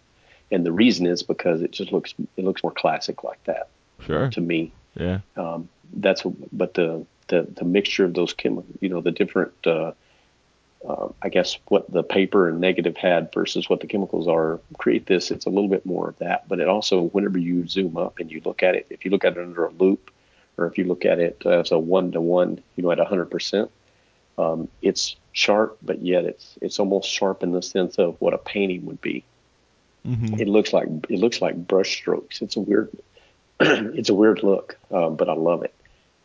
and 0.50 0.64
the 0.64 0.72
reason 0.72 1.06
is 1.06 1.22
because 1.22 1.61
it 1.61 1.72
just 1.72 1.92
looks 1.92 2.14
it 2.36 2.44
looks 2.44 2.62
more 2.62 2.72
classic 2.72 3.22
like 3.24 3.42
that 3.44 3.68
Sure. 4.00 4.30
to 4.30 4.40
me. 4.40 4.72
Yeah. 4.94 5.20
Um, 5.36 5.68
that's 5.92 6.22
but 6.52 6.74
the, 6.74 7.04
the 7.28 7.46
the 7.54 7.64
mixture 7.64 8.04
of 8.04 8.14
those 8.14 8.32
chemicals, 8.32 8.76
you 8.80 8.88
know, 8.88 9.00
the 9.00 9.11
different. 9.11 9.52
Uh, 9.66 9.92
uh, 10.86 11.08
I 11.22 11.28
guess 11.28 11.58
what 11.68 11.90
the 11.90 12.02
paper 12.02 12.48
and 12.48 12.60
negative 12.60 12.96
had 12.96 13.32
versus 13.32 13.68
what 13.68 13.80
the 13.80 13.86
chemicals 13.86 14.28
are 14.28 14.60
create 14.78 15.06
this. 15.06 15.30
It's 15.30 15.46
a 15.46 15.50
little 15.50 15.68
bit 15.68 15.84
more 15.84 16.08
of 16.10 16.18
that, 16.18 16.48
but 16.48 16.60
it 16.60 16.68
also, 16.68 17.02
whenever 17.02 17.38
you 17.38 17.66
zoom 17.66 17.96
up 17.96 18.18
and 18.18 18.30
you 18.30 18.40
look 18.44 18.62
at 18.62 18.74
it, 18.74 18.86
if 18.90 19.04
you 19.04 19.10
look 19.10 19.24
at 19.24 19.36
it 19.36 19.40
under 19.40 19.66
a 19.66 19.70
loop, 19.72 20.10
or 20.56 20.66
if 20.66 20.78
you 20.78 20.84
look 20.84 21.04
at 21.04 21.18
it 21.18 21.44
as 21.46 21.70
a 21.70 21.78
one 21.78 22.12
to 22.12 22.20
one, 22.20 22.60
you 22.76 22.82
know, 22.82 22.90
at 22.90 22.98
100%, 22.98 23.68
um, 24.38 24.68
it's 24.82 25.16
sharp, 25.32 25.78
but 25.82 26.00
yet 26.02 26.24
it's 26.24 26.56
it's 26.62 26.78
almost 26.78 27.08
sharp 27.08 27.42
in 27.42 27.52
the 27.52 27.62
sense 27.62 27.98
of 27.98 28.20
what 28.20 28.34
a 28.34 28.38
painting 28.38 28.86
would 28.86 29.00
be. 29.00 29.24
Mm-hmm. 30.06 30.40
It 30.40 30.48
looks 30.48 30.72
like 30.72 30.88
it 31.08 31.18
looks 31.18 31.40
like 31.40 31.56
brush 31.66 31.96
strokes. 31.96 32.40
It's 32.40 32.56
a 32.56 32.60
weird 32.60 32.90
it's 33.60 34.08
a 34.08 34.14
weird 34.14 34.42
look, 34.42 34.78
um, 34.92 35.16
but 35.16 35.28
I 35.28 35.34
love 35.34 35.64
it. 35.64 35.74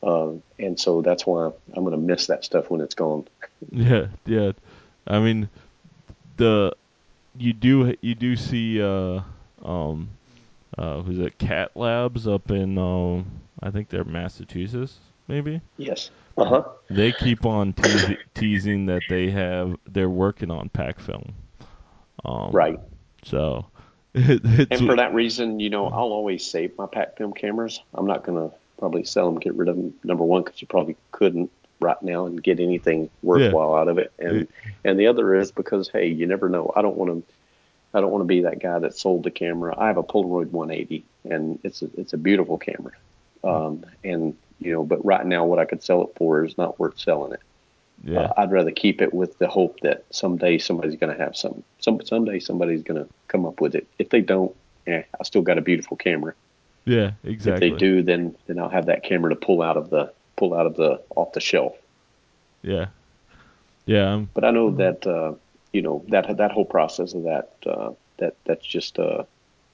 Um, 0.04 0.44
and 0.60 0.78
so 0.80 1.02
that's 1.02 1.26
why 1.26 1.46
I'm 1.46 1.84
going 1.84 1.92
to 1.92 1.98
miss 1.98 2.28
that 2.28 2.44
stuff 2.44 2.70
when 2.70 2.82
it's 2.82 2.96
gone. 2.96 3.28
Yeah, 3.72 4.08
yeah. 4.26 4.52
I 5.08 5.20
mean, 5.20 5.48
the 6.36 6.76
you 7.38 7.54
do 7.54 7.96
you 8.02 8.14
do 8.14 8.36
see 8.36 8.82
uh 8.82 9.22
um 9.64 10.10
uh 10.78 11.02
who's 11.02 11.18
it 11.18 11.38
Cat 11.38 11.72
Labs 11.74 12.28
up 12.28 12.52
in 12.52 12.78
um 12.78 13.26
I 13.62 13.72
think 13.72 13.88
they're 13.88 14.04
Massachusetts 14.04 14.98
maybe. 15.30 15.62
Yes. 15.78 16.12
Uh 16.38 16.46
huh. 16.46 16.64
They 16.90 17.14
keep 17.14 17.46
on 17.46 17.72
teas- 17.72 18.18
teasing 18.34 18.88
that 18.88 19.04
they 19.08 19.30
have 19.32 19.78
they're 19.88 20.10
working 20.10 20.52
on 20.52 20.68
pack 20.68 21.00
film. 21.00 21.34
Um, 22.26 22.52
Right. 22.52 22.80
So 23.24 23.66
it's 24.14 24.70
And 24.72 24.86
for 24.86 24.98
that 24.98 25.14
reason, 25.14 25.62
you 25.62 25.70
know, 25.70 25.88
I'll 25.88 26.12
always 26.12 26.46
save 26.46 26.78
my 26.78 26.86
pack 26.86 27.18
film 27.18 27.34
cameras. 27.34 27.80
I'm 27.94 28.08
not 28.08 28.24
going 28.26 28.50
to 28.50 28.56
probably 28.78 29.04
sell 29.04 29.30
them, 29.30 29.40
get 29.40 29.56
rid 29.56 29.70
of 29.70 29.76
them. 29.76 29.94
Number 30.04 30.24
one, 30.24 30.44
because 30.44 30.62
you 30.62 30.68
probably 30.68 30.96
couldn't 31.12 31.52
right 31.80 32.02
now 32.02 32.26
and 32.26 32.42
get 32.42 32.60
anything 32.60 33.10
worthwhile 33.24 33.76
out 33.76 33.88
of 33.88 33.98
it. 33.98 34.12
And 34.20 34.48
and 34.84 35.00
the 35.00 35.08
other 35.08 35.36
is 35.36 35.52
because 35.52 35.90
hey, 35.90 36.08
you 36.08 36.26
never 36.28 36.50
know. 36.50 36.72
I 36.76 36.82
don't 36.82 36.98
want 36.98 37.12
to. 37.12 37.34
I 37.96 38.02
don't 38.02 38.12
want 38.12 38.22
to 38.24 38.28
be 38.28 38.42
that 38.42 38.60
guy 38.60 38.80
that 38.80 38.98
sold 38.98 39.24
the 39.24 39.30
camera. 39.32 39.76
I 39.78 39.86
have 39.88 39.98
a 39.98 40.04
Polaroid 40.04 40.50
180, 40.50 41.04
and 41.30 41.60
it's 41.64 41.84
a, 41.84 41.90
it's 41.96 42.14
a 42.14 42.18
beautiful 42.18 42.58
camera. 42.58 42.94
Um, 43.44 43.86
and 44.04 44.36
you 44.60 44.72
know, 44.72 44.84
but 44.84 45.04
right 45.06 45.24
now, 45.26 45.46
what 45.46 45.60
I 45.60 45.66
could 45.66 45.84
sell 45.84 46.02
it 46.04 46.10
for 46.16 46.44
is 46.44 46.58
not 46.58 46.80
worth 46.80 46.98
selling 47.00 47.34
it. 47.34 47.42
yeah, 48.04 48.20
Uh, 48.22 48.34
I'd 48.38 48.52
rather 48.52 48.72
keep 48.72 49.02
it 49.02 49.14
with 49.14 49.38
the 49.38 49.48
hope 49.48 49.80
that 49.82 50.06
someday 50.10 50.58
somebody's 50.58 50.96
going 50.96 51.16
to 51.16 51.22
have 51.24 51.36
some. 51.38 51.64
Some 51.80 52.02
someday 52.04 52.40
somebody's 52.40 52.82
going 52.82 53.04
to 53.04 53.10
come 53.28 53.46
up 53.46 53.62
with 53.62 53.76
it. 53.76 53.86
If 54.00 54.10
they 54.10 54.22
don't, 54.22 54.56
eh, 54.88 55.04
I 55.20 55.24
still 55.24 55.42
got 55.44 55.58
a 55.60 55.62
beautiful 55.62 55.96
camera. 55.98 56.34
Yeah, 56.86 57.12
exactly. 57.24 57.68
If 57.68 57.74
they 57.74 57.86
do, 57.86 58.04
then 58.04 58.36
then 58.48 58.60
I'll 58.60 58.70
have 58.70 58.88
that 58.88 59.04
camera 59.04 59.30
to 59.30 59.36
pull 59.36 59.62
out 59.62 59.78
of 59.78 59.90
the 59.90 60.14
pull 60.36 60.54
out 60.54 60.66
of 60.66 60.76
the 60.76 61.02
off 61.16 61.34
the 61.34 61.40
shelf. 61.42 61.76
Yeah, 62.64 62.88
yeah, 63.86 64.14
um, 64.14 64.30
But 64.34 64.46
I 64.46 64.52
know 64.52 64.72
that 64.72 65.06
uh, 65.06 65.34
you 65.72 65.82
know 65.82 66.04
that 66.10 66.38
that 66.38 66.52
whole 66.52 66.66
process 66.66 67.14
of 67.14 67.24
that 67.24 67.50
uh, 67.66 67.92
that 68.18 68.36
that's 68.46 68.66
just 68.66 69.00
uh, 69.00 69.24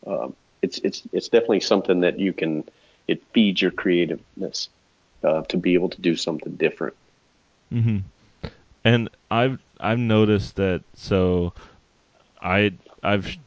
um, 0.06 0.36
it's 0.62 0.80
it's 0.80 1.04
it's 1.12 1.30
definitely 1.30 1.62
something 1.62 2.02
that 2.02 2.20
you 2.20 2.34
can 2.34 2.64
it 3.08 3.24
feeds 3.34 3.62
your 3.62 3.72
creativeness 3.72 4.70
uh, 5.24 5.42
to 5.44 5.58
be 5.58 5.74
able 5.74 5.90
to 5.90 6.02
do 6.02 6.16
something 6.16 6.56
different. 6.56 6.96
hmm 7.72 8.00
And 8.84 9.10
I've 9.30 9.60
I've 9.80 10.00
noticed 10.00 10.56
that. 10.56 10.84
So, 10.96 11.54
I 12.42 12.74
I've 13.04 13.38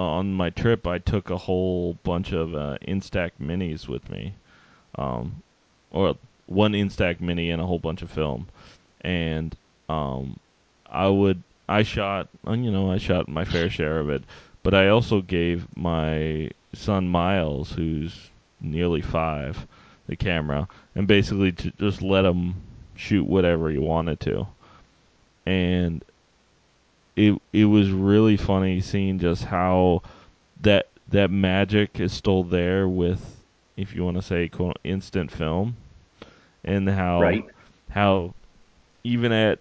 on 0.00 0.32
my 0.32 0.50
trip 0.50 0.86
I 0.86 0.98
took 0.98 1.30
a 1.30 1.36
whole 1.36 1.94
bunch 2.02 2.32
of 2.32 2.54
uh, 2.54 2.78
minis 2.86 3.88
with 3.88 4.08
me, 4.10 4.34
um, 4.96 5.42
or 5.90 6.16
one 6.46 6.72
Instax 6.72 7.20
mini 7.20 7.50
and 7.50 7.60
a 7.60 7.66
whole 7.66 7.78
bunch 7.78 8.02
of 8.02 8.10
film, 8.10 8.48
and 9.02 9.56
um, 9.88 10.38
I 10.90 11.08
would 11.08 11.42
I 11.68 11.82
shot 11.82 12.28
uh, 12.46 12.52
you 12.52 12.70
know 12.70 12.90
I 12.90 12.98
shot 12.98 13.28
my 13.28 13.44
fair 13.44 13.70
share 13.70 14.00
of 14.00 14.08
it, 14.08 14.22
but 14.62 14.74
I 14.74 14.88
also 14.88 15.20
gave 15.20 15.66
my 15.76 16.50
son 16.74 17.08
Miles, 17.08 17.72
who's 17.72 18.30
nearly 18.60 19.00
five, 19.00 19.66
the 20.06 20.16
camera, 20.16 20.68
and 20.94 21.06
basically 21.06 21.52
just 21.52 22.02
let 22.02 22.24
him 22.24 22.54
shoot 22.94 23.24
whatever 23.24 23.70
he 23.70 23.78
wanted 23.78 24.20
to. 24.20 24.46
And 25.46 26.04
it 27.18 27.40
it 27.52 27.64
was 27.64 27.90
really 27.90 28.36
funny 28.36 28.80
seeing 28.80 29.18
just 29.18 29.44
how 29.44 30.02
that 30.62 30.88
that 31.08 31.30
magic 31.30 31.98
is 32.00 32.12
still 32.12 32.44
there 32.44 32.88
with 32.88 33.36
if 33.76 33.94
you 33.94 34.04
want 34.04 34.16
to 34.16 34.22
say 34.22 34.48
quote, 34.48 34.78
instant 34.84 35.30
film 35.30 35.76
and 36.64 36.88
how 36.88 37.20
Right. 37.20 37.44
how 37.90 38.34
even 39.04 39.32
at 39.32 39.58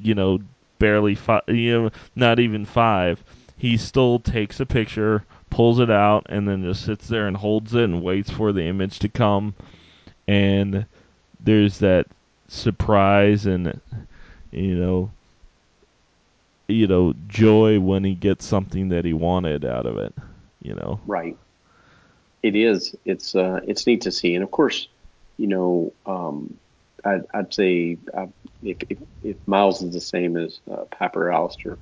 you 0.00 0.14
know 0.14 0.38
barely 0.78 1.14
five 1.14 1.42
you 1.48 1.82
know 1.82 1.90
not 2.16 2.38
even 2.40 2.64
five 2.64 3.22
he 3.58 3.76
still 3.76 4.18
takes 4.18 4.58
a 4.60 4.66
picture 4.66 5.24
pulls 5.50 5.78
it 5.78 5.90
out 5.90 6.26
and 6.30 6.48
then 6.48 6.62
just 6.62 6.84
sits 6.84 7.08
there 7.08 7.26
and 7.28 7.36
holds 7.36 7.74
it 7.74 7.84
and 7.84 8.02
waits 8.02 8.30
for 8.30 8.52
the 8.52 8.64
image 8.64 8.98
to 9.00 9.08
come 9.08 9.54
and 10.26 10.86
there's 11.40 11.78
that 11.78 12.06
surprise 12.48 13.46
and 13.46 13.80
you 14.50 14.74
know 14.76 15.10
you 16.68 16.86
know 16.86 17.12
joy 17.26 17.78
when 17.80 18.04
he 18.04 18.14
gets 18.14 18.44
something 18.44 18.88
that 18.90 19.04
he 19.04 19.12
wanted 19.12 19.64
out 19.64 19.86
of 19.86 19.98
it 19.98 20.14
you 20.60 20.74
know 20.74 21.00
Right. 21.06 21.36
It 22.42 22.56
is. 22.56 22.94
It's 23.04 23.34
uh, 23.34 23.60
it's 23.66 23.86
neat 23.86 24.02
to 24.02 24.12
see, 24.12 24.34
and 24.34 24.42
of 24.42 24.50
course, 24.50 24.88
you 25.38 25.46
know, 25.46 25.92
um, 26.06 26.58
I'd, 27.04 27.22
I'd 27.32 27.54
say 27.54 27.98
uh, 28.12 28.26
if, 28.62 28.78
if 28.88 28.98
if 29.22 29.36
Miles 29.46 29.80
is 29.82 29.92
the 29.92 30.00
same 30.00 30.36
as 30.36 30.60
uh, 30.70 30.84
Papa 30.90 31.20
or 31.20 31.78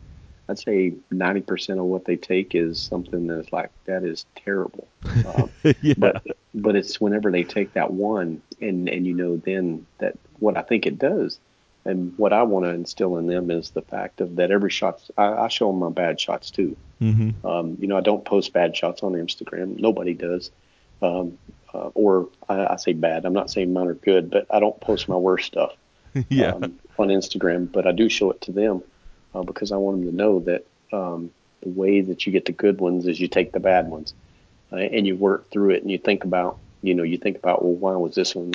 I'd 0.48 0.58
say 0.58 0.94
ninety 1.10 1.40
percent 1.40 1.80
of 1.80 1.86
what 1.86 2.04
they 2.04 2.16
take 2.16 2.54
is 2.54 2.80
something 2.80 3.26
that's 3.26 3.52
like 3.52 3.70
that 3.86 4.04
is 4.04 4.26
terrible. 4.36 4.86
Um, 5.04 5.50
yeah 5.80 5.94
but 5.96 6.22
but 6.54 6.76
it's 6.76 7.00
whenever 7.00 7.30
they 7.30 7.44
take 7.44 7.72
that 7.74 7.90
one 7.90 8.42
and 8.60 8.88
and 8.88 9.06
you 9.06 9.14
know 9.14 9.36
then 9.38 9.86
that 9.98 10.18
what 10.40 10.58
I 10.58 10.62
think 10.62 10.84
it 10.84 10.98
does 10.98 11.38
and 11.84 12.12
what 12.18 12.32
I 12.32 12.42
want 12.42 12.66
to 12.66 12.70
instill 12.70 13.16
in 13.16 13.26
them 13.26 13.50
is 13.50 13.70
the 13.70 13.82
fact 13.82 14.20
of 14.20 14.36
that 14.36 14.50
every 14.50 14.70
shot 14.70 15.02
I, 15.16 15.32
I 15.32 15.48
show 15.48 15.68
them 15.68 15.80
my 15.80 15.90
bad 15.90 16.20
shots 16.20 16.50
too. 16.50 16.76
mhm 17.00 17.44
Um, 17.44 17.76
you 17.80 17.86
know, 17.86 17.96
I 17.96 18.00
don't 18.00 18.24
post 18.24 18.52
bad 18.52 18.76
shots 18.76 19.02
on 19.02 19.12
Instagram. 19.12 19.78
Nobody 19.78 20.14
does. 20.14 20.50
Um, 21.02 21.38
uh, 21.72 21.90
or 21.94 22.28
I, 22.48 22.74
I 22.74 22.76
say 22.76 22.92
bad. 22.92 23.24
I'm 23.24 23.32
not 23.32 23.50
saying 23.50 23.72
mine 23.72 23.88
are 23.88 23.94
good, 23.94 24.30
but 24.30 24.46
I 24.50 24.60
don't 24.60 24.78
post 24.80 25.08
my 25.08 25.16
worst 25.16 25.46
stuff 25.46 25.72
yeah 26.28 26.52
um, 26.52 26.78
on 26.98 27.08
Instagram. 27.08 27.70
But 27.70 27.86
I 27.86 27.92
do 27.92 28.08
show 28.08 28.30
it 28.30 28.40
to 28.42 28.52
them 28.52 28.82
uh, 29.34 29.42
because 29.42 29.72
I 29.72 29.76
want 29.76 30.00
them 30.00 30.10
to 30.10 30.16
know 30.16 30.40
that 30.40 30.66
um, 30.92 31.30
the 31.62 31.68
way 31.68 32.00
that 32.00 32.26
you 32.26 32.32
get 32.32 32.46
the 32.46 32.52
good 32.52 32.80
ones 32.80 33.06
is 33.06 33.20
you 33.20 33.28
take 33.28 33.52
the 33.52 33.60
bad 33.60 33.88
ones 33.88 34.14
uh, 34.72 34.76
and 34.76 35.06
you 35.06 35.16
work 35.16 35.50
through 35.50 35.70
it 35.70 35.82
and 35.82 35.90
you 35.90 35.98
think 35.98 36.24
about, 36.24 36.58
you 36.82 36.94
know, 36.94 37.02
you 37.02 37.18
think 37.18 37.36
about, 37.36 37.64
well, 37.64 37.74
why 37.74 37.96
was 37.96 38.14
this 38.14 38.34
one 38.34 38.52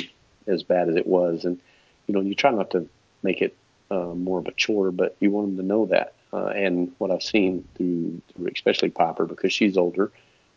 as 0.48 0.64
bad 0.64 0.90
as 0.90 0.96
it 0.96 1.08
was? 1.08 1.46
And, 1.46 1.60
you 2.08 2.14
know, 2.14 2.22
you 2.22 2.36
try 2.36 2.52
not 2.52 2.72
to 2.72 2.88
make 3.26 3.42
it 3.42 3.56
uh, 3.92 4.14
more 4.14 4.40
of 4.40 4.48
a 4.48 4.54
chore, 4.54 4.92
but 4.92 5.18
you 5.20 5.32
want 5.32 5.48
them 5.48 5.58
to 5.58 5.64
know 5.64 5.86
that. 5.88 6.14
Uh, 6.34 6.48
and 6.48 6.94
what 6.98 7.12
I've 7.12 7.24
seen 7.24 7.66
through, 7.76 8.22
through 8.34 8.50
especially 8.54 8.90
Piper, 8.90 9.26
because 9.26 9.54
she's 9.54 9.78
older, 9.78 10.12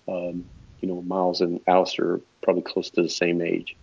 um, 0.09 0.45
you 0.81 0.89
know, 0.89 1.03
Miles 1.03 1.41
and 1.41 1.61
Alistair 1.67 2.15
are 2.15 2.21
probably 2.43 2.63
close 2.63 2.91
to 2.91 3.03
the 3.03 3.09
same 3.09 3.43
age, 3.43 3.77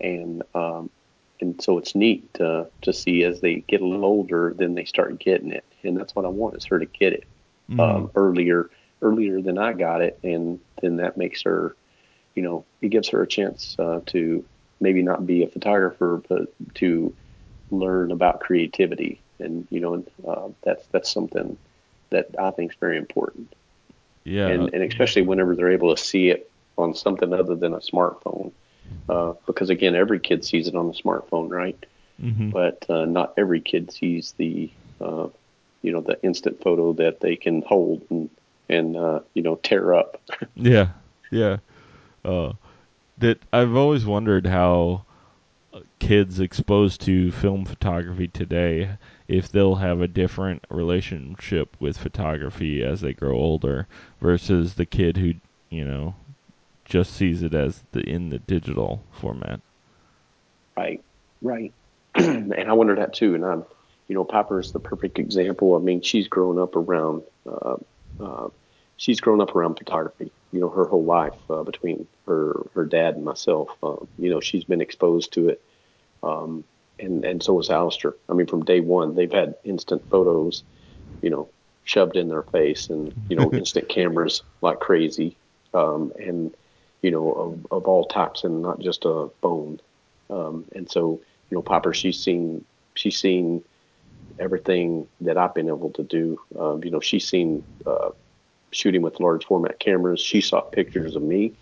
and 0.00 0.42
um, 0.54 0.90
and 1.40 1.62
so 1.62 1.78
it's 1.78 1.94
neat 1.94 2.34
to 2.34 2.68
to 2.82 2.92
see 2.92 3.24
as 3.24 3.40
they 3.40 3.56
get 3.68 3.80
a 3.80 3.86
little 3.86 4.04
older, 4.04 4.54
then 4.56 4.74
they 4.74 4.84
start 4.84 5.18
getting 5.18 5.52
it, 5.52 5.64
and 5.82 5.96
that's 5.96 6.14
what 6.14 6.24
I 6.24 6.28
want 6.28 6.56
is 6.56 6.64
her 6.66 6.78
to 6.78 6.86
get 6.86 7.12
it 7.12 7.24
Mm-hmm. 7.70 7.80
um, 7.82 8.10
earlier 8.14 8.70
earlier 9.02 9.40
than 9.40 9.58
I 9.58 9.72
got 9.72 10.02
it, 10.02 10.18
and 10.22 10.60
then 10.80 10.96
that 10.96 11.16
makes 11.16 11.42
her, 11.42 11.74
you 12.34 12.42
know, 12.42 12.64
it 12.80 12.88
gives 12.90 13.08
her 13.08 13.22
a 13.22 13.26
chance 13.26 13.74
uh, 13.78 14.00
to 14.06 14.44
maybe 14.80 15.02
not 15.02 15.26
be 15.26 15.42
a 15.42 15.48
photographer, 15.48 16.22
but 16.28 16.52
to 16.76 17.14
learn 17.72 18.12
about 18.12 18.40
creativity, 18.40 19.20
and 19.38 19.66
you 19.70 19.80
know, 19.80 20.04
uh, 20.26 20.48
that's 20.62 20.86
that's 20.92 21.10
something 21.10 21.56
that 22.10 22.28
I 22.38 22.50
think 22.50 22.72
is 22.72 22.78
very 22.78 22.96
important, 22.98 23.52
yeah. 24.24 24.48
and 24.48 24.72
and 24.72 24.82
especially 24.82 25.22
whenever 25.22 25.56
they're 25.56 25.72
able 25.72 25.94
to 25.94 26.02
see 26.02 26.28
it 26.28 26.50
on 26.78 26.94
something 26.94 27.32
other 27.32 27.54
than 27.54 27.74
a 27.74 27.80
smartphone, 27.80 28.52
uh, 29.08 29.34
because 29.46 29.70
again, 29.70 29.94
every 29.94 30.20
kid 30.20 30.44
sees 30.44 30.68
it 30.68 30.74
on 30.74 30.86
a 30.86 30.92
smartphone, 30.92 31.50
right? 31.50 31.86
hmm 32.20 32.50
But 32.50 32.84
uh, 32.88 33.04
not 33.06 33.34
every 33.36 33.60
kid 33.60 33.92
sees 33.92 34.32
the, 34.36 34.70
uh, 35.00 35.28
you 35.82 35.92
know, 35.92 36.00
the 36.00 36.22
instant 36.22 36.62
photo 36.62 36.92
that 36.94 37.20
they 37.20 37.36
can 37.36 37.62
hold 37.62 38.02
and 38.10 38.30
and 38.68 38.96
uh, 38.96 39.20
you 39.34 39.42
know 39.42 39.56
tear 39.56 39.94
up. 39.94 40.20
Yeah, 40.54 40.88
yeah. 41.30 41.58
Uh, 42.24 42.52
that 43.18 43.38
I've 43.52 43.74
always 43.74 44.04
wondered 44.04 44.46
how 44.46 45.04
kids 45.98 46.40
exposed 46.40 47.00
to 47.02 47.30
film 47.30 47.64
photography 47.64 48.28
today, 48.28 48.90
if 49.28 49.50
they'll 49.50 49.76
have 49.76 50.00
a 50.00 50.08
different 50.08 50.64
relationship 50.68 51.76
with 51.80 51.96
photography 51.96 52.82
as 52.82 53.00
they 53.00 53.12
grow 53.12 53.34
older, 53.34 53.86
versus 54.20 54.74
the 54.74 54.86
kid 54.86 55.16
who, 55.16 55.34
you 55.70 55.84
know, 55.84 56.14
just 56.84 57.14
sees 57.14 57.42
it 57.42 57.54
as 57.54 57.82
the 57.92 58.00
in 58.00 58.30
the 58.30 58.38
digital 58.40 59.02
format. 59.12 59.60
Right, 60.76 61.02
right. 61.40 61.72
and 62.14 62.54
I 62.54 62.72
wonder 62.72 62.94
that 62.96 63.14
too. 63.14 63.34
And 63.34 63.44
I'm, 63.44 63.64
you 64.08 64.14
know, 64.14 64.24
Piper 64.24 64.60
is 64.60 64.72
the 64.72 64.80
perfect 64.80 65.18
example. 65.18 65.76
I 65.76 65.78
mean, 65.78 66.02
she's 66.02 66.28
grown 66.28 66.58
up 66.58 66.76
around, 66.76 67.22
uh, 67.46 67.76
uh, 68.20 68.48
she's 69.02 69.20
grown 69.20 69.40
up 69.40 69.56
around 69.56 69.74
photography. 69.74 70.30
You 70.52 70.60
know, 70.60 70.68
her 70.68 70.84
whole 70.84 71.04
life 71.04 71.34
uh, 71.50 71.64
between 71.64 72.06
her 72.26 72.54
her 72.74 72.84
dad 72.84 73.16
and 73.16 73.24
myself. 73.24 73.70
Uh, 73.82 73.96
you 74.16 74.30
know, 74.30 74.40
she's 74.40 74.64
been 74.64 74.80
exposed 74.80 75.32
to 75.32 75.48
it, 75.48 75.62
um, 76.22 76.62
and 77.00 77.24
and 77.24 77.42
so 77.42 77.56
has 77.56 77.68
Alistair. 77.68 78.14
I 78.28 78.34
mean, 78.34 78.46
from 78.46 78.64
day 78.64 78.80
one, 78.80 79.16
they've 79.16 79.32
had 79.32 79.56
instant 79.64 80.02
photos, 80.08 80.62
you 81.20 81.30
know, 81.30 81.48
shoved 81.84 82.16
in 82.16 82.28
their 82.28 82.44
face, 82.44 82.90
and 82.90 83.12
you 83.28 83.36
know, 83.36 83.52
instant 83.62 83.88
cameras 83.88 84.42
like 84.60 84.78
crazy, 84.78 85.36
um, 85.74 86.12
and 86.18 86.54
you 87.02 87.10
know, 87.10 87.32
of, 87.32 87.66
of 87.72 87.88
all 87.88 88.04
types, 88.04 88.44
and 88.44 88.62
not 88.62 88.78
just 88.78 89.04
a 89.04 89.28
phone. 89.40 89.80
Um, 90.30 90.64
and 90.76 90.88
so, 90.88 91.20
you 91.50 91.56
know, 91.56 91.62
Piper, 91.62 91.92
she's 91.92 92.22
seen 92.22 92.64
she's 92.94 93.18
seen 93.18 93.64
everything 94.38 95.08
that 95.22 95.36
I've 95.36 95.54
been 95.54 95.68
able 95.68 95.90
to 95.90 96.04
do. 96.04 96.40
Um, 96.56 96.84
you 96.84 96.90
know, 96.90 97.00
she's 97.00 97.26
seen 97.26 97.64
uh, 97.84 98.10
shooting 98.72 99.02
with 99.02 99.20
large 99.20 99.44
format 99.44 99.78
cameras. 99.78 100.20
She 100.20 100.40
saw 100.40 100.60
pictures 100.60 101.14
of 101.14 101.22
me. 101.22 101.52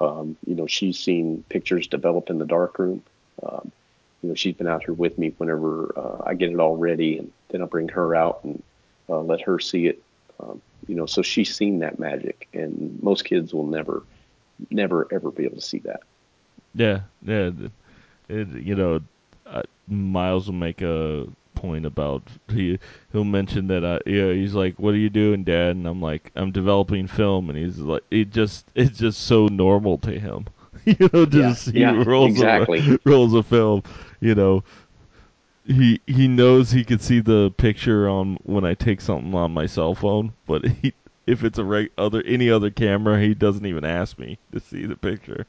Um, 0.00 0.36
you 0.46 0.54
know, 0.54 0.66
she's 0.66 0.98
seen 0.98 1.44
pictures 1.48 1.86
develop 1.86 2.30
in 2.30 2.38
the 2.38 2.46
darkroom. 2.46 3.02
Um, 3.42 3.70
you 4.22 4.30
know, 4.30 4.34
she's 4.34 4.54
been 4.54 4.66
out 4.66 4.84
here 4.84 4.94
with 4.94 5.18
me 5.18 5.34
whenever 5.38 5.92
uh, 5.96 6.22
I 6.26 6.34
get 6.34 6.50
it 6.50 6.58
all 6.58 6.76
ready, 6.76 7.18
and 7.18 7.30
then 7.48 7.62
I 7.62 7.66
bring 7.66 7.88
her 7.88 8.14
out 8.14 8.40
and 8.42 8.62
uh, 9.08 9.20
let 9.20 9.42
her 9.42 9.60
see 9.60 9.86
it. 9.86 10.02
Um, 10.40 10.60
you 10.88 10.94
know, 10.94 11.06
so 11.06 11.22
she's 11.22 11.54
seen 11.54 11.78
that 11.80 11.98
magic, 11.98 12.48
and 12.52 13.00
most 13.02 13.24
kids 13.24 13.54
will 13.54 13.66
never, 13.66 14.02
never, 14.70 15.06
ever 15.12 15.30
be 15.30 15.44
able 15.44 15.56
to 15.56 15.62
see 15.62 15.78
that. 15.80 16.00
Yeah, 16.74 17.00
yeah. 17.22 17.50
It, 18.28 18.48
you 18.48 18.74
know, 18.74 19.00
uh, 19.46 19.62
Miles 19.86 20.46
will 20.46 20.54
make 20.54 20.80
a 20.80 21.26
point 21.54 21.86
about 21.86 22.22
he 22.48 22.78
he'll 23.12 23.24
mention 23.24 23.66
that 23.68 23.84
uh, 23.84 23.98
yeah 24.06 24.32
he's 24.32 24.54
like 24.54 24.78
what 24.78 24.94
are 24.94 24.98
you 24.98 25.10
doing 25.10 25.44
dad? 25.44 25.76
And 25.76 25.86
I'm 25.86 26.00
like 26.02 26.30
I'm 26.36 26.52
developing 26.52 27.06
film. 27.06 27.50
And 27.50 27.58
he's 27.58 27.78
like 27.78 28.04
it 28.10 28.30
just 28.30 28.70
it's 28.74 28.98
just 28.98 29.22
so 29.22 29.46
normal 29.46 29.98
to 29.98 30.18
him. 30.18 30.46
You 30.86 31.08
know 31.14 31.24
Yeah, 31.30 31.56
just 31.56 31.72
see 31.72 31.72
yeah, 31.72 32.02
rolls 32.04 32.42
exactly. 32.42 32.86
of 32.88 32.98
rolls 33.06 33.32
of 33.34 33.46
film 33.46 33.82
you 34.20 34.34
know. 34.34 34.64
He 35.66 36.00
he 36.06 36.26
knows 36.26 36.70
he 36.70 36.84
can 36.84 36.98
see 36.98 37.20
the 37.20 37.50
picture 37.50 38.08
on 38.08 38.36
when 38.44 38.64
I 38.64 38.72
take 38.74 39.00
something 39.02 39.34
on 39.34 39.52
my 39.52 39.66
cell 39.66 39.94
phone 39.94 40.32
but 40.46 40.64
he 40.82 40.94
if 41.26 41.44
it's 41.44 41.58
a 41.58 41.64
reg- 41.64 41.92
other 41.98 42.22
any 42.22 42.50
other 42.50 42.70
camera 42.70 43.20
he 43.20 43.34
doesn't 43.34 43.66
even 43.66 43.84
ask 43.84 44.18
me 44.18 44.38
to 44.52 44.60
see 44.60 44.86
the 44.86 44.96
picture. 44.96 45.46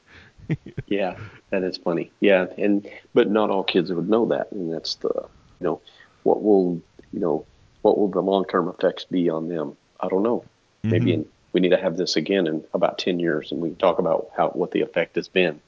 Yeah, 0.88 1.18
that 1.52 1.64
is 1.64 1.78
funny. 1.78 2.14
Yeah, 2.20 2.48
and 2.58 2.88
but 3.14 3.30
not 3.30 3.50
all 3.50 3.64
kids 3.64 3.92
would 3.92 4.10
know 4.10 4.28
that, 4.28 4.52
and 4.52 4.72
that's 4.74 4.96
the 4.96 5.12
you 5.60 5.66
know 5.66 5.82
what 6.26 6.44
will 6.44 6.82
you 7.14 7.20
know 7.22 7.46
what 7.84 7.98
will 7.98 8.10
the 8.10 8.22
long 8.22 8.46
term 8.46 8.68
effects 8.68 9.06
be 9.06 9.30
on 9.30 9.48
them? 9.48 9.78
I 10.00 10.10
don't 10.10 10.24
know. 10.24 10.44
Maybe 10.84 11.12
Mhm. 11.12 11.14
in, 11.14 11.26
we 11.54 11.62
need 11.62 11.70
to 11.70 11.78
have 11.78 11.98
this 11.98 12.16
again 12.18 12.48
in 12.48 12.64
about 12.74 12.98
ten 13.00 13.20
years, 13.20 13.52
and 13.52 13.62
we 13.62 13.70
can 13.70 13.78
talk 13.78 14.00
about 14.00 14.30
how 14.36 14.50
what 14.50 14.72
the 14.72 14.82
effect 14.82 15.16
has 15.16 15.28
been. 15.30 15.62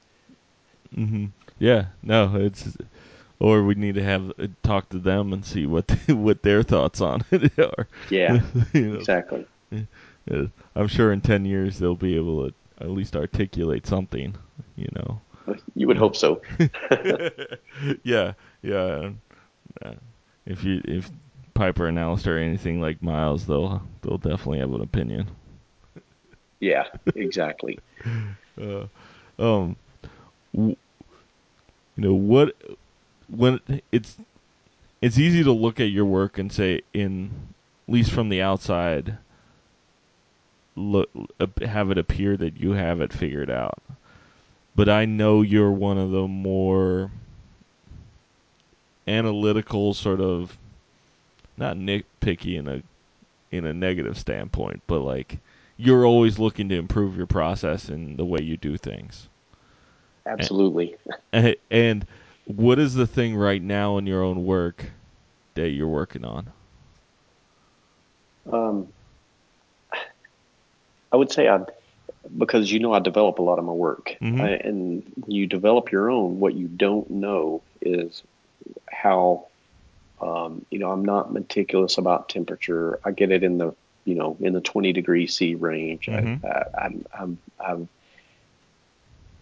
hmm 0.94 1.26
Yeah, 1.58 1.86
no, 2.02 2.36
it's 2.36 2.76
or 3.40 3.62
we 3.62 3.74
need 3.74 3.94
to 3.94 4.02
have 4.02 4.30
uh, 4.38 4.48
talk 4.62 4.88
to 4.90 4.98
them 4.98 5.32
and 5.32 5.44
see 5.44 5.66
what 5.66 5.90
what 6.08 6.42
their 6.42 6.62
thoughts 6.62 7.00
on 7.00 7.24
it 7.30 7.58
are. 7.58 7.86
Yeah, 8.10 8.40
You 8.74 8.90
know, 8.92 8.98
exactly. 8.98 9.46
uh, 10.30 10.46
I'm 10.74 10.88
sure 10.88 11.12
in 11.12 11.20
ten 11.20 11.44
years 11.44 11.78
they'll 11.78 11.94
be 11.94 12.16
able 12.16 12.48
to 12.48 12.54
at 12.80 12.90
least 12.90 13.16
articulate 13.16 13.86
something. 13.86 14.34
You 14.76 14.88
know. 14.94 15.20
You 15.74 15.86
would 15.88 15.96
hope 15.96 16.14
so. 16.16 16.42
yeah, 18.02 18.34
yeah. 18.62 19.10
If 20.48 20.64
you 20.64 20.80
if 20.84 21.10
Piper 21.54 21.86
and 21.86 21.98
Alistair 21.98 22.36
are 22.36 22.40
anything 22.40 22.80
like 22.80 23.02
Miles, 23.02 23.46
they'll 23.46 23.82
they'll 24.02 24.18
definitely 24.18 24.58
have 24.58 24.72
an 24.72 24.80
opinion. 24.80 25.28
Yeah, 26.60 26.84
exactly. 27.14 27.78
Uh, 28.60 28.88
um, 29.38 29.76
w- 30.52 30.74
you 31.94 32.02
know 32.02 32.14
what? 32.14 32.56
When 33.28 33.60
it's 33.92 34.16
it's 35.00 35.16
easy 35.16 35.44
to 35.44 35.52
look 35.52 35.78
at 35.78 35.90
your 35.90 36.06
work 36.06 36.38
and 36.38 36.52
say, 36.52 36.80
in 36.92 37.30
at 37.86 37.94
least 37.94 38.10
from 38.10 38.30
the 38.30 38.42
outside, 38.42 39.16
look 40.74 41.08
have 41.64 41.92
it 41.92 41.98
appear 41.98 42.36
that 42.36 42.58
you 42.58 42.72
have 42.72 43.00
it 43.00 43.12
figured 43.12 43.48
out. 43.48 43.80
But 44.74 44.88
I 44.88 45.04
know 45.04 45.42
you're 45.42 45.70
one 45.70 45.98
of 45.98 46.10
the 46.10 46.26
more 46.26 47.12
analytical, 49.08 49.94
sort 49.94 50.20
of 50.20 50.56
not 51.56 51.76
nitpicky 51.76 52.56
in 52.58 52.68
a 52.68 52.82
in 53.50 53.64
a 53.66 53.72
negative 53.72 54.18
standpoint, 54.18 54.82
but 54.86 55.00
like 55.00 55.38
you're 55.76 56.04
always 56.04 56.38
looking 56.38 56.68
to 56.68 56.76
improve 56.76 57.16
your 57.16 57.26
process 57.26 57.88
and 57.88 58.16
the 58.16 58.24
way 58.24 58.40
you 58.42 58.56
do 58.56 58.76
things. 58.76 59.28
Absolutely. 60.26 60.96
A- 61.32 61.56
And 61.70 62.06
what 62.46 62.78
is 62.78 62.94
the 62.94 63.06
thing 63.06 63.36
right 63.36 63.62
now 63.62 63.96
in 63.98 64.06
your 64.06 64.22
own 64.22 64.44
work 64.44 64.84
that 65.54 65.70
you're 65.70 65.88
working 65.88 66.24
on? 66.24 66.52
Um, 68.52 68.88
I 71.12 71.16
would 71.16 71.32
say 71.32 71.48
I, 71.48 71.60
because 72.36 72.70
you 72.70 72.78
know 72.80 72.92
I 72.92 72.98
develop 72.98 73.38
a 73.38 73.42
lot 73.42 73.58
of 73.58 73.64
my 73.64 73.72
work, 73.72 74.16
Mhm. 74.20 74.40
I, 74.40 74.48
and 74.66 75.02
you 75.26 75.46
develop 75.46 75.90
your 75.92 76.10
own, 76.10 76.40
what 76.40 76.54
you 76.54 76.68
don't 76.68 77.08
know 77.10 77.62
is 77.80 78.22
how, 78.90 79.46
um, 80.20 80.64
you 80.70 80.78
know, 80.78 80.90
I'm 80.90 81.04
not 81.04 81.32
meticulous 81.32 81.98
about 81.98 82.28
temperature. 82.28 82.98
I 83.04 83.10
get 83.12 83.30
it 83.30 83.42
in 83.42 83.58
the, 83.58 83.74
you 84.04 84.14
know, 84.14 84.36
in 84.40 84.52
the 84.52 84.60
20 84.60 84.92
degree 84.92 85.26
C 85.26 85.54
range. 85.54 86.06
Mhm. 86.06 86.44
I, 86.44 86.48
I, 86.48 86.84
I'm, 86.84 87.06
I'm, 87.18 87.38
I'm, 87.58 87.88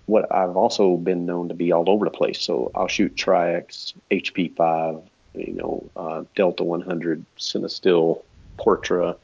what 0.06 0.32
I've 0.32 0.56
also 0.56 0.96
been 0.96 1.26
known 1.26 1.48
to 1.48 1.54
be 1.54 1.72
all 1.72 1.90
over 1.90 2.04
the 2.04 2.10
place. 2.10 2.40
So 2.40 2.70
I'll 2.74 2.88
shoot 2.88 3.16
Tri-X, 3.16 3.94
HP5, 4.10 5.02
you 5.34 5.52
know, 5.52 5.90
uh, 5.96 6.24
Delta 6.34 6.62
100, 6.62 7.24
Cinestill, 7.38 8.22
Portra, 8.58 9.16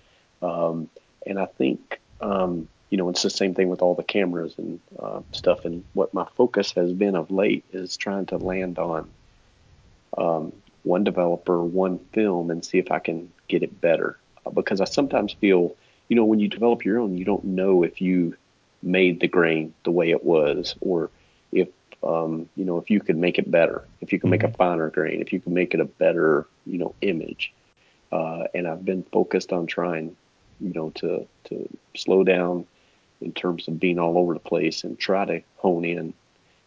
um, 0.43 0.89
and 1.27 1.39
I 1.39 1.47
think, 1.47 2.01
um, 2.21 2.69
you 2.91 2.99
know, 2.99 3.09
it's 3.09 3.23
the 3.23 3.31
same 3.31 3.55
thing 3.55 3.69
with 3.69 3.81
all 3.81 3.95
the 3.95 4.03
cameras 4.03 4.55
and 4.59 4.81
uh, 4.99 5.23
stuff. 5.31 5.65
And 5.65 5.85
what 5.95 6.13
my 6.13 6.27
focus 6.37 6.73
has 6.73 6.93
been 6.93 7.17
of 7.17 7.31
late 7.31 7.65
is 7.73 7.97
trying 7.97 8.27
to 8.27 8.37
land 8.37 8.79
on 8.79 9.09
um, 10.19 10.53
one 10.83 11.05
developer, 11.05 11.63
one 11.63 11.99
film, 12.13 12.51
and 12.51 12.65
see 12.65 12.79
if 12.79 12.91
I 12.91 12.99
can 12.99 13.31
get 13.49 13.63
it 13.63 13.81
better. 13.81 14.19
Uh, 14.47 14.51
Because 14.51 14.81
I 14.81 14.85
sometimes 14.85 15.33
feel, 15.33 15.77
you 16.09 16.17
know, 16.17 16.25
when 16.25 16.41
you 16.41 16.49
develop 16.49 16.85
your 16.85 16.99
own, 16.99 17.17
you 17.17 17.25
don't 17.25 17.45
know 17.45 17.83
if 17.83 18.01
you 18.01 18.37
made 18.83 19.21
the 19.21 19.29
grain 19.29 19.73
the 19.85 19.91
way 19.91 20.11
it 20.11 20.25
was, 20.25 20.75
or 20.81 21.11
if, 21.53 21.69
um, 22.03 22.49
you 22.57 22.65
know, 22.65 22.79
if 22.79 22.91
you 22.91 23.01
could 23.01 23.17
make 23.17 23.39
it 23.39 23.51
better, 23.51 23.85
if 24.01 24.13
you 24.13 24.19
can 24.19 24.31
make 24.31 24.43
a 24.43 24.53
finer 24.53 24.91
grain, 24.91 25.21
if 25.21 25.33
you 25.33 25.41
can 25.41 25.55
make 25.55 25.73
it 25.75 25.81
a 25.81 25.85
better, 25.85 26.47
you 26.67 26.79
know, 26.79 26.95
image. 27.01 27.53
Uh, 28.11 28.45
and 28.55 28.67
I've 28.67 28.85
been 28.85 29.05
focused 29.05 29.53
on 29.53 29.67
trying, 29.67 30.17
you 30.61 30.73
know, 30.75 30.91
to 30.91 31.27
to 31.45 31.69
slow 31.95 32.25
down, 32.25 32.67
in 33.23 33.33
terms 33.33 33.69
of 33.69 33.81
being 33.81 33.99
all 33.99 34.19
over 34.19 34.35
the 34.35 34.41
place 34.41 34.85
and 34.85 34.99
try 34.99 35.25
to 35.25 35.43
hone 35.57 35.85
in. 35.85 36.13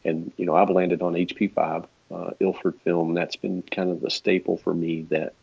And 0.03 0.31
you 0.37 0.45
know, 0.45 0.55
I've 0.55 0.69
landed 0.69 1.01
on 1.01 1.13
HP5 1.13 1.85
uh, 2.11 2.31
Ilford 2.39 2.75
film. 2.83 3.13
That's 3.13 3.35
been 3.35 3.61
kind 3.63 3.89
of 3.89 4.01
the 4.01 4.09
staple 4.09 4.57
for 4.57 4.73
me. 4.73 5.03
That 5.09 5.33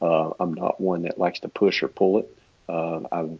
uh, 0.00 0.30
I'm 0.40 0.54
not 0.54 0.80
one 0.80 1.02
that 1.02 1.18
likes 1.18 1.40
to 1.40 1.48
push 1.48 1.82
or 1.82 1.88
pull 1.88 2.18
it. 2.18 2.36
Uh, 2.68 3.00
I've 3.10 3.38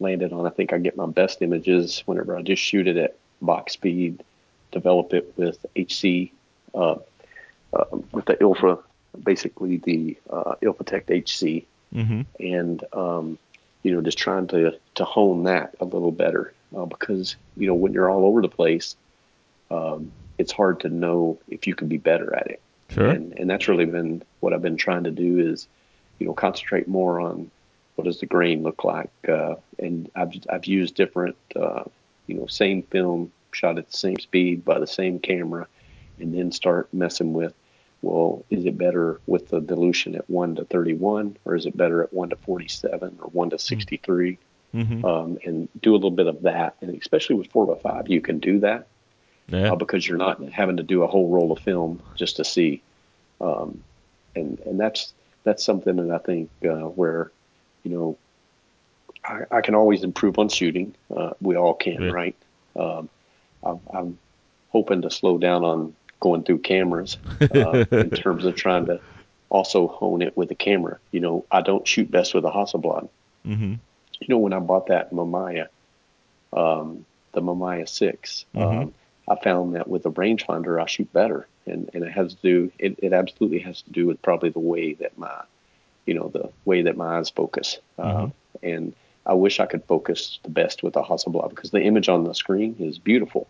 landed 0.00 0.32
on. 0.32 0.46
I 0.46 0.50
think 0.50 0.72
I 0.72 0.78
get 0.78 0.96
my 0.96 1.06
best 1.06 1.42
images 1.42 2.02
whenever 2.06 2.36
I 2.36 2.42
just 2.42 2.62
shoot 2.62 2.88
it 2.88 2.96
at 2.96 3.16
box 3.40 3.74
speed, 3.74 4.22
develop 4.70 5.14
it 5.14 5.32
with 5.36 5.64
HC, 5.76 6.32
uh, 6.74 6.96
uh, 7.72 7.84
with 8.12 8.26
the 8.26 8.34
Ilfra, 8.34 8.82
basically 9.22 9.78
the 9.78 10.16
uh, 10.30 10.54
Ilfotec 10.62 11.10
HC, 11.10 11.66
Mm-hmm. 11.94 12.22
and 12.40 12.84
um, 12.94 13.38
you 13.82 13.92
know 13.92 14.00
just 14.00 14.16
trying 14.16 14.46
to 14.46 14.78
to 14.94 15.04
hone 15.04 15.44
that 15.44 15.74
a 15.78 15.84
little 15.84 16.10
better 16.10 16.54
uh, 16.74 16.86
because 16.86 17.36
you 17.54 17.66
know 17.66 17.74
when 17.74 17.92
you're 17.92 18.08
all 18.08 18.24
over 18.24 18.40
the 18.40 18.48
place, 18.48 18.96
um, 19.70 20.10
it's 20.42 20.52
hard 20.52 20.80
to 20.80 20.88
know 20.88 21.38
if 21.48 21.68
you 21.68 21.74
can 21.74 21.86
be 21.86 21.98
better 21.98 22.34
at 22.34 22.48
it. 22.48 22.60
Sure. 22.90 23.08
And 23.08 23.32
and 23.38 23.48
that's 23.48 23.68
really 23.68 23.86
been 23.86 24.22
what 24.40 24.52
I've 24.52 24.66
been 24.68 24.76
trying 24.76 25.04
to 25.04 25.10
do 25.10 25.38
is, 25.38 25.68
you 26.18 26.26
know, 26.26 26.34
concentrate 26.34 26.88
more 26.88 27.20
on 27.20 27.50
what 27.94 28.04
does 28.04 28.20
the 28.20 28.26
grain 28.26 28.62
look 28.62 28.84
like, 28.84 29.10
uh, 29.28 29.54
and 29.78 30.10
I've 30.14 30.32
I've 30.52 30.66
used 30.66 30.94
different, 30.94 31.36
uh, 31.54 31.84
you 32.26 32.34
know, 32.34 32.46
same 32.46 32.82
film 32.82 33.30
shot 33.52 33.78
at 33.78 33.86
the 33.90 33.96
same 33.96 34.18
speed 34.18 34.64
by 34.64 34.78
the 34.78 34.86
same 34.86 35.20
camera, 35.20 35.66
and 36.18 36.34
then 36.34 36.52
start 36.52 36.92
messing 36.92 37.32
with, 37.34 37.54
well, 38.00 38.44
is 38.50 38.64
it 38.64 38.76
better 38.76 39.20
with 39.26 39.48
the 39.48 39.60
dilution 39.60 40.14
at 40.14 40.28
one 40.28 40.56
to 40.56 40.64
thirty 40.64 40.94
one, 40.94 41.36
or 41.44 41.54
is 41.54 41.66
it 41.66 41.76
better 41.76 42.02
at 42.02 42.12
one 42.12 42.30
to 42.30 42.36
forty 42.36 42.68
seven 42.68 43.18
or 43.22 43.28
one 43.30 43.50
to 43.50 43.58
sixty 43.58 43.98
three? 43.98 44.38
Mm-hmm. 44.74 45.04
Um, 45.04 45.38
and 45.44 45.68
do 45.80 45.92
a 45.92 45.98
little 46.00 46.10
bit 46.22 46.26
of 46.26 46.42
that, 46.42 46.76
and 46.80 46.98
especially 46.98 47.36
with 47.36 47.50
four 47.52 47.66
by 47.66 47.78
five, 47.88 48.08
you 48.08 48.20
can 48.20 48.38
do 48.38 48.60
that 48.60 48.86
Yeah. 49.48 49.72
uh, 49.72 49.76
because 49.76 50.06
you're 50.06 50.18
not 50.18 50.42
having 50.50 50.76
to 50.78 50.82
do 50.82 51.02
a 51.02 51.06
whole 51.06 51.28
roll 51.28 51.52
of 51.52 51.58
film 51.58 52.02
just 52.16 52.36
to 52.36 52.44
see. 52.44 52.82
Um, 53.40 53.82
and 54.34 54.58
and 54.60 54.78
that's 54.80 55.12
that's 55.44 55.64
something 55.64 55.96
that 55.96 56.10
I 56.14 56.18
think 56.18 56.50
uh, 56.64 56.88
where, 56.88 57.30
you 57.82 57.90
know, 57.90 58.18
I, 59.24 59.42
I 59.50 59.60
can 59.60 59.74
always 59.74 60.04
improve 60.04 60.38
on 60.38 60.48
shooting. 60.48 60.94
Uh, 61.14 61.30
we 61.40 61.56
all 61.56 61.74
can, 61.74 62.00
Yeah. 62.02 62.10
right? 62.10 62.36
Um, 62.76 63.08
I'm, 63.64 63.80
I'm 63.92 64.18
hoping 64.70 65.02
to 65.02 65.10
slow 65.10 65.38
down 65.38 65.64
on 65.64 65.94
going 66.20 66.44
through 66.44 66.58
cameras 66.58 67.18
uh, 67.40 67.84
in 67.90 68.10
terms 68.24 68.44
of 68.44 68.54
trying 68.54 68.86
to 68.86 69.00
also 69.50 69.88
hone 69.88 70.22
it 70.22 70.36
with 70.36 70.48
the 70.48 70.54
camera. 70.54 70.98
You 71.10 71.20
know, 71.20 71.44
I 71.50 71.60
don't 71.60 71.86
shoot 71.86 72.10
best 72.10 72.32
with 72.34 72.44
a 72.44 72.50
Hasselblad 72.50 73.08
mm-hmm. 73.46 73.74
you 74.20 74.28
know, 74.28 74.38
when 74.38 74.52
I 74.52 74.60
bought 74.60 74.86
that 74.86 75.12
Mamiya, 75.12 75.66
um, 76.52 77.04
the 77.32 77.40
Mamiya 77.42 77.88
6, 77.88 78.44
Mhm. 78.54 78.82
um, 78.82 78.94
I 79.28 79.36
found 79.36 79.74
that 79.74 79.88
with 79.88 80.04
a 80.06 80.10
rangefinder, 80.10 80.82
I 80.82 80.86
shoot 80.86 81.12
better. 81.12 81.46
And, 81.66 81.88
and 81.94 82.02
it 82.02 82.10
has 82.12 82.34
to 82.34 82.42
do, 82.42 82.72
it, 82.78 82.98
it 83.02 83.12
absolutely 83.12 83.60
has 83.60 83.82
to 83.82 83.90
do 83.90 84.06
with 84.06 84.20
probably 84.22 84.50
the 84.50 84.58
way 84.58 84.94
that 84.94 85.16
my, 85.16 85.42
you 86.06 86.14
know, 86.14 86.28
the 86.28 86.50
way 86.64 86.82
that 86.82 86.96
my 86.96 87.18
eyes 87.18 87.30
focus. 87.30 87.78
Uh, 87.98 88.02
Mhm. 88.02 88.32
and 88.62 88.92
I 89.24 89.34
wish 89.34 89.60
I 89.60 89.66
could 89.66 89.84
focus 89.84 90.40
the 90.42 90.50
best 90.50 90.82
with 90.82 90.96
a 90.96 91.02
Hasselblad 91.02 91.50
because 91.50 91.70
the 91.70 91.80
image 91.80 92.08
on 92.08 92.24
the 92.24 92.34
screen 92.34 92.74
is 92.80 92.98
beautiful. 92.98 93.46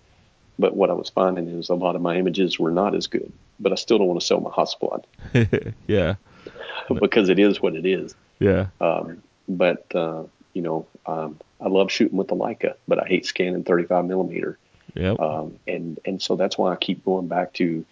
But 0.59 0.77
what 0.77 0.91
I 0.91 0.93
was 0.93 1.09
finding 1.09 1.49
is 1.49 1.71
a 1.71 1.75
lot 1.75 1.97
of 1.97 2.03
my 2.03 2.17
images 2.19 2.59
were 2.59 2.71
not 2.71 2.95
as 2.95 3.07
good. 3.07 3.33
But 3.59 3.73
I 3.73 3.77
still 3.77 3.97
don't 3.97 4.09
want 4.09 4.21
to 4.21 4.27
sell 4.27 4.41
my 4.41 4.51
Hasselblad 4.51 5.05
yeah. 5.87 6.17
because 7.01 7.31
it 7.31 7.39
is 7.39 7.63
what 7.63 7.75
it 7.75 7.87
is. 7.87 8.15
Yeah. 8.41 8.67
Um, 8.83 9.23
but 9.49 9.87
uh, 9.95 10.25
you 10.53 10.61
know, 10.61 10.87
um, 11.07 11.39
I 11.61 11.69
love 11.69 11.91
shooting 11.91 12.19
with 12.19 12.29
the 12.29 12.35
Leica, 12.37 12.75
but 12.87 12.99
I 13.03 13.07
hate 13.07 13.25
scanning 13.25 13.65
35 13.65 14.05
millimeter. 14.05 14.59
Yep. 14.95 15.21
Um, 15.21 15.59
and 15.67 15.99
and 16.05 16.21
so 16.21 16.37
that's 16.37 16.59
why 16.59 16.73
I 16.73 16.77
keep 16.77 17.05
going 17.05 17.29
back 17.29 17.55
to, 17.55 17.85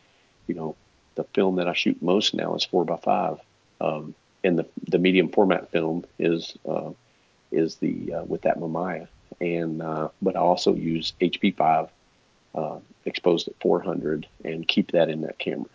you 0.46 0.54
know, 0.54 0.76
the 1.14 1.24
film 1.34 1.56
that 1.56 1.68
I 1.68 1.72
shoot 1.72 2.00
most 2.02 2.34
now 2.34 2.54
is 2.54 2.64
four 2.64 2.84
by 2.84 2.96
five, 2.96 3.38
um, 3.80 4.14
and 4.44 4.58
the 4.58 4.66
the 4.88 4.98
medium 4.98 5.28
format 5.30 5.70
film 5.70 6.04
is 6.18 6.56
uh, 6.68 6.90
is 7.50 7.76
the 7.76 8.14
uh, 8.14 8.24
with 8.24 8.42
that 8.42 8.58
Mamiya, 8.58 9.08
and 9.40 9.82
uh, 9.82 10.08
but 10.20 10.36
I 10.36 10.40
also 10.40 10.74
use 10.74 11.12
HP 11.20 11.56
five 11.56 11.88
uh, 12.54 12.78
exposed 13.04 13.48
at 13.48 13.54
400 13.60 14.26
and 14.44 14.66
keep 14.66 14.92
that 14.92 15.08
in 15.08 15.22
that 15.22 15.38
camera, 15.38 15.70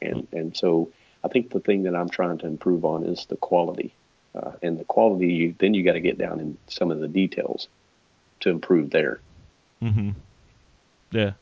and 0.00 0.26
and 0.32 0.56
so 0.56 0.90
I 1.24 1.28
think 1.28 1.50
the 1.50 1.60
thing 1.60 1.82
that 1.84 1.94
I'm 1.94 2.08
trying 2.08 2.38
to 2.38 2.46
improve 2.46 2.84
on 2.84 3.04
is 3.04 3.26
the 3.26 3.36
quality, 3.36 3.92
uh, 4.34 4.52
and 4.62 4.78
the 4.78 4.84
quality. 4.84 5.32
You, 5.32 5.54
then 5.58 5.74
you 5.74 5.82
got 5.82 5.94
to 5.94 6.00
get 6.00 6.18
down 6.18 6.40
in 6.40 6.56
some 6.68 6.90
of 6.90 7.00
the 7.00 7.08
details 7.08 7.68
to 8.40 8.50
improve 8.50 8.90
there. 8.90 9.20
Mm-hmm. 9.82 10.10
Yeah. 11.10 11.32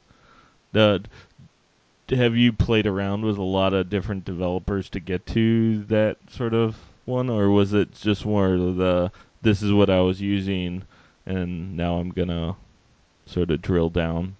The 0.72 1.02
have 2.10 2.36
you 2.36 2.52
played 2.52 2.86
around 2.86 3.24
with 3.24 3.36
a 3.36 3.42
lot 3.42 3.74
of 3.74 3.90
different 3.90 4.24
developers 4.24 4.88
to 4.90 5.00
get 5.00 5.26
to 5.26 5.84
that 5.84 6.16
sort 6.30 6.54
of 6.54 6.76
one, 7.04 7.28
or 7.28 7.50
was 7.50 7.72
it 7.72 7.92
just 7.92 8.24
more 8.24 8.50
the 8.50 9.10
this 9.42 9.62
is 9.62 9.72
what 9.72 9.90
I 9.90 10.00
was 10.00 10.20
using, 10.20 10.82
and 11.26 11.76
now 11.76 11.96
I'm 11.96 12.10
gonna 12.10 12.56
sort 13.26 13.50
of 13.50 13.62
drill 13.62 13.90
down? 13.90 14.36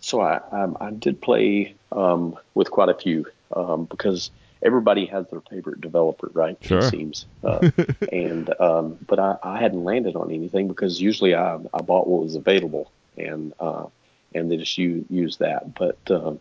So 0.00 0.20
I 0.20 0.40
um, 0.50 0.76
I 0.80 0.90
did 0.90 1.20
play 1.20 1.74
um, 1.92 2.36
with 2.54 2.70
quite 2.70 2.88
a 2.88 2.94
few 2.94 3.26
um, 3.54 3.84
because 3.84 4.30
everybody 4.62 5.06
has 5.06 5.28
their 5.28 5.40
favorite 5.40 5.80
developer, 5.80 6.30
right? 6.32 6.56
Sure. 6.60 6.78
It 6.78 6.90
seems, 6.90 7.26
uh, 7.44 7.70
and 8.12 8.52
um, 8.60 8.98
but 9.06 9.18
I, 9.18 9.36
I 9.42 9.58
hadn't 9.60 9.84
landed 9.84 10.16
on 10.16 10.30
anything 10.32 10.68
because 10.68 11.00
usually 11.00 11.34
I, 11.34 11.56
I 11.72 11.82
bought 11.82 12.06
what 12.06 12.22
was 12.22 12.34
available 12.34 12.90
and 13.16 13.52
uh, 13.60 13.86
and 14.34 14.50
they 14.50 14.56
just 14.56 14.78
use 14.78 15.04
use 15.10 15.36
that. 15.38 15.74
But 15.74 15.98
um, 16.10 16.40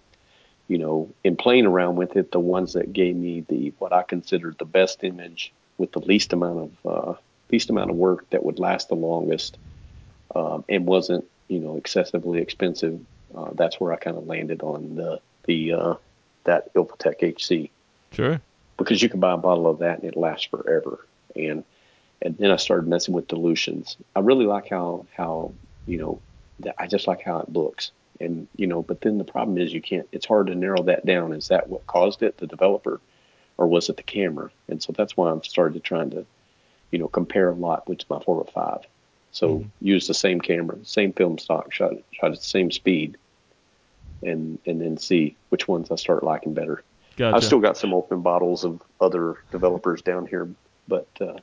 you 0.67 0.77
know, 0.77 1.09
in 1.23 1.35
playing 1.35 1.65
around 1.65 1.95
with 1.97 2.15
it, 2.15 2.31
the 2.31 2.39
ones 2.39 2.73
that 2.73 2.93
gave 2.93 3.15
me 3.15 3.41
the 3.47 3.73
what 3.79 3.93
I 3.93 4.03
considered 4.03 4.57
the 4.57 4.65
best 4.65 5.03
image 5.03 5.51
with 5.77 5.91
the 5.91 5.99
least 5.99 6.33
amount 6.33 6.71
of 6.85 6.91
uh, 6.91 7.19
least 7.51 7.69
amount 7.69 7.89
of 7.89 7.95
work 7.95 8.29
that 8.29 8.43
would 8.45 8.59
last 8.59 8.87
the 8.89 8.95
longest 8.95 9.57
um, 10.35 10.63
and 10.69 10.85
wasn't 10.85 11.25
you 11.47 11.59
know 11.59 11.77
excessively 11.77 12.41
expensive. 12.41 12.99
Uh, 13.35 13.49
that's 13.53 13.79
where 13.79 13.93
I 13.93 13.97
kind 13.97 14.17
of 14.17 14.27
landed 14.27 14.61
on 14.61 14.95
the 14.95 15.19
the 15.45 15.73
uh, 15.73 15.93
that 16.43 16.73
Ilfotec 16.73 17.21
HC 17.21 17.69
Sure. 18.11 18.41
because 18.77 19.01
you 19.01 19.09
can 19.09 19.19
buy 19.19 19.33
a 19.33 19.37
bottle 19.37 19.67
of 19.67 19.79
that 19.79 19.99
and 19.99 20.07
it 20.07 20.17
lasts 20.17 20.45
forever. 20.45 21.05
And 21.35 21.63
and 22.21 22.37
then 22.37 22.51
I 22.51 22.57
started 22.57 22.87
messing 22.87 23.13
with 23.13 23.27
dilutions. 23.27 23.97
I 24.15 24.19
really 24.19 24.45
like 24.45 24.69
how 24.69 25.05
how 25.15 25.53
you 25.87 25.97
know 25.97 26.21
I 26.77 26.87
just 26.87 27.07
like 27.07 27.21
how 27.21 27.39
it 27.39 27.51
looks. 27.53 27.91
And 28.19 28.47
you 28.55 28.67
know, 28.67 28.81
but 28.83 29.01
then 29.01 29.17
the 29.17 29.23
problem 29.23 29.57
is 29.57 29.73
you 29.73 29.81
can't. 29.81 30.07
It's 30.11 30.25
hard 30.25 30.47
to 30.47 30.55
narrow 30.55 30.83
that 30.83 31.05
down. 31.05 31.33
Is 31.33 31.47
that 31.47 31.69
what 31.69 31.87
caused 31.87 32.21
it, 32.21 32.37
the 32.37 32.47
developer, 32.47 33.01
or 33.57 33.67
was 33.67 33.89
it 33.89 33.97
the 33.97 34.03
camera? 34.03 34.51
And 34.67 34.81
so 34.81 34.93
that's 34.95 35.17
why 35.17 35.31
I've 35.31 35.45
started 35.45 35.83
trying 35.83 36.11
to, 36.11 36.25
you 36.91 36.99
know, 36.99 37.07
compare 37.07 37.49
a 37.49 37.55
lot 37.55 37.87
with 37.89 38.07
my 38.09 38.19
four 38.19 38.37
or 38.37 38.45
five. 38.45 38.85
So 39.31 39.59
Mhm. 39.59 39.71
use 39.79 40.07
the 40.07 40.13
same 40.13 40.41
camera, 40.41 40.77
same 40.83 41.13
film 41.13 41.37
stock, 41.37 41.71
shot 41.73 41.93
shot 42.11 42.31
at 42.31 42.37
the 42.37 42.43
same 42.43 42.69
speed, 42.69 43.17
and 44.21 44.59
and 44.65 44.79
then 44.81 44.97
see 44.97 45.37
which 45.49 45.67
ones 45.67 45.89
I 45.89 45.95
start 45.95 46.23
liking 46.23 46.53
better. 46.53 46.83
Gotcha. 47.17 47.35
I've 47.35 47.43
still 47.43 47.59
got 47.59 47.77
some 47.77 47.93
open 47.93 48.21
bottles 48.21 48.63
of 48.63 48.81
other 48.99 49.35
developers 49.51 50.01
down 50.01 50.27
here, 50.27 50.49
but 50.87 51.09
uh, 51.19 51.39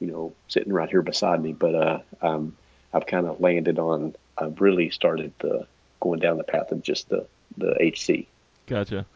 you 0.00 0.06
know, 0.06 0.34
sitting 0.48 0.72
right 0.72 0.88
here 0.88 1.02
beside 1.02 1.42
me. 1.42 1.52
But 1.52 1.74
uh, 1.74 1.98
um, 2.22 2.56
I've 2.92 3.06
kind 3.06 3.26
of 3.26 3.40
landed 3.40 3.78
on. 3.78 4.16
I've 4.40 4.60
really 4.60 4.90
started 4.90 5.32
uh, 5.42 5.64
going 6.00 6.20
down 6.20 6.38
the 6.38 6.44
path 6.44 6.72
of 6.72 6.82
just 6.82 7.08
the 7.08 7.26
the 7.56 7.74
HC. 7.80 8.26
Gotcha. 8.66 9.06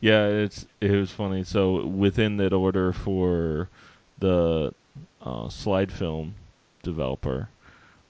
Yeah, 0.00 0.26
it's 0.26 0.66
it 0.80 0.90
was 0.90 1.10
funny. 1.10 1.44
So 1.44 1.86
within 1.86 2.36
that 2.38 2.52
order 2.52 2.92
for 2.92 3.68
the 4.18 4.74
uh, 5.22 5.48
slide 5.48 5.90
film 5.90 6.34
developer, 6.82 7.48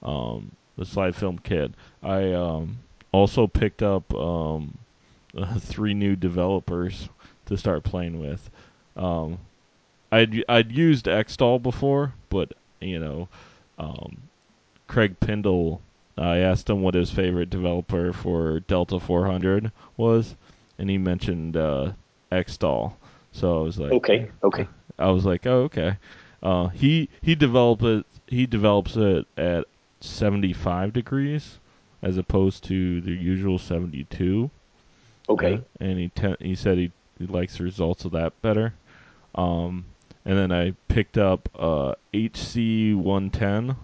um, 0.03 0.51
the 0.77 0.85
slide 0.85 1.15
film 1.15 1.39
kit, 1.39 1.71
I 2.03 2.33
um, 2.33 2.79
also 3.11 3.47
picked 3.47 3.81
up 3.81 4.13
um, 4.13 4.77
uh, 5.37 5.59
three 5.59 5.93
new 5.93 6.15
developers 6.15 7.09
to 7.45 7.57
start 7.57 7.83
playing 7.83 8.19
with. 8.19 8.49
Um, 8.97 9.37
I'd 10.11 10.43
I'd 10.47 10.71
used 10.71 11.05
Xtol 11.05 11.61
before, 11.61 12.13
but 12.29 12.53
you 12.81 12.99
know, 12.99 13.27
um, 13.77 14.17
Craig 14.87 15.19
Pindle. 15.19 15.81
I 16.17 16.37
asked 16.37 16.69
him 16.69 16.81
what 16.81 16.93
his 16.93 17.11
favorite 17.11 17.49
developer 17.49 18.13
for 18.13 18.61
Delta 18.61 18.99
400 18.99 19.71
was, 19.97 20.35
and 20.79 20.89
he 20.89 20.97
mentioned 20.97 21.57
uh, 21.57 21.91
Xtol. 22.31 22.93
So 23.31 23.59
I 23.59 23.63
was 23.63 23.77
like, 23.77 23.91
Okay, 23.91 24.31
okay, 24.43 24.67
I 24.97 25.09
was 25.11 25.25
like, 25.25 25.45
oh, 25.45 25.63
okay. 25.63 25.97
Uh, 26.41 26.67
he 26.69 27.09
he 27.21 27.35
developed 27.35 27.83
it. 27.83 28.05
He 28.27 28.45
develops 28.45 28.95
it 28.95 29.25
at 29.37 29.65
75 29.99 30.93
degrees, 30.93 31.59
as 32.01 32.17
opposed 32.17 32.63
to 32.65 33.01
the 33.01 33.11
usual 33.11 33.57
72. 33.59 34.49
okay. 35.29 35.51
Yeah, 35.51 35.87
and 35.87 35.99
he 35.99 36.07
te- 36.09 36.35
he 36.39 36.55
said 36.55 36.77
he, 36.77 36.91
he 37.19 37.25
likes 37.27 37.57
the 37.57 37.63
results 37.63 38.05
of 38.05 38.11
that 38.11 38.39
better. 38.41 38.73
Um, 39.35 39.85
and 40.23 40.37
then 40.37 40.51
I 40.51 40.73
picked 40.87 41.17
up 41.17 41.49
uh, 41.57 41.93
HC 42.13 42.95
110. 42.95 43.75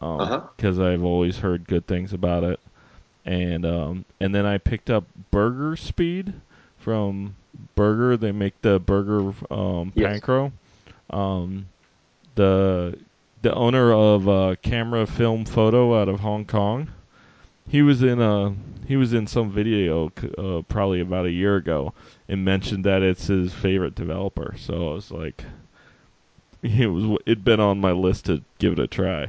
Because 0.00 0.78
Uh-huh. 0.78 0.84
I've 0.84 1.04
always 1.04 1.38
heard 1.38 1.66
good 1.68 1.86
things 1.86 2.12
about 2.12 2.42
it. 2.42 2.58
And 3.26 3.66
um, 3.66 4.04
and 4.18 4.34
then 4.34 4.46
I 4.46 4.58
picked 4.58 4.88
up 4.90 5.04
BerSpeed 5.30 6.32
from 6.78 7.36
Bergger. 7.74 8.16
They 8.16 8.32
make 8.32 8.60
the 8.62 8.80
Bergger 8.80 9.34
um, 9.52 9.92
Yes. 9.94 10.12
Pancro. 10.12 10.52
Um, 11.10 11.66
the 12.34 12.98
the 13.42 13.52
owner 13.54 13.92
of 13.92 14.28
uh, 14.28 14.56
Camera 14.62 15.06
Film 15.06 15.44
Photo 15.44 16.00
out 16.00 16.08
of 16.08 16.20
Hong 16.20 16.44
Kong. 16.46 16.88
He 17.68 17.82
was 17.82 18.02
in 18.02 18.20
a 18.22 18.54
he 18.88 18.96
was 18.96 19.12
in 19.12 19.26
some 19.26 19.50
video 19.50 20.10
uh, 20.38 20.62
probably 20.68 21.00
about 21.00 21.26
a 21.26 21.30
year 21.30 21.56
ago 21.56 21.92
and 22.28 22.44
mentioned 22.44 22.84
that 22.84 23.02
it's 23.02 23.26
his 23.26 23.52
favorite 23.52 23.94
developer. 23.94 24.54
So 24.58 24.90
I 24.90 24.94
was 24.94 25.10
like, 25.10 25.44
it 26.62 26.86
was 26.86 27.18
it'd 27.26 27.44
been 27.44 27.60
on 27.60 27.80
my 27.80 27.92
list 27.92 28.24
to 28.26 28.42
give 28.58 28.72
it 28.72 28.78
a 28.78 28.86
try. 28.86 29.28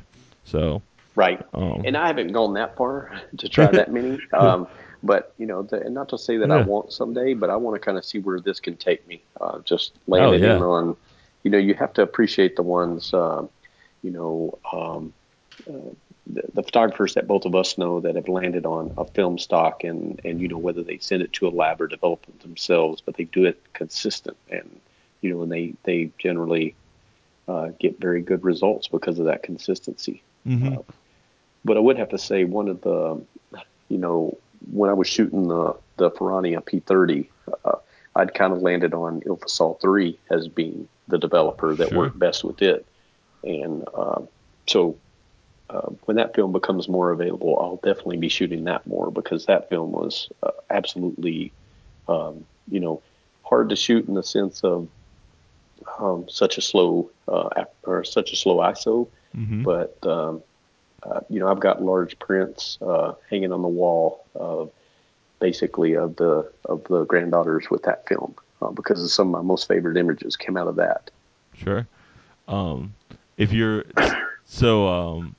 So 0.52 0.84
Right. 1.16 1.42
um, 1.54 1.84
And 1.84 1.98
I 1.98 2.08
haven't 2.08 2.32
gone 2.32 2.54
that 2.56 2.76
far 2.78 3.12
to 3.38 3.50
try 3.50 3.72
that 3.72 3.92
many. 3.92 4.20
Um, 4.34 4.68
but 5.04 5.34
you 5.38 5.46
know, 5.48 5.64
the, 5.64 5.82
and 5.82 5.94
not 5.96 6.10
to 6.10 6.18
say 6.18 6.38
that 6.38 6.52
I 6.52 6.58
Yeah. 6.58 6.64
won't 6.66 6.94
someday, 6.94 7.34
but 7.34 7.50
I 7.50 7.56
want 7.58 7.76
to 7.76 7.80
kind 7.86 7.98
of 7.98 8.06
see 8.06 8.20
where 8.20 8.40
this 8.40 8.60
can 8.60 8.78
take 8.78 9.08
me. 9.08 9.24
Uh, 9.40 9.60
just 9.60 9.94
landed 10.08 10.44
Oh, 10.44 10.46
yeah. 10.46 10.58
in 10.58 10.62
on, 10.62 10.96
you 11.44 11.52
know, 11.52 11.58
you 11.58 11.74
have 11.76 11.94
to 11.94 12.04
appreciate 12.04 12.56
the 12.56 12.64
ones, 12.64 13.14
um, 13.14 13.50
you 14.04 14.12
know, 14.12 14.60
um, 14.72 15.14
uh, 15.68 15.94
the, 16.28 16.44
the 16.54 16.64
photographers 16.64 17.16
that 17.16 17.28
both 17.28 17.46
of 17.46 17.56
us 17.56 17.78
know 17.78 18.00
that 18.02 18.16
have 18.16 18.28
landed 18.30 18.66
on 18.66 18.94
a 18.98 19.06
film 19.06 19.38
stock, 19.38 19.84
and 19.84 20.22
and 20.24 20.40
you 20.42 20.48
know 20.48 20.58
whether 20.58 20.84
they 20.84 20.98
send 21.00 21.22
it 21.24 21.34
to 21.34 21.48
a 21.48 21.50
lab 21.50 21.82
or 21.82 21.88
develop 21.88 22.26
it 22.28 22.40
themselves, 22.42 23.02
but 23.02 23.16
they 23.18 23.26
do 23.26 23.46
it 23.46 23.62
consistent, 23.74 24.38
and 24.50 24.80
you 25.22 25.32
know, 25.34 25.42
and 25.44 25.52
they 25.52 25.74
they 25.84 26.12
generally 26.20 26.76
uh, 27.48 27.70
get 27.80 28.00
very 28.00 28.22
good 28.22 28.44
results 28.44 28.88
because 28.88 29.20
of 29.20 29.26
that 29.26 29.44
consistency. 29.44 30.24
Mhm. 30.46 30.80
Uh, 30.80 30.82
but 31.64 31.78
I 31.78 31.80
would 31.80 31.98
have 31.98 32.10
to 32.10 32.18
say 32.18 32.44
one 32.44 32.68
of 32.68 32.82
the, 32.82 33.22
you 33.90 33.98
know, 33.98 34.38
when 34.72 34.90
I 34.90 34.94
was 34.94 35.08
shooting 35.08 35.48
the 35.48 35.76
the 35.98 36.12
Ferrania 36.12 36.64
P30, 36.64 37.30
uh, 37.66 37.76
I'd 38.16 38.34
kind 38.34 38.54
of 38.54 38.62
landed 38.62 38.94
on 38.94 39.22
Ilfosol 39.22 39.80
3 39.82 40.18
as 40.30 40.48
being 40.48 40.88
the 41.08 41.18
developer 41.18 41.76
that 41.76 41.90
Sure. 41.90 41.98
worked 41.98 42.20
best 42.20 42.44
with 42.44 42.62
it, 42.62 42.86
and 43.44 43.88
uh, 43.94 44.22
so 44.68 44.98
uh, 45.70 45.90
when 46.06 46.18
that 46.18 46.36
film 46.36 46.52
becomes 46.52 46.90
more 46.90 47.12
available, 47.12 47.58
I'll 47.60 47.78
definitely 47.78 48.18
be 48.18 48.30
shooting 48.30 48.66
that 48.66 48.86
more 48.86 49.12
because 49.12 49.46
that 49.46 49.70
film 49.70 49.92
was 49.92 50.30
uh, 50.44 50.52
absolutely, 50.70 51.54
um, 52.08 52.46
you 52.70 52.80
know, 52.80 53.02
hard 53.44 53.70
to 53.70 53.76
shoot 53.76 54.08
in 54.08 54.16
the 54.16 54.24
sense 54.24 54.64
of 54.64 54.88
um, 56.00 56.28
such 56.30 56.58
a 56.58 56.62
slow 56.62 57.10
uh, 57.28 57.66
or 57.84 58.04
such 58.04 58.34
a 58.34 58.36
slow 58.36 58.58
ISO, 58.58 59.08
Mhm. 59.36 59.64
but 59.64 59.98
um, 60.06 60.42
uh, 61.04 61.22
you 61.30 61.40
know, 61.40 61.48
I've 61.48 61.60
got 61.60 61.82
large 61.82 62.20
prints 62.20 62.78
uh, 62.82 63.14
hanging 63.30 63.52
on 63.52 63.62
the 63.62 63.68
wall 63.68 64.26
of 64.36 64.72
basically 65.40 65.96
of 65.96 66.16
the 66.18 66.52
of 66.66 66.84
the 66.86 67.06
granddaughters 67.06 67.70
with 67.70 67.84
that 67.84 68.08
film 68.08 68.36
uh, 68.62 68.70
because 68.72 69.04
of 69.04 69.10
some 69.10 69.28
of 69.28 69.32
my 69.32 69.48
most 69.48 69.68
favorite 69.68 69.98
images 69.98 70.36
came 70.36 70.58
out 70.58 70.68
of 70.68 70.76
that. 70.76 71.10
Sure. 71.56 71.88
Um, 72.48 72.94
if 73.38 73.52
you're 73.54 73.86
so, 74.46 74.88
um, 74.88 75.36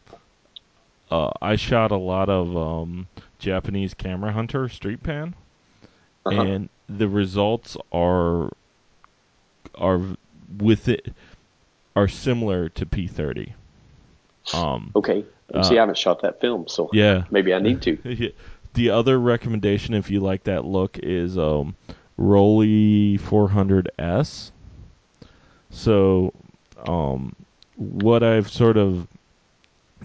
uh, 1.11 1.31
I 1.41 1.57
shot 1.57 1.91
a 1.91 1.97
lot 1.97 2.29
of 2.29 2.57
um, 2.57 3.07
Japanese 3.39 3.95
camera 3.95 4.33
hunter 4.33 4.69
street 4.69 5.03
pan, 5.03 5.35
Uh-huh. 6.25 6.41
and 6.43 6.69
the 6.89 7.09
results 7.09 7.77
are 7.93 8.51
are 9.77 10.01
with 10.59 10.89
it 10.89 11.13
are 11.95 12.09
similar 12.09 12.69
to 12.71 12.87
P30. 12.87 13.53
Um, 14.55 14.91
Okay, 14.97 15.25
Uh, 15.53 15.63
see, 15.63 15.77
I 15.77 15.81
haven't 15.81 15.99
shot 15.99 16.23
that 16.23 16.41
film, 16.41 16.67
so 16.69 16.89
yeah. 16.93 17.25
maybe 17.31 17.53
I 17.55 17.59
need 17.61 17.83
to. 17.83 18.33
The 18.75 18.89
other 18.89 19.21
recommendation, 19.21 19.93
if 19.93 20.11
you 20.11 20.21
like 20.21 20.45
that 20.45 20.65
look, 20.65 20.99
is 20.99 21.37
um, 21.37 21.75
Rollei 22.19 23.21
400S. 23.21 24.51
So, 25.69 26.33
um, 26.87 27.37
what 27.77 28.23
I've 28.23 28.51
sort 28.51 28.79
of 28.79 29.07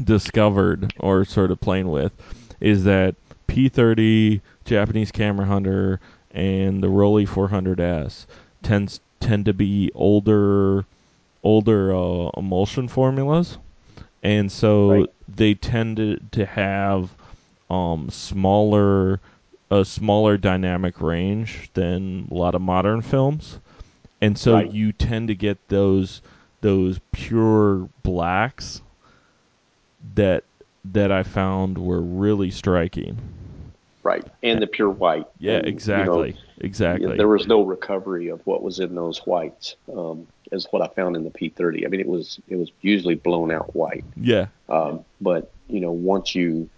discovered 0.04 0.94
or 1.00 1.24
sort 1.24 1.52
of 1.52 1.62
playing 1.62 1.90
with 1.90 2.12
is 2.60 2.84
that 2.84 3.16
P30, 3.48 4.42
Japanese 4.66 5.12
Camera 5.12 5.46
Hunter, 5.46 6.02
and 6.32 6.84
the 6.84 6.88
Rollei 6.88 7.26
400S 7.26 8.26
tends 8.64 9.00
tend 9.22 9.46
to 9.46 9.54
be 9.54 9.92
older, 9.96 10.86
older 11.44 11.96
uh, 11.96 12.30
emulsion 12.38 12.88
formulas, 12.90 13.58
and 14.24 14.52
so 14.52 14.92
Right. 14.92 15.10
they 15.28 15.54
tended 15.54 16.32
to, 16.34 16.46
have 16.46 17.12
um, 17.70 18.10
smaller 18.10 19.20
a 19.70 19.84
smaller 19.84 20.38
dynamic 20.38 21.02
range 21.02 21.70
than 21.74 22.28
a 22.32 22.34
lot 22.34 22.56
of 22.56 22.62
modern 22.62 23.02
films, 23.02 23.60
and 24.22 24.38
so 24.38 24.54
Right. 24.54 24.72
you 24.72 24.92
tend 24.94 25.28
to 25.28 25.36
get 25.36 25.58
those 25.68 26.22
those 26.62 27.00
pure 27.12 27.90
blacks 28.04 28.82
that 30.16 30.44
that 30.94 31.12
I 31.12 31.24
found 31.24 31.78
were 31.78 32.02
really 32.02 32.50
striking. 32.50 33.18
Right, 34.04 34.26
and 34.42 34.62
the 34.62 34.68
pure 34.68 34.90
white. 34.90 35.26
Yeah, 35.38 35.56
And, 35.58 35.66
you 35.66 35.72
know, 35.72 35.76
exactly, 35.76 36.36
exactly. 36.60 37.18
there 37.18 37.28
was 37.28 37.46
no 37.46 37.62
recovery 37.64 38.30
of 38.30 38.40
what 38.48 38.64
was 38.64 38.80
in 38.80 38.96
those 38.96 39.20
whites, 39.20 39.76
um, 39.94 40.28
is 40.52 40.68
what 40.72 40.82
I 40.82 40.88
found 40.94 41.16
in 41.16 41.24
the 41.24 41.30
P30. 41.30 41.86
I 41.86 41.90
mean, 41.90 42.00
it 42.00 42.08
was 42.08 42.40
it 42.48 42.56
was 42.56 42.72
usually 42.82 43.16
blown 43.16 43.52
out 43.52 43.76
white. 43.76 44.06
yeah, 44.16 44.48
Um, 44.70 45.06
but 45.22 45.52
you 45.68 45.80
know, 45.80 45.92
once 45.92 46.36
you 46.36 46.70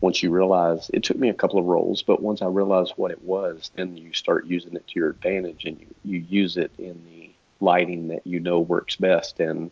once 0.00 0.22
you 0.22 0.30
realize 0.30 0.90
it 0.94 1.02
took 1.02 1.18
me 1.18 1.28
a 1.28 1.34
couple 1.34 1.58
of 1.58 1.64
rolls, 1.64 2.02
but 2.02 2.22
once 2.22 2.40
I 2.42 2.46
realized 2.46 2.92
what 2.96 3.10
it 3.10 3.22
was, 3.22 3.70
then 3.74 3.96
you 3.96 4.12
start 4.12 4.46
using 4.46 4.74
it 4.74 4.86
to 4.86 5.00
your 5.00 5.10
advantage, 5.10 5.64
and 5.64 5.80
you, 5.80 5.86
you 6.04 6.18
use 6.28 6.56
it 6.56 6.70
in 6.78 7.02
the 7.10 7.30
lighting 7.60 8.08
that 8.08 8.26
you 8.26 8.38
know 8.40 8.60
works 8.60 8.96
best. 8.96 9.40
And 9.40 9.70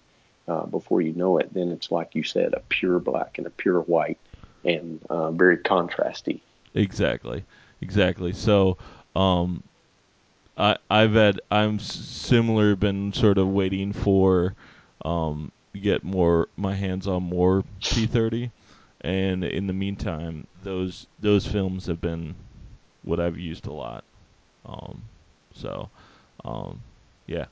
uh, 0.48 0.66
before 0.66 1.00
you 1.00 1.12
know 1.12 1.38
it, 1.38 1.52
then 1.54 1.70
it's 1.70 1.90
like 1.90 2.14
you 2.14 2.22
said, 2.22 2.54
a 2.54 2.60
pure 2.68 2.98
black 2.98 3.38
and 3.38 3.46
a 3.46 3.50
pure 3.50 3.80
white, 3.82 4.18
and 4.64 5.00
uh, 5.10 5.30
very 5.30 5.58
contrasty. 5.58 6.40
exactly, 6.74 7.44
exactly. 7.80 8.32
So, 8.32 8.78
um, 9.14 9.62
I 10.56 10.76
I've 10.90 11.14
had 11.14 11.40
I'm 11.50 11.78
similar 11.78 12.76
been 12.76 13.12
sort 13.12 13.38
of 13.38 13.48
waiting 13.48 13.92
for 13.92 14.54
um 15.04 15.52
get 15.74 16.02
more 16.04 16.48
my 16.56 16.74
hands 16.74 17.06
on 17.06 17.22
more 17.24 17.64
P30, 17.90 18.50
and 19.02 19.44
in 19.44 19.66
the 19.66 19.72
meantime, 19.72 20.46
those 20.62 21.06
those 21.20 21.46
films 21.46 21.86
have 21.86 22.00
been 22.00 22.34
what 23.02 23.20
I've 23.20 23.38
used 23.38 23.66
a 23.66 23.72
lot. 23.72 24.04
Um, 24.66 25.02
so, 25.54 25.90
um, 26.44 26.80
yeah, 27.26 27.46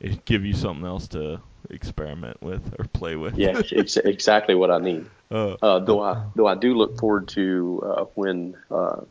it 0.00 0.24
give 0.24 0.44
you 0.44 0.54
something 0.54 0.86
else 0.86 1.08
to 1.08 1.40
experiment 1.70 2.40
with 2.42 2.74
or 2.78 2.84
play 2.86 3.16
with. 3.16 3.36
Yeah, 3.36 3.54
it's 3.70 3.96
exactly 3.96 4.54
what 4.54 4.70
I 4.70 4.78
need. 4.78 5.10
Uh, 5.30 5.56
Uh, 5.62 5.78
though 5.78 6.02
I 6.02 6.16
though 6.34 6.46
I 6.46 6.54
do 6.56 6.74
look 6.74 6.98
forward 6.98 7.28
to 7.28 7.82
uh, 7.84 8.04
when 8.14 8.56
uh, 8.70 9.02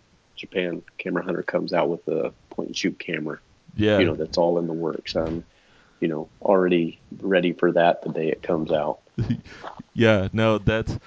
Japan 0.42 0.82
Camera 0.98 1.24
Hunter 1.24 1.44
comes 1.44 1.72
out 1.72 1.88
with 1.88 2.08
a 2.08 2.34
point 2.50 2.70
and 2.70 2.78
shoot 2.78 2.98
camera. 2.98 3.40
yeah. 3.78 4.00
You 4.00 4.06
know, 4.06 4.16
that's 4.16 4.38
all 4.38 4.58
in 4.58 4.66
the 4.66 4.74
works. 4.74 5.16
I'm, 5.16 5.44
you 6.00 6.08
know, 6.08 6.28
already 6.42 7.00
ready 7.22 7.54
for 7.54 7.72
that 7.74 8.02
the 8.02 8.10
day 8.10 8.30
it 8.30 8.42
comes 8.42 8.72
out. 8.72 9.00
Yeah, 9.94 10.30
no, 10.32 10.58
that's 10.58 10.98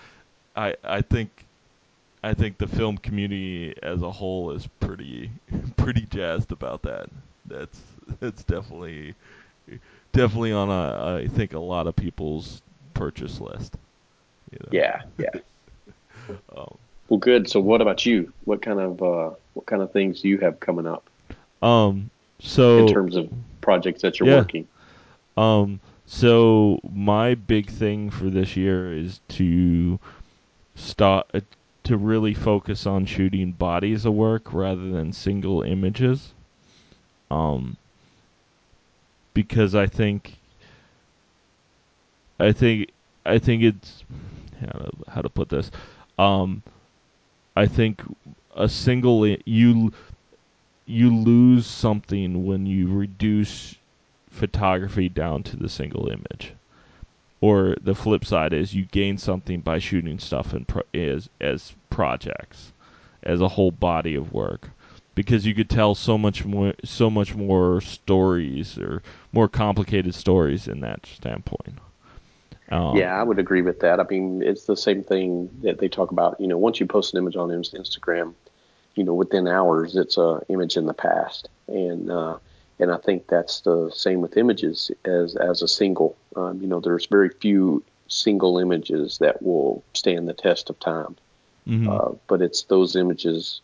I 0.54 0.76
I 0.84 1.00
think 1.00 1.30
I 2.22 2.34
think 2.34 2.58
the 2.58 2.66
film 2.66 2.98
community 2.98 3.74
as 3.82 4.02
a 4.02 4.10
whole 4.10 4.50
is 4.50 4.66
pretty 4.78 5.30
pretty 5.78 6.02
jazzed 6.02 6.52
about 6.52 6.82
that. 6.82 7.08
That's 7.46 7.80
that's 8.20 8.44
definitely 8.44 9.14
definitely 10.12 10.52
on 10.52 10.68
a 10.68 11.22
I 11.22 11.28
think 11.28 11.54
a 11.54 11.58
lot 11.58 11.86
of 11.86 11.96
people's 11.96 12.60
purchase 12.92 13.40
list. 13.40 13.76
You 14.52 14.58
know? 14.60 14.68
Yeah, 14.70 15.02
yeah. 15.18 15.30
Um, 16.56 16.73
Well, 17.08 17.18
good. 17.18 17.48
So, 17.48 17.60
what 17.60 17.80
about 17.80 18.06
you? 18.06 18.32
What 18.44 18.62
kind 18.62 18.80
of 18.80 19.02
uh, 19.02 19.30
what 19.54 19.66
kind 19.66 19.82
of 19.82 19.92
things 19.92 20.22
do 20.22 20.28
you 20.28 20.38
have 20.38 20.60
coming 20.60 20.86
up 20.86 21.08
um 21.62 22.10
so 22.40 22.78
in 22.78 22.86
terms 22.86 23.16
of 23.16 23.30
projects 23.60 24.02
that 24.02 24.18
you're 24.18 24.28
Yeah. 24.28 24.36
working? 24.38 24.68
Um, 25.36 25.80
so 26.06 26.80
my 26.92 27.34
big 27.34 27.70
thing 27.70 28.10
for 28.10 28.30
this 28.30 28.56
year 28.56 28.92
is 28.92 29.20
to 29.30 29.98
start 30.74 31.26
uh, 31.34 31.40
to 31.84 31.96
really 31.96 32.34
focus 32.34 32.86
on 32.86 33.06
shooting 33.06 33.52
bodies 33.52 34.04
of 34.04 34.14
work 34.14 34.52
rather 34.52 34.90
than 34.90 35.12
single 35.12 35.62
images. 35.62 36.32
Um, 37.30 37.76
because 39.34 39.74
I 39.74 39.86
think 39.86 40.36
I 42.38 42.52
think 42.52 42.90
I 43.24 43.38
think 43.38 43.62
it's 43.62 44.04
how 44.60 44.78
to, 44.78 44.90
how 45.08 45.22
to 45.22 45.28
put 45.28 45.48
this. 45.48 45.70
Um, 46.18 46.62
I 47.56 47.66
think 47.66 48.02
a 48.56 48.68
single 48.68 49.26
you 49.26 49.92
you 50.86 51.16
lose 51.16 51.66
something 51.66 52.46
when 52.46 52.66
you 52.66 52.92
reduce 52.92 53.76
photography 54.28 55.08
down 55.08 55.42
to 55.44 55.56
the 55.56 55.68
single 55.68 56.08
image 56.08 56.52
or 57.40 57.76
the 57.80 57.94
flip 57.94 58.24
side 58.24 58.52
is 58.52 58.74
you 58.74 58.86
gain 58.86 59.18
something 59.18 59.60
by 59.60 59.78
shooting 59.78 60.18
stuff 60.18 60.54
in 60.54 60.64
pro- 60.64 60.82
as 60.94 61.28
as 61.40 61.74
projects, 61.90 62.72
as 63.22 63.40
a 63.40 63.48
whole 63.48 63.70
body 63.70 64.14
of 64.14 64.32
work, 64.32 64.70
because 65.14 65.46
you 65.46 65.54
could 65.54 65.68
tell 65.68 65.94
so 65.94 66.16
much 66.18 66.44
more 66.44 66.72
so 66.84 67.10
much 67.10 67.34
more 67.34 67.80
stories 67.80 68.78
or 68.78 69.02
more 69.32 69.48
complicated 69.48 70.14
stories 70.14 70.66
in 70.66 70.80
that 70.80 71.04
standpoint. 71.06 71.78
Um, 72.70 72.96
yeah, 72.96 73.18
I 73.18 73.22
would 73.22 73.38
agree 73.38 73.62
with 73.62 73.80
that. 73.80 74.00
I 74.00 74.04
mean, 74.04 74.42
it's 74.42 74.64
the 74.64 74.76
same 74.76 75.02
thing 75.02 75.50
that 75.62 75.78
they 75.78 75.88
talk 75.88 76.10
about. 76.10 76.40
You 76.40 76.46
know, 76.46 76.58
once 76.58 76.80
you 76.80 76.86
post 76.86 77.12
an 77.14 77.18
image 77.18 77.36
on 77.36 77.48
Instagram, 77.50 78.34
you 78.94 79.04
know, 79.04 79.14
within 79.14 79.46
hours, 79.46 79.96
it's 79.96 80.16
a 80.16 80.40
image 80.48 80.76
in 80.76 80.86
the 80.86 80.94
past, 80.94 81.48
and 81.68 82.10
uh, 82.10 82.38
and 82.78 82.90
I 82.90 82.96
think 82.96 83.26
that's 83.26 83.60
the 83.60 83.90
same 83.90 84.20
with 84.20 84.36
images 84.36 84.90
as 85.04 85.36
as 85.36 85.62
a 85.62 85.68
single. 85.68 86.16
Um, 86.36 86.60
you 86.60 86.66
know, 86.66 86.80
there's 86.80 87.06
very 87.06 87.28
few 87.28 87.82
single 88.08 88.58
images 88.58 89.18
that 89.18 89.42
will 89.42 89.82
stand 89.92 90.28
the 90.28 90.34
test 90.34 90.70
of 90.70 90.78
time, 90.80 91.16
mm-hmm. 91.66 91.88
uh, 91.88 92.12
but 92.28 92.40
it's 92.40 92.62
those 92.64 92.96
images 92.96 93.60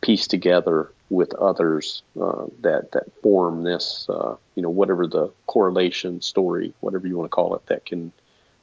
pieced 0.00 0.30
together 0.30 0.92
with 1.10 1.34
others 1.34 2.02
uh, 2.20 2.46
that 2.60 2.92
that 2.92 3.10
form 3.20 3.64
this. 3.64 4.06
Uh, 4.08 4.36
you 4.54 4.62
know, 4.62 4.70
whatever 4.70 5.08
the 5.08 5.32
correlation 5.46 6.20
story, 6.20 6.72
whatever 6.80 7.08
you 7.08 7.16
want 7.16 7.28
to 7.28 7.34
call 7.34 7.56
it, 7.56 7.66
that 7.66 7.84
can 7.84 8.12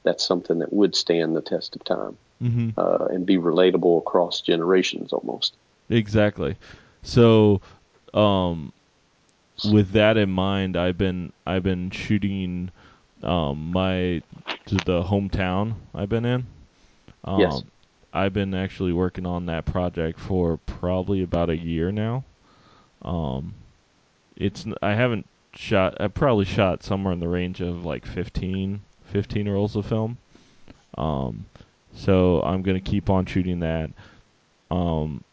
that's 0.06 0.24
something 0.24 0.60
that 0.60 0.72
would 0.72 0.96
stand 0.96 1.36
the 1.36 1.42
test 1.42 1.76
of 1.76 1.84
time 1.84 2.18
mm-hmm. 2.42 2.70
uh, 2.78 3.08
and 3.08 3.26
be 3.26 3.38
relatable 3.38 3.98
across 3.98 4.42
generations 4.42 5.12
almost. 5.12 5.56
Exactly. 5.90 6.56
So, 7.04 7.62
um, 8.14 8.72
with 9.72 9.92
that 9.92 10.18
in 10.18 10.30
mind, 10.30 10.76
I've 10.78 10.98
been 10.98 11.32
I've 11.46 11.64
been 11.64 11.92
shooting 11.92 12.72
um, 13.24 13.72
my 13.72 14.22
the 14.68 15.04
hometown 15.04 15.76
I've 15.94 16.10
been 16.10 16.26
in. 16.26 16.46
Um, 17.24 17.40
yes. 17.40 17.64
I've 18.14 18.34
been 18.34 18.54
actually 18.54 18.94
working 18.94 19.26
on 19.26 19.46
that 19.48 19.66
project 19.66 20.20
for 20.20 20.58
probably 20.66 21.22
about 21.22 21.50
a 21.50 21.58
year 21.58 21.92
now. 21.92 22.24
Um, 23.02 23.54
it's 24.36 24.66
I 24.82 24.94
haven't 24.94 25.28
shot. 25.54 26.00
I 26.00 26.08
probably 26.08 26.46
shot 26.46 26.84
somewhere 26.84 27.14
in 27.14 27.20
the 27.20 27.28
range 27.28 27.62
of 27.62 27.86
like 27.86 28.06
15, 28.06 28.82
15 29.16 29.48
rolls 29.48 29.78
of 29.78 29.86
film. 29.86 30.18
Um, 30.98 31.46
so 31.94 32.42
I'm 32.42 32.64
gonna 32.64 32.82
keep 32.82 33.10
on 33.10 33.26
shooting 33.26 33.62
that. 33.62 33.90
Um, 34.70 35.24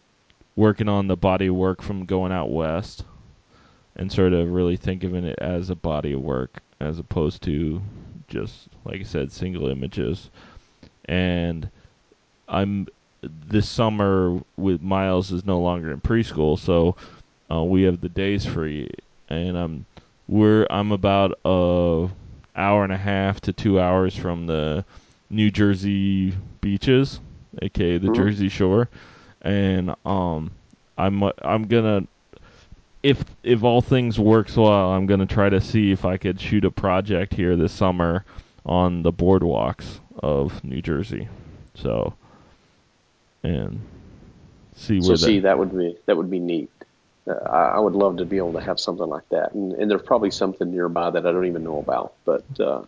working 0.55 0.89
on 0.89 1.09
the 1.09 1.16
body 1.16 1.49
of 1.49 1.57
work 1.57 1.83
from 1.83 2.05
going 2.05 2.30
out 2.30 2.53
west, 2.53 3.05
and 3.97 4.12
sort 4.12 4.35
of 4.35 4.53
really 4.53 4.76
think 4.76 5.03
of 5.03 5.16
it 5.16 5.37
as 5.41 5.68
a 5.68 5.74
body 5.74 6.12
of 6.12 6.20
work 6.20 6.62
as 6.78 7.01
opposed 7.01 7.43
to 7.43 7.83
just 8.28 8.68
like 8.85 9.01
I 9.01 9.03
said, 9.03 9.33
single 9.33 9.68
images. 9.68 10.30
And 11.07 11.68
I'm 12.49 12.87
this 13.49 13.68
summer 13.68 14.41
with 14.57 14.80
Miles 14.80 15.33
is 15.33 15.45
no 15.45 15.59
longer 15.61 15.91
in 15.91 16.01
preschool, 16.01 16.57
so 16.57 16.95
uh, 17.51 17.64
we 17.64 17.83
have 17.83 18.01
the 18.01 18.09
days 18.09 18.47
free, 18.47 18.89
and 19.28 19.59
I'm 19.59 19.87
we're 20.28 20.68
I'm 20.70 20.93
about 20.93 21.37
a 21.45 22.09
hour 22.57 22.84
and 22.84 22.92
a 22.92 22.96
half 22.96 23.40
to 23.42 23.53
two 23.53 23.80
hours 23.80 24.16
from 24.16 24.46
the 24.46 24.84
New 25.30 25.50
Jersey 25.50 26.34
beaches, 26.61 27.20
aka 27.61 27.98
the 27.98 28.07
mm-hmm. 28.07 28.14
Jersey 28.14 28.48
Shore, 28.48 28.88
and 29.40 29.94
um, 30.05 30.50
I'm 30.98 31.22
I'm 31.42 31.66
gonna 31.66 32.07
if 33.03 33.24
if 33.42 33.62
all 33.64 33.80
things 33.80 34.18
works 34.18 34.57
well, 34.57 34.92
I'm 34.92 35.07
gonna 35.07 35.26
try 35.26 35.48
to 35.48 35.61
see 35.61 35.92
if 35.92 36.05
I 36.05 36.16
could 36.16 36.40
shoot 36.40 36.64
a 36.64 36.70
project 36.70 37.34
here 37.34 37.57
this 37.57 37.72
summer 37.72 38.24
on 38.64 39.03
the 39.03 39.12
boardwalks 39.12 39.98
of 40.22 40.62
New 40.64 40.82
Jersey. 40.82 41.28
So 41.74 42.14
and 43.42 43.80
see 44.74 45.00
where. 45.00 45.16
So 45.16 45.26
see, 45.26 45.40
that 45.40 45.59
would 45.59 45.76
be 45.76 45.96
that 46.07 46.16
would 46.16 46.30
be 46.30 46.38
neat. 46.38 46.70
Uh, 47.27 47.33
I, 47.33 47.77
I, 47.77 47.79
would 47.79 47.95
love 47.95 48.16
to 48.16 48.25
be 48.25 48.37
able 48.37 48.53
to 48.55 48.61
have 48.61 48.81
something 48.81 49.07
like 49.07 49.29
that, 49.29 49.53
and, 49.53 49.73
and 49.73 49.91
there's 49.91 50.03
probably 50.03 50.31
something 50.31 50.70
nearby 50.70 51.11
that 51.11 51.27
I 51.27 51.33
don't 51.33 51.47
even 51.47 51.62
know 51.62 51.79
about. 51.79 52.14
But 52.25 52.45
uh, 52.59 52.83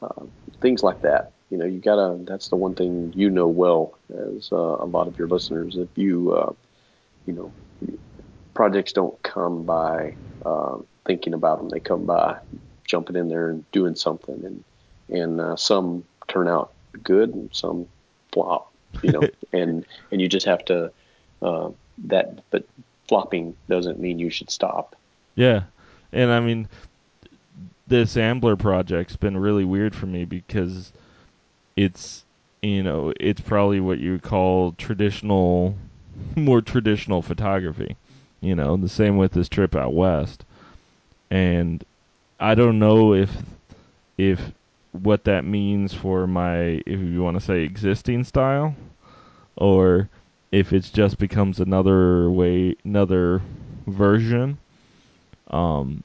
uh, 0.00 0.24
things 0.60 0.82
like 0.82 1.02
that, 1.02 1.32
you 1.50 1.58
know, 1.58 1.64
you 1.64 1.80
gotta. 1.80 2.18
That's 2.24 2.48
the 2.48 2.56
one 2.56 2.74
thing 2.74 3.12
you 3.16 3.30
know 3.30 3.48
well 3.48 3.98
as 4.10 4.50
uh, 4.52 4.56
a 4.56 4.86
lot 4.86 5.08
of 5.08 5.18
your 5.18 5.28
listeners. 5.28 5.76
If 5.76 5.88
you, 5.96 6.32
uh, 6.32 6.52
you 7.26 7.32
know, 7.34 7.98
projects 8.54 8.92
don't 8.92 9.20
come 9.22 9.64
by 9.64 10.14
um, 10.46 10.86
thinking 11.04 11.34
about 11.34 11.58
them; 11.58 11.68
they 11.68 11.80
come 11.80 12.06
by 12.06 12.38
jumping 12.84 13.16
in 13.16 13.28
there 13.28 13.48
and 13.50 13.70
doing 13.72 13.96
something, 13.96 14.44
and 14.44 14.64
and 15.08 15.40
uh, 15.40 15.56
some 15.56 16.04
turn 16.28 16.46
out 16.46 16.72
good, 17.02 17.34
and 17.34 17.50
some 17.52 17.88
flop 18.30 18.72
you 19.00 19.12
know, 19.12 19.22
and 19.52 19.86
and 20.10 20.20
you 20.20 20.28
just 20.28 20.46
have 20.46 20.64
to 20.66 20.92
uh, 21.40 21.70
that. 22.06 22.42
But 22.50 22.66
flopping 23.12 23.54
doesn't 23.68 24.00
mean 24.00 24.18
you 24.18 24.30
should 24.30 24.48
stop. 24.48 24.96
Yeah, 25.34 25.64
and 26.14 26.30
I 26.30 26.40
mean, 26.40 26.66
this 27.86 28.16
Ambler 28.16 28.56
project's 28.56 29.16
been 29.16 29.36
really 29.36 29.66
weird 29.66 29.94
for 29.94 30.06
me 30.06 30.24
because 30.24 30.94
it's 31.76 32.24
you 32.62 32.82
know 32.82 33.12
it's 33.20 33.42
probably 33.42 33.80
what 33.80 33.98
you 33.98 34.12
would 34.12 34.22
call 34.22 34.72
traditional, 34.78 35.76
more 36.36 36.62
traditional 36.62 37.20
photography. 37.20 37.96
You 38.40 38.54
know, 38.54 38.78
the 38.78 38.88
same 38.88 39.18
with 39.18 39.32
this 39.32 39.50
trip 39.50 39.76
out 39.76 39.92
west, 39.92 40.46
and 41.30 41.84
I 42.40 42.54
don't 42.54 42.78
know 42.78 43.12
if 43.12 43.30
if 44.16 44.40
what 44.92 45.24
that 45.24 45.44
means 45.44 45.92
for 45.92 46.26
my, 46.26 46.80
if 46.86 46.98
you 46.98 47.22
want 47.22 47.38
to 47.38 47.44
say, 47.44 47.60
existing 47.60 48.24
style, 48.24 48.74
or 49.56 50.08
if 50.52 50.72
it 50.72 50.88
just 50.92 51.18
becomes 51.18 51.58
another 51.58 52.30
way, 52.30 52.76
another 52.84 53.40
version. 53.86 54.58
Um, 55.50 56.04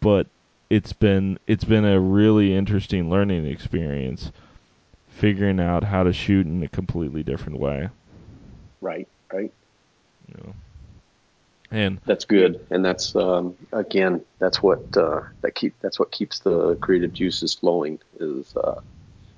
but 0.00 0.26
it's 0.68 0.92
been 0.92 1.38
it's 1.46 1.64
been 1.64 1.84
a 1.84 1.98
really 1.98 2.54
interesting 2.54 3.08
learning 3.08 3.46
experience, 3.46 4.32
figuring 5.08 5.60
out 5.60 5.84
how 5.84 6.02
to 6.02 6.12
shoot 6.12 6.46
in 6.46 6.62
a 6.62 6.68
completely 6.68 7.22
different 7.22 7.58
way. 7.58 7.88
Right. 8.80 9.08
Right. 9.32 9.52
You 10.28 10.34
know. 10.42 10.54
And 11.70 11.98
that's 12.04 12.24
good, 12.24 12.64
and 12.70 12.84
that's 12.84 13.16
um, 13.16 13.56
again, 13.72 14.20
that's 14.38 14.62
what 14.62 14.96
uh, 14.96 15.22
that 15.40 15.56
keep 15.56 15.74
that's 15.80 15.98
what 15.98 16.12
keeps 16.12 16.38
the 16.38 16.76
creative 16.76 17.12
juices 17.12 17.52
flowing. 17.52 17.98
Is 18.20 18.54
uh, 18.56 18.80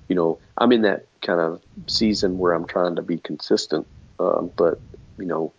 you 0.07 0.15
know, 0.15 0.37
I'm 0.55 0.71
in 0.71 0.83
that 0.83 1.05
kind 1.23 1.39
of 1.39 1.61
season 1.87 2.37
where 2.37 2.53
I'm 2.53 2.67
trying 2.67 2.95
to 2.97 3.01
be 3.01 3.17
consistent, 3.17 3.87
um, 4.19 4.51
but 4.55 4.79
you 5.17 5.25
know, 5.25 5.53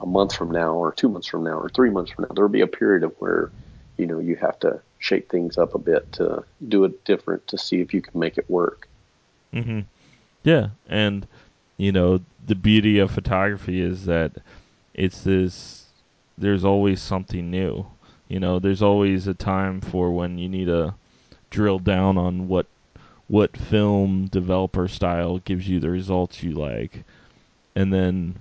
a 0.00 0.06
month 0.06 0.34
from 0.34 0.50
now, 0.50 0.72
or 0.72 0.92
two 0.92 1.08
months 1.08 1.26
from 1.26 1.44
now, 1.44 1.58
or 1.58 1.68
three 1.68 1.90
months 1.90 2.12
from 2.12 2.24
now, 2.24 2.34
there'll 2.34 2.50
be 2.50 2.60
a 2.60 2.66
period 2.66 3.02
of 3.02 3.14
where 3.18 3.50
you 3.96 4.06
know 4.06 4.18
you 4.18 4.36
have 4.36 4.58
to 4.60 4.80
shake 4.98 5.30
things 5.30 5.58
up 5.58 5.74
a 5.74 5.78
bit 5.78 6.10
to 6.12 6.44
do 6.68 6.84
it 6.84 7.04
different 7.04 7.46
to 7.48 7.58
see 7.58 7.80
if 7.80 7.94
you 7.94 8.02
can 8.02 8.18
make 8.18 8.38
it 8.38 8.48
work. 8.50 8.88
Mm-hmm. 9.52 9.80
Yeah, 10.44 10.68
and 10.88 11.26
you 11.76 11.92
know 11.92 12.20
the 12.46 12.54
beauty 12.54 12.98
of 12.98 13.10
photography 13.10 13.80
is 13.80 14.06
that 14.06 14.32
it's 14.94 15.22
this 15.22 15.84
there's 16.36 16.64
always 16.64 17.02
something 17.02 17.50
new. 17.50 17.86
You 18.28 18.40
know, 18.40 18.58
there's 18.58 18.82
always 18.82 19.26
a 19.26 19.34
time 19.34 19.80
for 19.80 20.10
when 20.10 20.38
you 20.38 20.48
need 20.48 20.66
to 20.66 20.94
drill 21.50 21.78
down 21.78 22.18
on 22.18 22.48
what 22.48 22.66
what 23.26 23.56
film 23.56 24.26
developer 24.26 24.88
style 24.88 25.38
gives 25.38 25.68
you 25.68 25.80
the 25.80 25.90
results 25.90 26.42
you 26.42 26.52
like, 26.52 27.04
and 27.78 27.92
then 27.92 28.34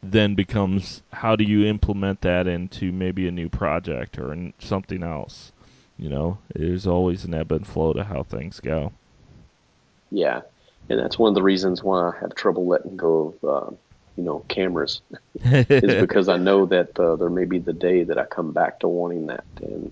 then 0.00 0.36
becomes 0.36 1.02
how 1.12 1.34
do 1.34 1.42
you 1.42 1.66
implement 1.66 2.20
that 2.20 2.46
into 2.46 2.92
maybe 2.92 3.26
a 3.26 3.32
new 3.32 3.48
project 3.48 4.16
or 4.16 4.52
something 4.60 5.02
else. 5.02 5.50
You 5.98 6.08
know, 6.08 6.38
there's 6.54 6.86
always 6.86 7.24
an 7.24 7.34
ebb 7.34 7.50
and 7.50 7.66
flow 7.66 7.92
to 7.94 8.04
how 8.04 8.22
things 8.22 8.60
go. 8.60 8.92
Yeah, 10.12 10.42
and 10.88 11.00
that's 11.00 11.18
one 11.18 11.30
of 11.30 11.34
the 11.34 11.42
reasons 11.42 11.82
why 11.82 12.10
I 12.10 12.12
have 12.20 12.36
trouble 12.36 12.66
letting 12.66 12.96
go 12.96 13.34
of 13.42 13.48
uh, 13.48 13.76
you 14.16 14.22
know 14.22 14.44
cameras 14.48 15.00
is 15.44 16.00
because 16.00 16.28
I 16.28 16.36
know 16.36 16.66
that 16.66 16.96
uh, 17.00 17.16
there 17.16 17.30
may 17.30 17.44
be 17.44 17.58
the 17.58 17.72
day 17.72 18.04
that 18.04 18.18
I 18.18 18.24
come 18.24 18.52
back 18.52 18.78
to 18.80 18.88
wanting 18.88 19.26
that, 19.26 19.44
and 19.60 19.90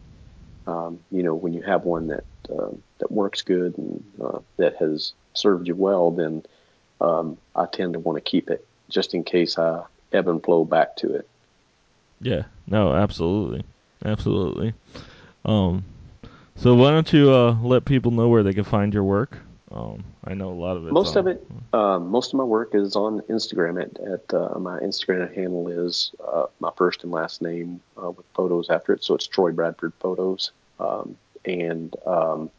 um, 0.68 1.01
you 1.11 1.24
know 1.24 1.34
when 1.34 1.53
you 1.53 1.62
have 1.62 1.82
one 1.82 2.07
that 2.09 2.24
uh, 2.49 2.70
that 2.99 3.11
works 3.11 3.42
good 3.42 3.76
and 3.76 4.05
uh, 4.22 4.38
that 4.59 4.76
has 4.76 5.14
served 5.32 5.66
you 5.66 5.74
well, 5.74 6.12
then 6.12 6.45
um, 7.01 7.38
I 7.57 7.66
tend 7.66 7.95
to 7.95 7.99
want 7.99 8.18
to 8.18 8.30
keep 8.30 8.51
it 8.51 8.64
just 8.89 9.14
in 9.14 9.24
case 9.24 9.59
I 9.59 9.82
ebb 10.12 10.28
and 10.28 10.43
flow 10.43 10.64
back 10.64 10.97
to 10.97 11.14
it. 11.14 11.28
Yeah, 12.20 12.45
no, 12.66 12.95
absolutely, 12.95 13.64
absolutely. 14.05 14.74
Um, 15.45 15.85
so 16.57 16.74
why 16.74 16.91
don't 16.91 17.12
you 17.12 17.32
uh, 17.32 17.57
let 17.62 17.85
people 17.85 18.11
know 18.11 18.28
where 18.28 18.43
they 18.43 18.55
can 18.55 18.64
find 18.64 18.95
your 18.95 19.05
work? 19.05 19.39
Um, 19.72 20.05
I 20.24 20.35
know 20.35 20.51
a 20.51 20.55
lot 20.55 20.76
of 20.76 20.87
it. 20.87 20.93
Most 20.93 21.16
on, 21.16 21.18
of 21.18 21.26
it, 21.26 21.47
uh, 21.72 21.99
most 21.99 22.32
of 22.32 22.39
my 22.39 22.45
work 22.45 22.74
is 22.74 22.95
on 22.95 23.20
Instagram. 23.22 23.82
At, 23.82 23.99
at 24.01 24.32
uh, 24.32 24.59
my 24.59 24.78
Instagram 24.78 25.35
handle 25.35 25.68
is 25.68 26.12
uh, 26.26 26.47
my 26.61 26.70
first 26.76 27.03
and 27.03 27.12
last 27.12 27.43
name 27.43 27.80
uh, 28.01 28.11
with 28.11 28.24
photos 28.35 28.70
after 28.70 28.93
it, 28.93 29.03
so 29.03 29.14
it's 29.14 29.26
Troy 29.26 29.51
Bradford 29.51 29.93
Photos. 29.99 30.53
Um, 30.78 31.16
and 31.45 31.95
um, 32.07 32.51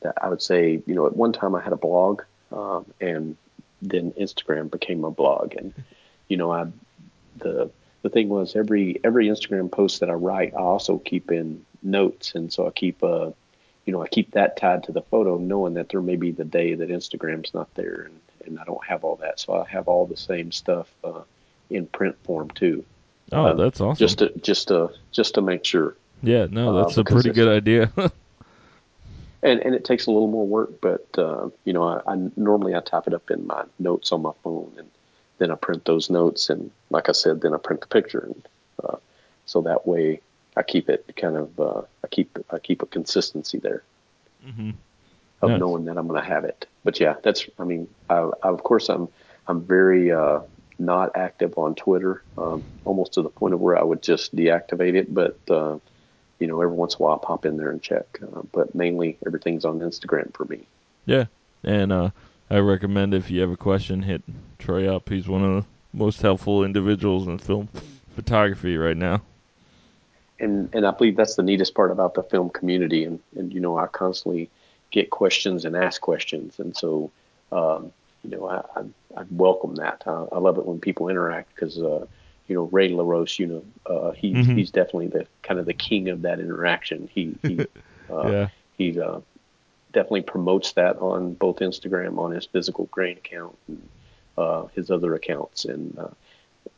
that 0.00 0.14
I 0.22 0.28
would 0.28 0.42
say, 0.42 0.82
you 0.86 0.94
know, 0.94 1.06
at 1.06 1.16
one 1.16 1.32
time 1.32 1.54
I 1.54 1.62
had 1.62 1.72
a 1.72 1.76
blog, 1.76 2.22
um, 2.52 2.84
and 3.00 3.36
then 3.82 4.12
Instagram 4.12 4.70
became 4.70 5.04
a 5.04 5.10
blog, 5.10 5.54
and 5.56 5.74
you 6.28 6.36
know, 6.36 6.52
I 6.52 6.66
the 7.38 7.70
the 8.02 8.08
thing 8.10 8.28
was 8.28 8.56
every 8.56 9.00
every 9.04 9.28
Instagram 9.28 9.70
post 9.70 10.00
that 10.00 10.10
I 10.10 10.14
write, 10.14 10.54
I 10.54 10.60
also 10.60 10.98
keep 10.98 11.30
in 11.30 11.64
notes, 11.82 12.34
and 12.34 12.52
so 12.52 12.66
I 12.66 12.70
keep 12.70 13.02
uh, 13.02 13.30
you 13.86 13.92
know, 13.92 14.02
I 14.02 14.08
keep 14.08 14.32
that 14.32 14.56
tied 14.56 14.84
to 14.84 14.92
the 14.92 15.02
photo, 15.02 15.38
knowing 15.38 15.74
that 15.74 15.88
there 15.88 16.02
may 16.02 16.16
be 16.16 16.30
the 16.30 16.44
day 16.44 16.74
that 16.74 16.88
Instagram's 16.90 17.54
not 17.54 17.72
there, 17.74 18.02
and 18.06 18.20
and 18.46 18.58
I 18.58 18.64
don't 18.64 18.84
have 18.86 19.04
all 19.04 19.16
that, 19.16 19.38
so 19.40 19.54
I 19.54 19.68
have 19.68 19.88
all 19.88 20.06
the 20.06 20.16
same 20.16 20.52
stuff 20.52 20.88
uh, 21.04 21.22
in 21.68 21.86
print 21.86 22.16
form 22.24 22.50
too. 22.50 22.84
Oh, 23.32 23.46
Um, 23.46 23.56
that's 23.56 23.80
awesome. 23.80 23.96
Just 23.98 24.18
to 24.18 24.32
just 24.40 24.68
to 24.68 24.90
just 25.12 25.34
to 25.34 25.42
make 25.42 25.64
sure. 25.64 25.94
yeah, 26.22 26.46
no, 26.50 26.76
uh, 26.76 26.82
that's 26.84 26.96
a 26.98 27.04
pretty 27.04 27.30
good 27.30 27.48
idea. 27.48 27.92
and 29.42 29.60
and 29.60 29.74
it 29.74 29.84
takes 29.84 30.06
a 30.06 30.10
little 30.10 30.28
more 30.28 30.46
work, 30.46 30.80
but 30.80 31.06
uh, 31.18 31.50
you 31.64 31.72
know, 31.72 31.84
I, 31.84 32.00
I 32.06 32.16
normally 32.36 32.74
I 32.74 32.80
type 32.80 33.06
it 33.06 33.14
up 33.14 33.30
in 33.30 33.46
my 33.46 33.64
notes 33.78 34.12
on 34.12 34.22
my 34.22 34.32
phone, 34.42 34.72
and 34.78 34.90
then 35.38 35.50
I 35.50 35.54
print 35.56 35.84
those 35.84 36.10
notes, 36.10 36.50
and 36.50 36.70
like 36.90 37.08
I 37.08 37.12
said, 37.12 37.40
then 37.40 37.54
I 37.54 37.58
print 37.58 37.80
the 37.80 37.86
picture, 37.86 38.20
and 38.20 38.48
uh, 38.84 38.96
so 39.46 39.62
that 39.62 39.86
way 39.86 40.20
I 40.56 40.62
keep 40.62 40.88
it 40.90 41.10
kind 41.16 41.36
of 41.36 41.60
uh, 41.60 41.82
I 42.04 42.08
keep 42.08 42.38
I 42.52 42.58
keep 42.58 42.82
a 42.82 42.86
consistency 42.86 43.58
there 43.58 43.82
hmm 44.44 44.70
of 45.42 45.50
Nice. 45.52 45.60
knowing 45.60 45.84
that 45.86 45.96
I'm 45.96 46.06
going 46.06 46.20
to 46.20 46.28
have 46.28 46.44
it. 46.44 46.66
But 46.84 47.00
yeah, 47.00 47.14
that's 47.22 47.48
I 47.58 47.64
mean, 47.64 47.88
I, 48.10 48.30
I, 48.42 48.48
of 48.48 48.62
course 48.62 48.88
I'm 48.90 49.08
I'm 49.46 49.62
very 49.62 50.12
uh, 50.12 50.40
not 50.78 51.16
active 51.16 51.56
on 51.56 51.74
Twitter, 51.74 52.22
um, 52.36 52.62
almost 52.84 53.14
to 53.14 53.22
the 53.22 53.30
point 53.30 53.54
of 53.54 53.60
where 53.60 53.78
I 53.78 53.82
would 53.82 54.02
just 54.02 54.34
deactivate 54.36 54.94
it, 54.94 55.12
but. 55.14 55.38
You 56.40 56.48
know, 56.48 56.60
every 56.60 56.74
once 56.74 56.94
in 56.94 57.02
a 57.02 57.04
while, 57.04 57.20
I 57.22 57.24
pop 57.24 57.46
in 57.46 57.56
there 57.56 57.70
and 57.70 57.80
check. 57.80 58.18
Uh, 58.22 58.42
but 58.50 58.74
mainly, 58.74 59.16
everything's 59.26 59.64
on 59.64 59.78
Instagram 59.80 60.34
for 60.34 60.46
me. 60.46 60.66
Yeah, 61.06 61.26
and 61.62 61.92
uh, 61.92 62.10
I 62.50 62.58
recommend 62.58 63.14
if 63.14 63.30
you 63.30 63.40
have 63.42 63.50
a 63.50 63.56
question, 63.56 64.02
hit 64.02 64.22
Troy 64.58 64.92
up. 64.92 65.08
He's 65.08 65.28
one 65.28 65.44
of 65.44 65.62
the 65.62 65.68
most 65.92 66.20
helpful 66.22 66.64
individuals 66.64 67.28
in 67.28 67.38
film 67.38 67.68
photography 68.14 68.76
right 68.76 68.96
now. 68.96 69.22
and 70.40 70.68
and 70.74 70.86
I 70.86 70.90
believe 70.90 71.16
that's 71.16 71.36
the 71.36 71.42
neatest 71.42 71.74
part 71.74 71.90
about 71.90 72.14
the 72.14 72.22
film 72.22 72.50
community. 72.50 73.04
And 73.04 73.20
and 73.36 73.52
you 73.52 73.60
know, 73.60 73.78
I 73.78 73.86
constantly 73.86 74.50
get 74.90 75.10
questions 75.10 75.64
and 75.64 75.76
ask 75.76 76.00
questions, 76.00 76.58
and 76.58 76.76
so 76.76 77.10
um, 77.52 77.92
you 78.24 78.30
know, 78.30 78.48
I, 78.48 78.62
I 78.76 79.20
I 79.20 79.24
welcome 79.30 79.76
that. 79.76 80.02
I, 80.06 80.26
I 80.32 80.38
love 80.38 80.58
it 80.58 80.66
when 80.66 80.80
people 80.80 81.08
interact 81.08 81.54
because 81.54 81.78
uh, 81.78 82.06
you 82.50 82.56
know 82.56 82.68
Ray 82.72 82.88
LaRoche, 82.90 83.38
you 83.38 83.46
know, 83.46 83.64
uh, 83.86 84.10
he's 84.10 84.36
Mhm. 84.36 84.56
he's 84.56 84.70
definitely 84.72 85.06
the 85.08 85.26
kind 85.42 85.60
of 85.60 85.66
the 85.66 85.72
king 85.72 86.08
of 86.10 86.22
that 86.22 86.40
interaction. 86.40 87.08
He 87.14 87.36
he 87.46 87.66
uh, 88.10 88.28
Yeah. 88.30 88.48
he 88.76 89.00
uh, 89.00 89.20
definitely 89.92 90.22
promotes 90.22 90.72
that 90.72 90.98
on 90.98 91.34
both 91.34 91.58
Instagram 91.60 92.18
on 92.18 92.32
his 92.32 92.46
physical 92.46 92.86
grain 92.86 93.16
account 93.18 93.56
and 93.68 93.88
uh, 94.36 94.66
his 94.74 94.90
other 94.90 95.14
accounts, 95.14 95.64
and 95.64 95.96
uh, 95.98 96.08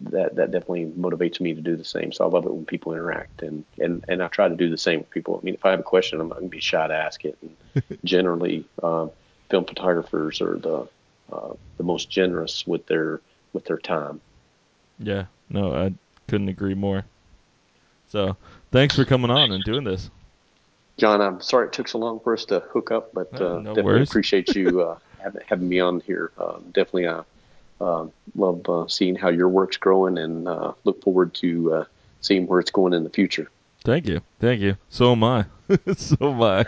that 0.00 0.36
that 0.36 0.50
definitely 0.50 0.86
motivates 0.86 1.40
me 1.40 1.54
to 1.54 1.60
do 1.60 1.76
the 1.76 1.84
same. 1.84 2.12
So 2.12 2.24
I 2.24 2.28
love 2.28 2.44
it 2.46 2.52
when 2.54 2.66
people 2.66 2.92
interact, 2.92 3.42
and 3.42 3.64
and 3.78 4.04
and 4.08 4.22
I 4.22 4.28
try 4.28 4.48
to 4.48 4.56
do 4.56 4.68
the 4.70 4.78
same 4.78 5.00
with 5.00 5.10
people. 5.10 5.38
I 5.40 5.44
mean, 5.44 5.54
if 5.54 5.64
I 5.64 5.70
have 5.70 5.80
a 5.80 5.84
question, 5.94 6.20
I'm 6.20 6.28
not 6.28 6.38
going 6.38 6.50
to 6.50 6.56
be 6.56 6.60
shy 6.60 6.86
to 6.86 6.94
ask 6.94 7.24
it. 7.24 7.38
And 7.42 7.56
generally, 8.04 8.64
um, 8.82 9.10
film 9.48 9.64
photographers 9.64 10.40
are 10.42 10.58
the 10.58 10.88
uh, 11.32 11.54
the 11.78 11.84
most 11.84 12.10
generous 12.10 12.66
with 12.66 12.86
their 12.86 13.20
with 13.54 13.64
their 13.64 13.78
time. 13.78 14.20
Yeah, 14.98 15.24
no, 15.53 15.74
I 15.74 15.92
couldn't 16.28 16.48
agree 16.48 16.74
more. 16.74 17.05
So, 18.09 18.36
thanks 18.70 18.96
for 18.96 19.05
coming 19.05 19.30
on 19.30 19.53
and 19.53 19.62
doing 19.64 19.84
this. 19.84 20.11
John, 20.98 21.20
I'm 21.20 21.40
sorry 21.40 21.66
it 21.68 21.72
took 21.72 21.88
so 21.88 21.98
long 21.98 22.20
for 22.20 22.34
us 22.34 22.44
to 22.46 22.61
hook 22.61 22.90
up, 22.90 23.12
but 23.14 23.32
No, 23.32 23.38
uh, 23.38 23.61
no 23.61 23.74
definitely 23.74 23.84
worries. 23.84 24.11
appreciate 24.11 24.55
you 24.55 24.82
uh, 24.82 24.98
having, 25.46 25.68
me 25.68 25.80
on 25.80 26.00
here. 26.00 26.32
Um, 26.38 26.64
definitely, 26.72 27.07
uh, 27.07 27.22
uh, 27.80 28.07
love 28.36 28.68
uh, 28.68 28.86
seeing 28.88 29.14
how 29.14 29.28
your 29.28 29.48
work's 29.48 29.76
growing, 29.76 30.18
and 30.18 30.46
uh, 30.46 30.72
look 30.84 31.03
forward 31.03 31.34
to 31.34 31.72
uh, 31.72 31.84
seeing 32.20 32.46
where 32.46 32.61
it's 32.61 32.70
going 32.70 32.92
in 32.92 33.05
the 33.05 33.11
future. 33.11 33.50
Thank 33.84 34.07
you, 34.07 34.20
thank 34.38 34.61
you. 34.61 34.76
So 34.90 35.12
am 35.12 35.24
I. 35.24 35.46
so 35.96 36.16
am 36.20 36.42
I. 36.42 36.61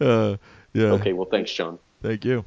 uh, 0.00 0.36
yeah. 0.72 0.92
Okay, 0.92 1.12
well, 1.12 1.28
thanks, 1.30 1.52
John. 1.52 1.78
Thank 2.02 2.24
you. 2.24 2.44